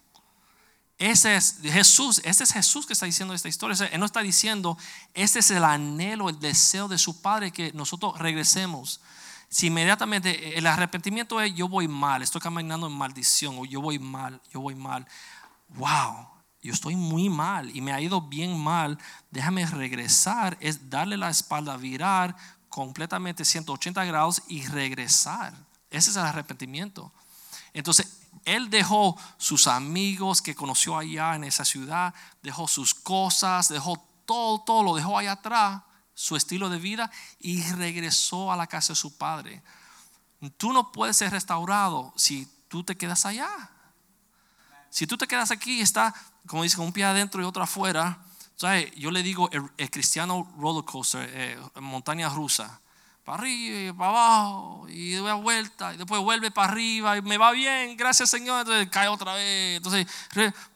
Ese 0.98 1.36
es 1.36 1.60
Jesús, 1.62 2.22
ese 2.24 2.46
es 2.46 2.54
Jesús 2.54 2.86
que 2.86 2.94
está 2.94 3.06
diciendo 3.06 3.34
esta 3.34 3.50
historia. 3.50 3.76
Él 3.88 4.00
no 4.00 4.06
está 4.06 4.22
diciendo, 4.22 4.78
este 5.14 5.40
es 5.40 5.52
el 5.52 5.64
anhelo, 5.64 6.30
el 6.30 6.40
deseo 6.40 6.88
de 6.88 6.98
su 6.98 7.22
Padre 7.22 7.52
que 7.52 7.74
nosotros 7.74 8.18
regresemos. 8.18 9.02
Si 9.50 9.68
inmediatamente 9.68 10.58
el 10.58 10.66
arrepentimiento 10.66 11.40
es 11.42 11.54
yo 11.54 11.68
voy 11.68 11.88
mal, 11.88 12.22
estoy 12.22 12.42
caminando 12.42 12.88
en 12.88 12.94
maldición, 12.94 13.58
o 13.60 13.66
yo 13.66 13.82
voy 13.82 14.00
mal, 14.00 14.42
yo 14.54 14.62
voy 14.62 14.74
mal. 14.74 15.06
Wow, 15.70 16.28
yo 16.66 16.74
estoy 16.74 16.96
muy 16.96 17.30
mal 17.30 17.76
y 17.76 17.82
me 17.82 17.94
ha 17.94 18.02
ido 18.02 18.22
bien 18.22 18.58
mal, 18.58 18.98
déjame 19.30 19.68
regresar, 19.68 20.58
es 20.60 20.90
darle 20.90 21.16
la 21.16 21.30
espalda, 21.30 21.78
virar 21.78 22.36
completamente 22.70 23.46
180 23.46 24.04
grados 24.06 24.42
y 24.48 24.66
regresar. 24.66 25.54
Ese 25.92 26.10
es 26.10 26.16
el 26.16 26.24
arrepentimiento. 26.24 27.14
Entonces, 27.72 28.18
él 28.46 28.72
dejó 28.72 29.16
sus 29.38 29.68
amigos 29.68 30.42
que 30.42 30.56
conoció 30.56 30.98
allá 30.98 31.36
en 31.36 31.44
esa 31.44 31.66
ciudad, 31.66 32.16
dejó 32.42 32.68
sus 32.68 32.96
cosas, 32.96 33.70
dejó 33.70 34.04
todo, 34.26 34.62
todo 34.62 34.82
lo 34.82 34.96
dejó 34.96 35.20
allá 35.20 35.34
atrás, 35.34 35.84
su 36.16 36.36
estilo 36.36 36.70
de 36.70 36.80
vida, 36.80 37.12
y 37.38 37.62
regresó 37.74 38.52
a 38.52 38.58
la 38.58 38.66
casa 38.66 38.94
de 38.94 38.98
su 38.98 39.16
padre. 39.18 39.62
Tú 40.58 40.74
no 40.74 40.92
puedes 40.92 41.16
ser 41.16 41.32
restaurado 41.32 42.12
si 42.16 42.48
tú 42.70 42.84
te 42.84 42.98
quedas 42.98 43.28
allá. 43.28 43.70
Si 44.96 45.06
tú 45.06 45.18
te 45.18 45.28
quedas 45.28 45.52
aquí 45.52 45.80
y 45.80 45.82
está 45.82 46.14
como 46.48 46.64
dice, 46.64 46.80
un 46.80 46.94
pie 46.94 47.04
adentro 47.04 47.42
y 47.42 47.46
otro 47.46 47.64
afuera. 47.64 48.20
Yo 48.96 49.12
le 49.12 49.24
digo 49.24 49.50
el, 49.52 49.92
cristiano 49.92 50.50
roller 50.58 50.86
coaster, 50.86 51.30
eh, 51.34 51.60
montaña 51.82 52.30
rusa. 52.30 52.80
Para 53.26 53.40
arriba 53.40 53.90
y 53.90 53.92
para 53.92 54.10
abajo, 54.12 54.86
y 54.88 55.16
da 55.16 55.34
vuelta, 55.34 55.96
y 55.96 55.98
después 55.98 56.22
vuelve 56.22 56.52
para 56.52 56.72
arriba, 56.72 57.18
y 57.18 57.24
me 57.24 57.40
va 57.40 57.52
bien, 57.52 57.98
gracias 57.98 58.30
Señor, 58.30 58.60
entonces 58.60 58.88
cae 58.92 59.08
otra 59.08 59.34
vez. 59.34 59.78
Entonces, 59.78 60.06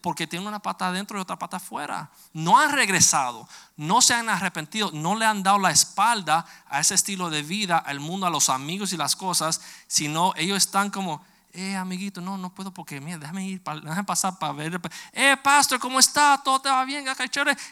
porque 0.01 0.25
tiene 0.25 0.47
una 0.47 0.57
pata 0.57 0.87
adentro 0.87 1.17
y 1.17 1.21
otra 1.21 1.37
pata 1.37 1.57
afuera. 1.57 2.09
No 2.33 2.59
han 2.59 2.71
regresado, 2.71 3.47
no 3.77 4.01
se 4.01 4.15
han 4.15 4.29
arrepentido, 4.29 4.89
no 4.91 5.15
le 5.15 5.25
han 5.25 5.43
dado 5.43 5.59
la 5.59 5.69
espalda 5.69 6.43
a 6.67 6.79
ese 6.79 6.95
estilo 6.95 7.29
de 7.29 7.43
vida, 7.43 7.77
al 7.77 7.99
mundo, 7.99 8.25
a 8.25 8.31
los 8.31 8.49
amigos 8.49 8.93
y 8.93 8.97
las 8.97 9.15
cosas, 9.15 9.61
sino 9.87 10.33
ellos 10.35 10.57
están 10.57 10.89
como, 10.89 11.23
eh, 11.53 11.75
amiguito, 11.75 12.21
no, 12.21 12.37
no 12.37 12.53
puedo 12.53 12.71
porque, 12.71 13.01
mira, 13.01 13.17
déjame 13.17 13.47
ir, 13.47 13.61
déjame 13.61 14.03
pasar 14.03 14.37
para 14.37 14.53
ver. 14.53 14.79
Eh, 15.13 15.35
pastor, 15.41 15.79
¿cómo 15.79 15.99
está? 15.99 16.39
¿Todo 16.43 16.61
te 16.61 16.69
va 16.69 16.85
bien? 16.85 17.05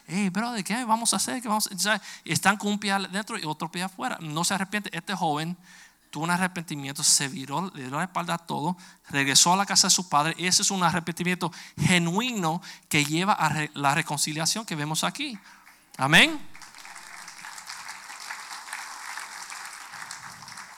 Eh, 0.07 0.29
brother, 0.31 0.63
¿qué 0.63 0.83
vamos 0.83 1.13
a 1.13 1.17
hacer? 1.17 1.41
¿Qué 1.41 1.47
vamos 1.47 1.69
a 1.85 2.01
Están 2.25 2.57
con 2.57 2.71
un 2.71 2.79
pie 2.79 2.91
adentro 2.91 3.37
y 3.37 3.45
otro 3.45 3.69
pie 3.69 3.83
afuera. 3.83 4.17
No 4.19 4.43
se 4.43 4.55
arrepiente. 4.55 4.89
Este 4.91 5.13
joven 5.13 5.55
tuvo 6.09 6.23
un 6.23 6.31
arrepentimiento, 6.31 7.03
se 7.03 7.27
viró, 7.27 7.71
le 7.75 7.83
dio 7.87 7.97
la 7.97 8.05
espalda 8.05 8.35
a 8.35 8.37
todo, 8.37 8.77
regresó 9.09 9.53
a 9.53 9.57
la 9.57 9.65
casa 9.65 9.87
de 9.87 9.91
su 9.91 10.09
padre. 10.09 10.35
Ese 10.39 10.63
es 10.63 10.71
un 10.71 10.81
arrepentimiento 10.81 11.51
genuino 11.77 12.61
que 12.89 13.05
lleva 13.05 13.33
a 13.33 13.67
la 13.73 13.93
reconciliación 13.93 14.65
que 14.65 14.75
vemos 14.75 15.03
aquí. 15.03 15.37
Amén. 15.97 16.39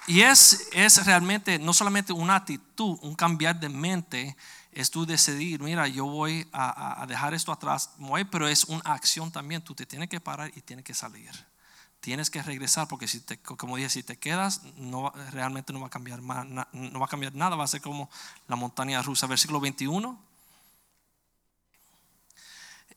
Y 0.10 0.24
es, 0.24 0.68
es 0.74 1.06
realmente 1.06 1.60
no 1.60 1.72
solamente 1.72 2.14
una 2.14 2.38
actitud, 2.38 2.98
un 3.04 3.14
cambiar 3.14 3.60
de 3.60 3.70
mente, 3.70 4.36
es 4.72 4.90
tú 4.90 5.06
decidir, 5.06 5.62
mira, 5.62 5.88
yo 5.88 6.08
voy 6.08 6.48
a, 6.52 7.06
dejar 7.08 7.36
esto 7.36 7.52
atrás, 7.52 7.92
pero 8.32 8.48
es 8.48 8.64
una 8.64 8.82
acción 8.86 9.32
también, 9.32 9.62
tú 9.62 9.76
te 9.76 9.86
tienes 9.86 10.10
que 10.10 10.20
parar 10.20 10.52
y 10.56 10.62
tienes 10.62 10.84
que 10.84 10.96
salir. 10.96 11.30
Tienes 12.00 12.32
que 12.32 12.42
regresar 12.42 12.88
porque 12.88 13.08
si 13.08 13.20
te, 13.20 13.38
como 13.38 13.76
dije, 13.76 13.90
si 13.90 14.02
te 14.02 14.18
quedas, 14.18 14.64
no, 14.78 15.14
realmente 15.30 15.74
no 15.74 15.80
va 15.80 15.88
a 15.88 15.92
cambiar 15.92 16.24
no 16.24 17.00
va 17.00 17.06
a 17.06 17.08
cambiar 17.08 17.36
nada, 17.36 17.56
va 17.56 17.66
a 17.66 17.68
ser 17.68 17.82
como 17.82 18.10
la 18.48 18.56
montaña 18.56 19.04
rusa. 19.04 19.28
Versículo 19.28 19.60
21. 19.60 20.29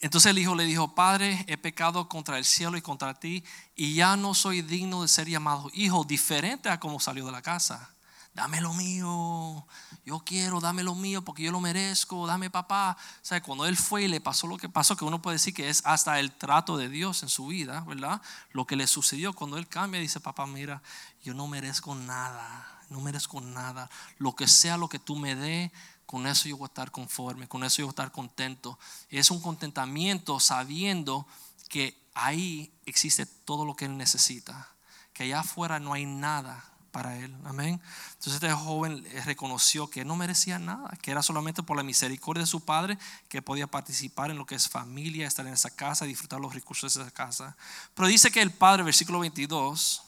Entonces 0.02 0.30
el 0.30 0.38
hijo 0.38 0.56
le 0.56 0.64
dijo, 0.64 0.96
Padre, 0.96 1.44
he 1.46 1.56
pecado 1.56 2.08
contra 2.08 2.36
el 2.36 2.44
cielo 2.44 2.76
y 2.76 2.82
contra 2.82 3.14
ti, 3.14 3.44
y 3.76 3.94
ya 3.94 4.16
no 4.16 4.34
soy 4.34 4.60
digno 4.60 5.02
de 5.02 5.08
ser 5.08 5.28
llamado 5.28 5.70
hijo, 5.72 6.02
diferente 6.02 6.68
a 6.68 6.80
como 6.80 6.98
salió 6.98 7.24
de 7.24 7.30
la 7.30 7.40
casa. 7.40 7.88
Dame 8.34 8.60
lo 8.60 8.74
mío, 8.74 9.64
yo 10.04 10.18
quiero, 10.24 10.58
dame 10.58 10.82
lo 10.82 10.96
mío 10.96 11.22
porque 11.22 11.44
yo 11.44 11.52
lo 11.52 11.60
merezco, 11.60 12.26
dame 12.26 12.50
papá. 12.50 12.96
O 12.98 13.24
sea, 13.24 13.40
cuando 13.42 13.64
él 13.64 13.76
fue 13.76 14.02
y 14.02 14.08
le 14.08 14.20
pasó 14.20 14.48
lo 14.48 14.56
que 14.56 14.68
pasó, 14.68 14.96
que 14.96 15.04
uno 15.04 15.22
puede 15.22 15.36
decir 15.36 15.54
que 15.54 15.68
es 15.68 15.82
hasta 15.84 16.18
el 16.18 16.32
trato 16.32 16.76
de 16.76 16.88
Dios 16.88 17.22
en 17.22 17.28
su 17.28 17.46
vida, 17.46 17.82
¿verdad? 17.86 18.20
Lo 18.50 18.66
que 18.66 18.74
le 18.74 18.88
sucedió 18.88 19.34
cuando 19.34 19.56
él 19.56 19.68
cambia, 19.68 20.00
dice, 20.00 20.18
papá, 20.18 20.46
mira, 20.46 20.82
yo 21.22 21.32
no 21.32 21.46
merezco 21.46 21.94
nada, 21.94 22.80
no 22.90 23.00
merezco 23.00 23.40
nada. 23.40 23.88
Lo 24.18 24.34
que 24.34 24.48
sea 24.48 24.76
lo 24.78 24.88
que 24.88 24.98
tú 24.98 25.14
me 25.14 25.36
dé, 25.36 25.70
con 26.12 26.26
eso 26.26 26.46
yo 26.46 26.58
voy 26.58 26.66
a 26.66 26.68
estar 26.68 26.90
conforme, 26.90 27.48
con 27.48 27.64
eso 27.64 27.78
yo 27.78 27.86
voy 27.86 27.92
a 27.92 27.96
estar 27.96 28.12
contento. 28.12 28.78
Es 29.08 29.30
un 29.30 29.40
contentamiento 29.40 30.38
sabiendo 30.40 31.26
que 31.70 31.98
ahí 32.12 32.70
existe 32.84 33.24
todo 33.24 33.64
lo 33.64 33.74
que 33.74 33.86
él 33.86 33.96
necesita, 33.96 34.68
que 35.14 35.22
allá 35.22 35.40
afuera 35.40 35.80
no 35.80 35.94
hay 35.94 36.04
nada 36.04 36.70
para 36.90 37.16
él. 37.16 37.34
Amén. 37.46 37.80
Entonces 38.08 38.34
este 38.34 38.52
joven 38.52 39.02
reconoció 39.24 39.88
que 39.88 40.04
no 40.04 40.14
merecía 40.14 40.58
nada, 40.58 40.90
que 41.00 41.12
era 41.12 41.22
solamente 41.22 41.62
por 41.62 41.78
la 41.78 41.82
misericordia 41.82 42.42
de 42.42 42.46
su 42.46 42.60
padre 42.60 42.98
que 43.30 43.40
podía 43.40 43.66
participar 43.66 44.30
en 44.30 44.36
lo 44.36 44.44
que 44.44 44.54
es 44.54 44.68
familia, 44.68 45.26
estar 45.26 45.46
en 45.46 45.54
esa 45.54 45.70
casa, 45.70 46.04
disfrutar 46.04 46.40
los 46.40 46.52
recursos 46.52 46.92
de 46.92 47.00
esa 47.00 47.10
casa. 47.10 47.56
Pero 47.94 48.06
dice 48.06 48.30
que 48.30 48.42
el 48.42 48.50
padre, 48.50 48.82
versículo 48.82 49.18
22, 49.20 50.02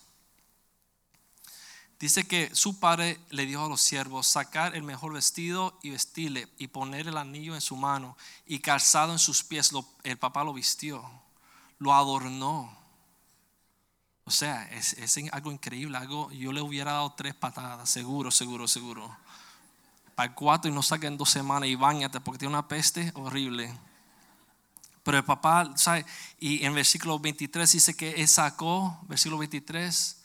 Dice 1.99 2.27
que 2.27 2.55
su 2.55 2.81
padre 2.81 3.19
le 3.31 3.47
dijo 3.47 3.65
a 3.65 3.69
los 3.69 3.81
siervos, 3.81 4.27
sacar 4.27 4.75
el 4.75 4.83
mejor 4.83 5.13
vestido 5.13 5.79
y 5.83 5.91
vestirle 5.91 6.49
y 6.59 6.67
poner 6.67 7.09
el 7.09 7.17
anillo 7.17 7.55
en 7.55 7.61
su 7.61 7.77
mano 7.77 8.17
y 8.47 8.59
calzado 8.59 9.13
en 9.13 9.19
sus 9.19 9.45
pies. 9.45 9.71
el 10.03 10.19
papá 10.19 10.45
lo 10.45 10.53
vistió, 10.53 11.05
lo 11.79 11.95
adornó. 11.95 12.77
O 14.25 14.31
sea, 14.31 14.65
es, 14.73 14.97
algo 15.33 15.53
increíble, 15.53 15.97
algo, 15.97 16.33
yo 16.33 16.53
le 16.53 16.63
hubiera 16.63 16.93
dado 16.93 17.13
tres 17.13 17.35
patadas, 17.35 17.89
seguro, 17.89 18.31
seguro, 18.31 18.67
seguro. 18.67 19.17
Para 20.15 20.35
cuatro 20.35 20.71
y 20.71 20.75
no 20.75 20.83
saquen 20.83 21.17
dos 21.17 21.31
semanas 21.31 21.69
y 21.69 21.75
bañate 21.75 22.21
porque 22.21 22.39
tiene 22.39 22.55
una 22.55 22.67
peste 22.67 23.13
horrible. 23.15 23.73
Pero 25.03 25.19
el 25.19 25.25
papá, 25.25 25.73
¿sabe? 25.77 26.07
Y 26.41 26.65
en 26.65 26.75
versículo 26.75 27.19
23 27.19 27.71
dice 27.71 27.95
que 27.95 28.13
él 28.13 28.27
sacó, 28.27 28.99
versículo 29.03 29.39
23, 29.39 30.24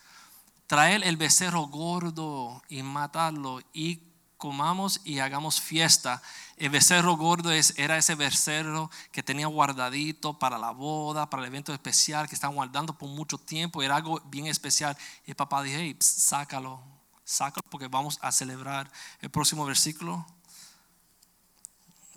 traer 0.70 1.04
el 1.04 1.18
becerro 1.18 1.62
gordo 1.64 2.62
y 2.70 2.84
matarlo 2.84 3.60
y 3.74 4.04
comamos 4.38 5.02
y 5.04 5.18
hagamos 5.18 5.60
fiesta. 5.60 6.22
El 6.58 6.70
becerro 6.70 7.18
gordo 7.18 7.52
es, 7.52 7.74
era 7.76 7.98
ese 7.98 8.14
becerro 8.14 8.92
que 9.12 9.24
tenía 9.24 9.48
guardadito 9.48 10.38
para 10.38 10.60
la 10.60 10.70
boda, 10.70 11.28
para 11.28 11.42
el 11.42 11.48
evento 11.48 11.74
especial, 11.74 12.30
que 12.30 12.36
estaban 12.36 12.56
guardando 12.56 12.96
por 12.96 13.10
mucho 13.10 13.40
tiempo, 13.40 13.82
era 13.82 13.96
algo 13.96 14.22
bien 14.26 14.46
especial. 14.46 14.96
Y 15.26 15.32
el 15.32 15.36
papá 15.36 15.64
dijo, 15.64 15.80
hey, 15.80 15.98
sácalo, 16.00 16.80
sácalo 17.24 17.68
porque 17.72 17.88
vamos 17.88 18.20
a 18.22 18.32
celebrar. 18.32 18.92
El 19.22 19.32
próximo 19.32 19.66
versículo. 19.66 20.24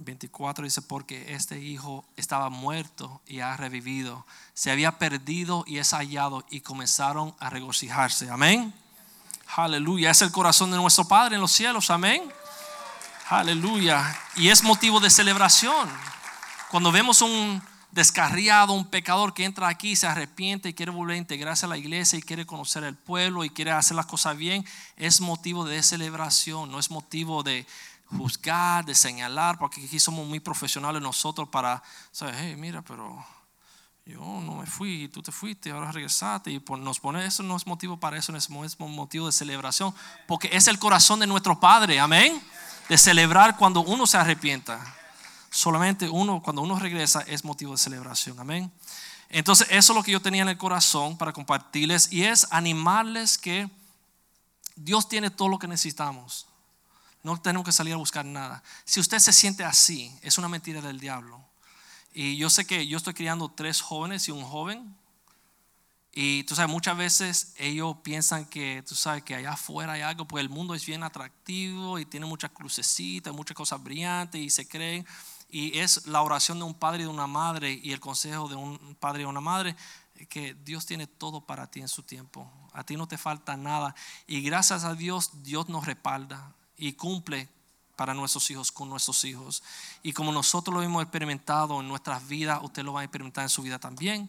24 0.05 0.65
dice, 0.65 0.83
porque 0.83 1.35
este 1.35 1.61
hijo 1.61 2.05
estaba 2.17 2.51
muerto 2.51 3.21
y 3.27 3.41
ha 3.41 3.57
revivido, 3.57 4.27
se 4.55 4.71
había 4.71 4.99
perdido 4.99 5.65
y 5.67 5.79
es 5.79 5.93
hallado 5.93 6.45
y 6.51 6.61
comenzaron 6.61 7.35
a 7.39 7.51
regocijarse. 7.51 8.31
Amén. 8.31 8.75
Aleluya. 9.55 10.11
Es 10.11 10.23
el 10.23 10.33
corazón 10.33 10.71
de 10.71 10.77
nuestro 10.77 11.05
Padre 11.07 11.35
en 11.35 11.41
los 11.41 11.53
cielos. 11.53 11.91
Amén. 11.91 12.23
Aleluya. 13.29 14.19
Y 14.37 14.49
es 14.49 14.63
motivo 14.63 15.01
de 15.01 15.11
celebración. 15.11 15.89
Cuando 16.71 16.91
vemos 16.91 17.21
un 17.21 17.63
descarriado, 17.93 18.73
un 18.73 18.87
pecador 18.87 19.35
que 19.35 19.45
entra 19.45 19.69
aquí, 19.69 19.95
se 19.95 20.07
arrepiente 20.07 20.71
y 20.71 20.75
quiere 20.75 20.91
volver 20.91 21.15
a 21.15 21.19
integrarse 21.19 21.67
a 21.67 21.69
la 21.69 21.77
iglesia 21.77 22.19
y 22.19 22.23
quiere 22.23 22.47
conocer 22.47 22.83
el 22.85 22.97
pueblo 22.97 23.45
y 23.45 23.51
quiere 23.51 23.71
hacer 23.71 23.97
las 23.97 24.07
cosas 24.07 24.37
bien, 24.37 24.65
es 24.97 25.21
motivo 25.21 25.65
de 25.67 25.83
celebración, 25.83 26.73
no 26.73 26.79
es 26.79 26.91
motivo 26.91 27.43
de 27.43 27.67
juzgar, 28.17 28.85
de 28.85 28.95
señalar, 28.95 29.59
porque 29.59 29.85
aquí 29.85 29.99
somos 29.99 30.27
muy 30.27 30.41
profesionales 30.41 31.03
nosotros 31.03 31.49
para, 31.49 31.83
¿sabes? 32.11 32.37
Hey, 32.39 32.55
mira, 32.57 32.83
pero 32.83 33.25
yo 34.05 34.21
no 34.21 34.57
me 34.57 34.67
fui, 34.67 35.09
tú 35.09 35.23
te 35.23 35.31
fuiste, 35.31 35.71
ahora 35.71 35.93
regresaste 35.93 36.51
y 36.51 36.63
nos 36.79 36.99
pone 36.99 37.25
eso 37.25 37.43
no 37.43 37.57
es 37.57 37.67
motivo 37.67 37.99
para 37.99 38.17
eso, 38.17 38.35
es 38.37 38.51
motivo 38.51 39.27
de 39.27 39.33
celebración, 39.33 39.95
porque 40.27 40.51
es 40.53 40.67
el 40.67 40.79
corazón 40.79 41.21
de 41.21 41.27
nuestro 41.27 41.61
Padre, 41.61 42.01
amén, 42.01 42.43
de 42.89 42.99
celebrar 42.99 43.57
cuando 43.57 43.81
uno 43.81 44.07
se 44.07 44.17
arrepienta. 44.17 44.81
Solamente 45.51 46.09
uno, 46.09 46.43
cuando 46.43 46.63
uno 46.63 46.79
regresa, 46.79 47.21
es 47.21 47.45
motivo 47.45 47.73
de 47.73 47.79
celebración, 47.79 48.41
amén. 48.41 48.73
Entonces, 49.29 49.67
eso 49.71 49.93
es 49.93 49.97
lo 49.97 50.03
que 50.03 50.13
yo 50.13 50.21
tenía 50.21 50.43
en 50.43 50.49
el 50.49 50.59
corazón 50.59 51.17
para 51.17 51.33
compartirles 51.33 52.13
y 52.13 52.25
es 52.25 52.47
animarles 52.51 53.39
que 53.39 53.71
Dios 54.77 55.09
tiene 55.09 55.31
todo 55.31 55.49
lo 55.49 55.59
que 55.59 55.69
necesitamos. 55.69 56.47
No 57.23 57.41
tenemos 57.41 57.65
que 57.65 57.73
salir 57.73 57.95
a 57.95 57.99
buscar 57.99 58.25
nada. 58.25 58.63
Si 58.85 58.99
usted 58.99 59.19
se 59.19 59.33
siente 59.33 59.65
así, 59.65 60.13
es 60.23 60.39
una 60.39 60.49
mentira 60.49 60.81
del 60.81 60.99
diablo. 60.99 61.41
Y 62.13 62.37
yo 62.37 62.51
sé 62.51 62.67
que 62.67 62.87
yo 62.87 62.97
estoy 62.97 63.15
criando 63.15 63.49
tres 63.49 63.81
jóvenes 63.81 64.27
y 64.29 64.33
un 64.33 64.45
joven. 64.45 64.97
Y 66.13 66.45
tú 66.45 66.55
sabes, 66.55 66.71
muchas 66.71 66.97
veces 66.97 67.55
ellos 67.57 67.97
piensan 68.03 68.45
que, 68.45 68.83
tú 68.87 68.95
sabes, 68.95 69.23
que 69.23 69.35
allá 69.35 69.53
afuera 69.53 69.93
hay 69.95 70.03
algo, 70.03 70.27
porque 70.27 70.43
el 70.43 70.51
mundo 70.51 70.75
es 70.75 70.85
bien 70.85 71.03
atractivo 71.05 71.99
y 71.99 72.05
tiene 72.05 72.27
muchas 72.27 72.51
crucecitas, 72.51 73.33
muchas 73.33 73.57
cosas 73.57 73.83
brillantes 73.83 74.41
y 74.41 74.51
se 74.51 74.69
creen. 74.69 75.07
Y 75.49 75.79
es 75.79 76.07
la 76.07 76.23
oración 76.23 76.59
de 76.59 76.65
un 76.65 76.75
padre 76.75 77.03
y 77.03 77.05
de 77.05 77.11
una 77.11 77.27
madre 77.27 77.81
y 77.83 77.93
el 77.93 78.01
consejo 78.01 78.49
de 78.49 78.57
un 78.57 78.97
padre 78.99 79.23
y 79.23 79.27
una 79.27 79.41
madre 79.41 79.77
que 80.29 80.55
Dios 80.55 80.87
tiene 80.87 81.07
todo 81.07 81.47
para 81.47 81.71
ti 81.71 81.81
en 81.81 81.89
su 81.89 82.03
tiempo. 82.03 82.51
A 82.73 82.85
ti 82.85 82.97
no 82.97 83.07
te 83.07 83.17
falta 83.17 83.57
nada. 83.57 83.95
Y 84.27 84.43
gracias 84.43 84.85
a 84.85 84.95
Dios, 84.95 85.43
Dios 85.43 85.69
nos 85.69 85.87
respalda 85.87 86.55
y 86.83 86.95
cumple 86.95 87.49
para 87.95 88.13
nuestros 88.13 88.51
hijos 88.51 88.73
con 88.73 88.89
nuestros 88.89 89.23
hijos. 89.23 89.63
Y 90.03 90.13
como 90.13 90.33
nosotros 90.33 90.75
lo 90.75 90.83
hemos 90.83 91.01
experimentado 91.01 91.81
en 91.81 91.87
nuestras 91.87 92.27
vidas, 92.27 92.59
usted 92.61 92.83
lo 92.83 92.95
va 92.95 93.03
a 93.03 93.05
experimentar 93.05 93.45
en 93.45 93.49
su 93.49 93.63
vida 93.63 93.79
también. 93.79 94.29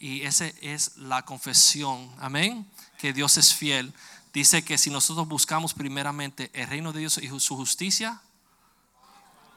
Y 0.00 0.22
esa 0.22 0.46
es 0.46 0.96
la 0.96 1.22
confesión, 1.22 2.10
amén, 2.18 2.68
que 2.98 3.12
Dios 3.12 3.36
es 3.36 3.54
fiel. 3.54 3.94
Dice 4.32 4.64
que 4.64 4.78
si 4.78 4.90
nosotros 4.90 5.28
buscamos 5.28 5.74
primeramente 5.74 6.50
el 6.54 6.66
reino 6.66 6.92
de 6.92 7.00
Dios 7.00 7.18
y 7.18 7.28
su 7.38 7.54
justicia, 7.54 8.20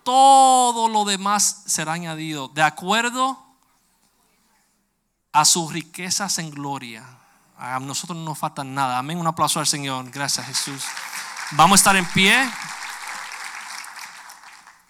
todo 0.03 0.87
lo 0.87 1.03
demás 1.03 1.63
será 1.65 1.93
añadido 1.93 2.47
de 2.49 2.61
acuerdo 2.61 3.43
a 5.31 5.45
sus 5.45 5.73
riquezas 5.73 6.37
en 6.37 6.51
gloria. 6.51 7.03
A 7.57 7.79
nosotros 7.79 8.15
no 8.15 8.25
nos 8.25 8.37
falta 8.37 8.63
nada. 8.63 8.99
Amén. 8.99 9.17
Un 9.17 9.25
aplauso 9.25 9.59
al 9.59 9.65
Señor. 9.65 10.11
Gracias 10.11 10.45
Jesús. 10.45 10.83
Vamos 11.51 11.73
a 11.73 11.79
estar 11.79 11.95
en 11.95 12.05
pie. 12.07 12.51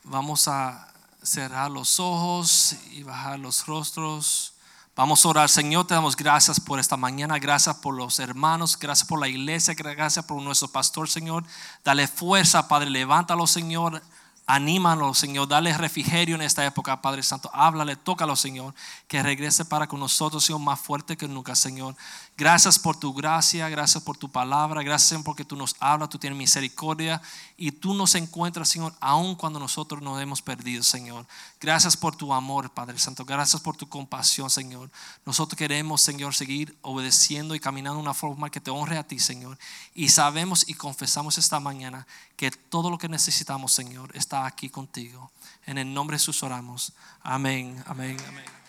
Vamos 0.06 0.48
a 0.48 0.88
cerrar 1.22 1.70
los 1.70 2.00
ojos 2.00 2.78
y 2.92 3.04
bajar 3.04 3.40
los 3.40 3.66
rostros. 3.66 4.54
Vamos 4.96 5.26
a 5.26 5.28
orar, 5.28 5.50
Señor, 5.50 5.86
te 5.86 5.94
damos 5.94 6.16
gracias 6.16 6.58
por 6.58 6.80
esta 6.80 6.96
mañana, 6.96 7.38
gracias 7.40 7.76
por 7.76 7.94
los 7.94 8.20
hermanos, 8.20 8.80
gracias 8.80 9.06
por 9.06 9.20
la 9.20 9.28
iglesia, 9.28 9.74
gracias 9.74 10.24
por 10.24 10.42
nuestro 10.42 10.70
pastor, 10.70 11.10
Señor. 11.10 11.44
Dale 11.84 12.08
fuerza, 12.08 12.70
Padre, 12.70 12.90
levántalo, 12.90 13.46
Señor. 13.48 14.02
Anímalo, 14.48 15.14
Señor. 15.16 15.48
Dale 15.48 15.76
refrigerio 15.76 16.36
en 16.36 16.44
esta 16.44 16.64
época, 16.64 17.02
Padre 17.02 17.24
Santo. 17.24 17.50
Háblale, 17.52 17.96
tócalo, 17.96 18.36
Señor. 18.36 18.76
Que 19.08 19.24
regrese 19.24 19.66
para 19.66 19.88
con 19.88 20.00
nosotros, 20.00 20.46
Señor, 20.46 20.62
más 20.62 20.80
fuerte 20.80 21.18
que 21.18 21.28
nunca, 21.28 21.56
Señor. 21.56 21.96
Gracias 22.38 22.78
por 22.78 23.00
tu 23.00 23.14
gracia, 23.14 23.70
gracias 23.70 24.04
por 24.04 24.18
tu 24.18 24.30
palabra, 24.30 24.84
gracias 24.84 25.22
porque 25.24 25.46
tú 25.46 25.56
nos 25.56 25.74
hablas, 25.80 26.10
tú 26.10 26.20
tienes 26.20 26.38
misericordia 26.38 27.22
y 27.56 27.72
tú 27.72 27.94
nos 27.94 28.14
encuentras, 28.14 28.68
Señor, 28.68 28.94
aun 29.00 29.36
cuando 29.36 29.58
nosotros 29.58 30.02
nos 30.02 30.22
hemos 30.22 30.42
perdido, 30.42 30.84
Señor. 30.84 31.26
Gracias 31.62 31.96
por 31.96 32.14
tu 32.18 32.34
amor, 32.34 32.70
Padre 32.72 33.00
Santo. 33.00 33.24
Gracias 33.24 33.62
por 33.62 33.78
tu 33.78 33.88
compasión, 33.88 34.50
Señor. 34.50 34.92
Nosotros 35.26 35.58
queremos, 35.58 36.02
Señor, 36.02 36.36
seguir 36.36 36.78
obedeciendo 36.82 37.56
y 37.56 37.62
caminando 37.62 38.00
de 38.00 38.04
una 38.04 38.14
forma 38.14 38.50
que 38.50 38.60
te 38.60 38.70
honre 38.70 38.98
a 38.98 39.08
ti, 39.08 39.18
Señor. 39.18 39.58
Y 39.94 40.10
sabemos 40.10 40.68
y 40.68 40.74
confesamos 40.74 41.38
esta 41.38 41.62
mañana 41.62 42.06
que 42.36 42.52
todo 42.52 42.90
lo 42.90 42.98
que 42.98 43.08
necesitamos, 43.08 43.72
Señor, 43.72 44.12
está 44.14 44.46
aquí 44.46 44.70
contigo. 44.70 45.32
En 45.66 45.78
el 45.78 45.94
nombre 45.94 46.16
de 46.16 46.20
Jesús 46.20 46.44
oramos. 46.44 46.92
Amén, 47.24 47.82
amén, 47.88 48.18
amén. 48.28 48.65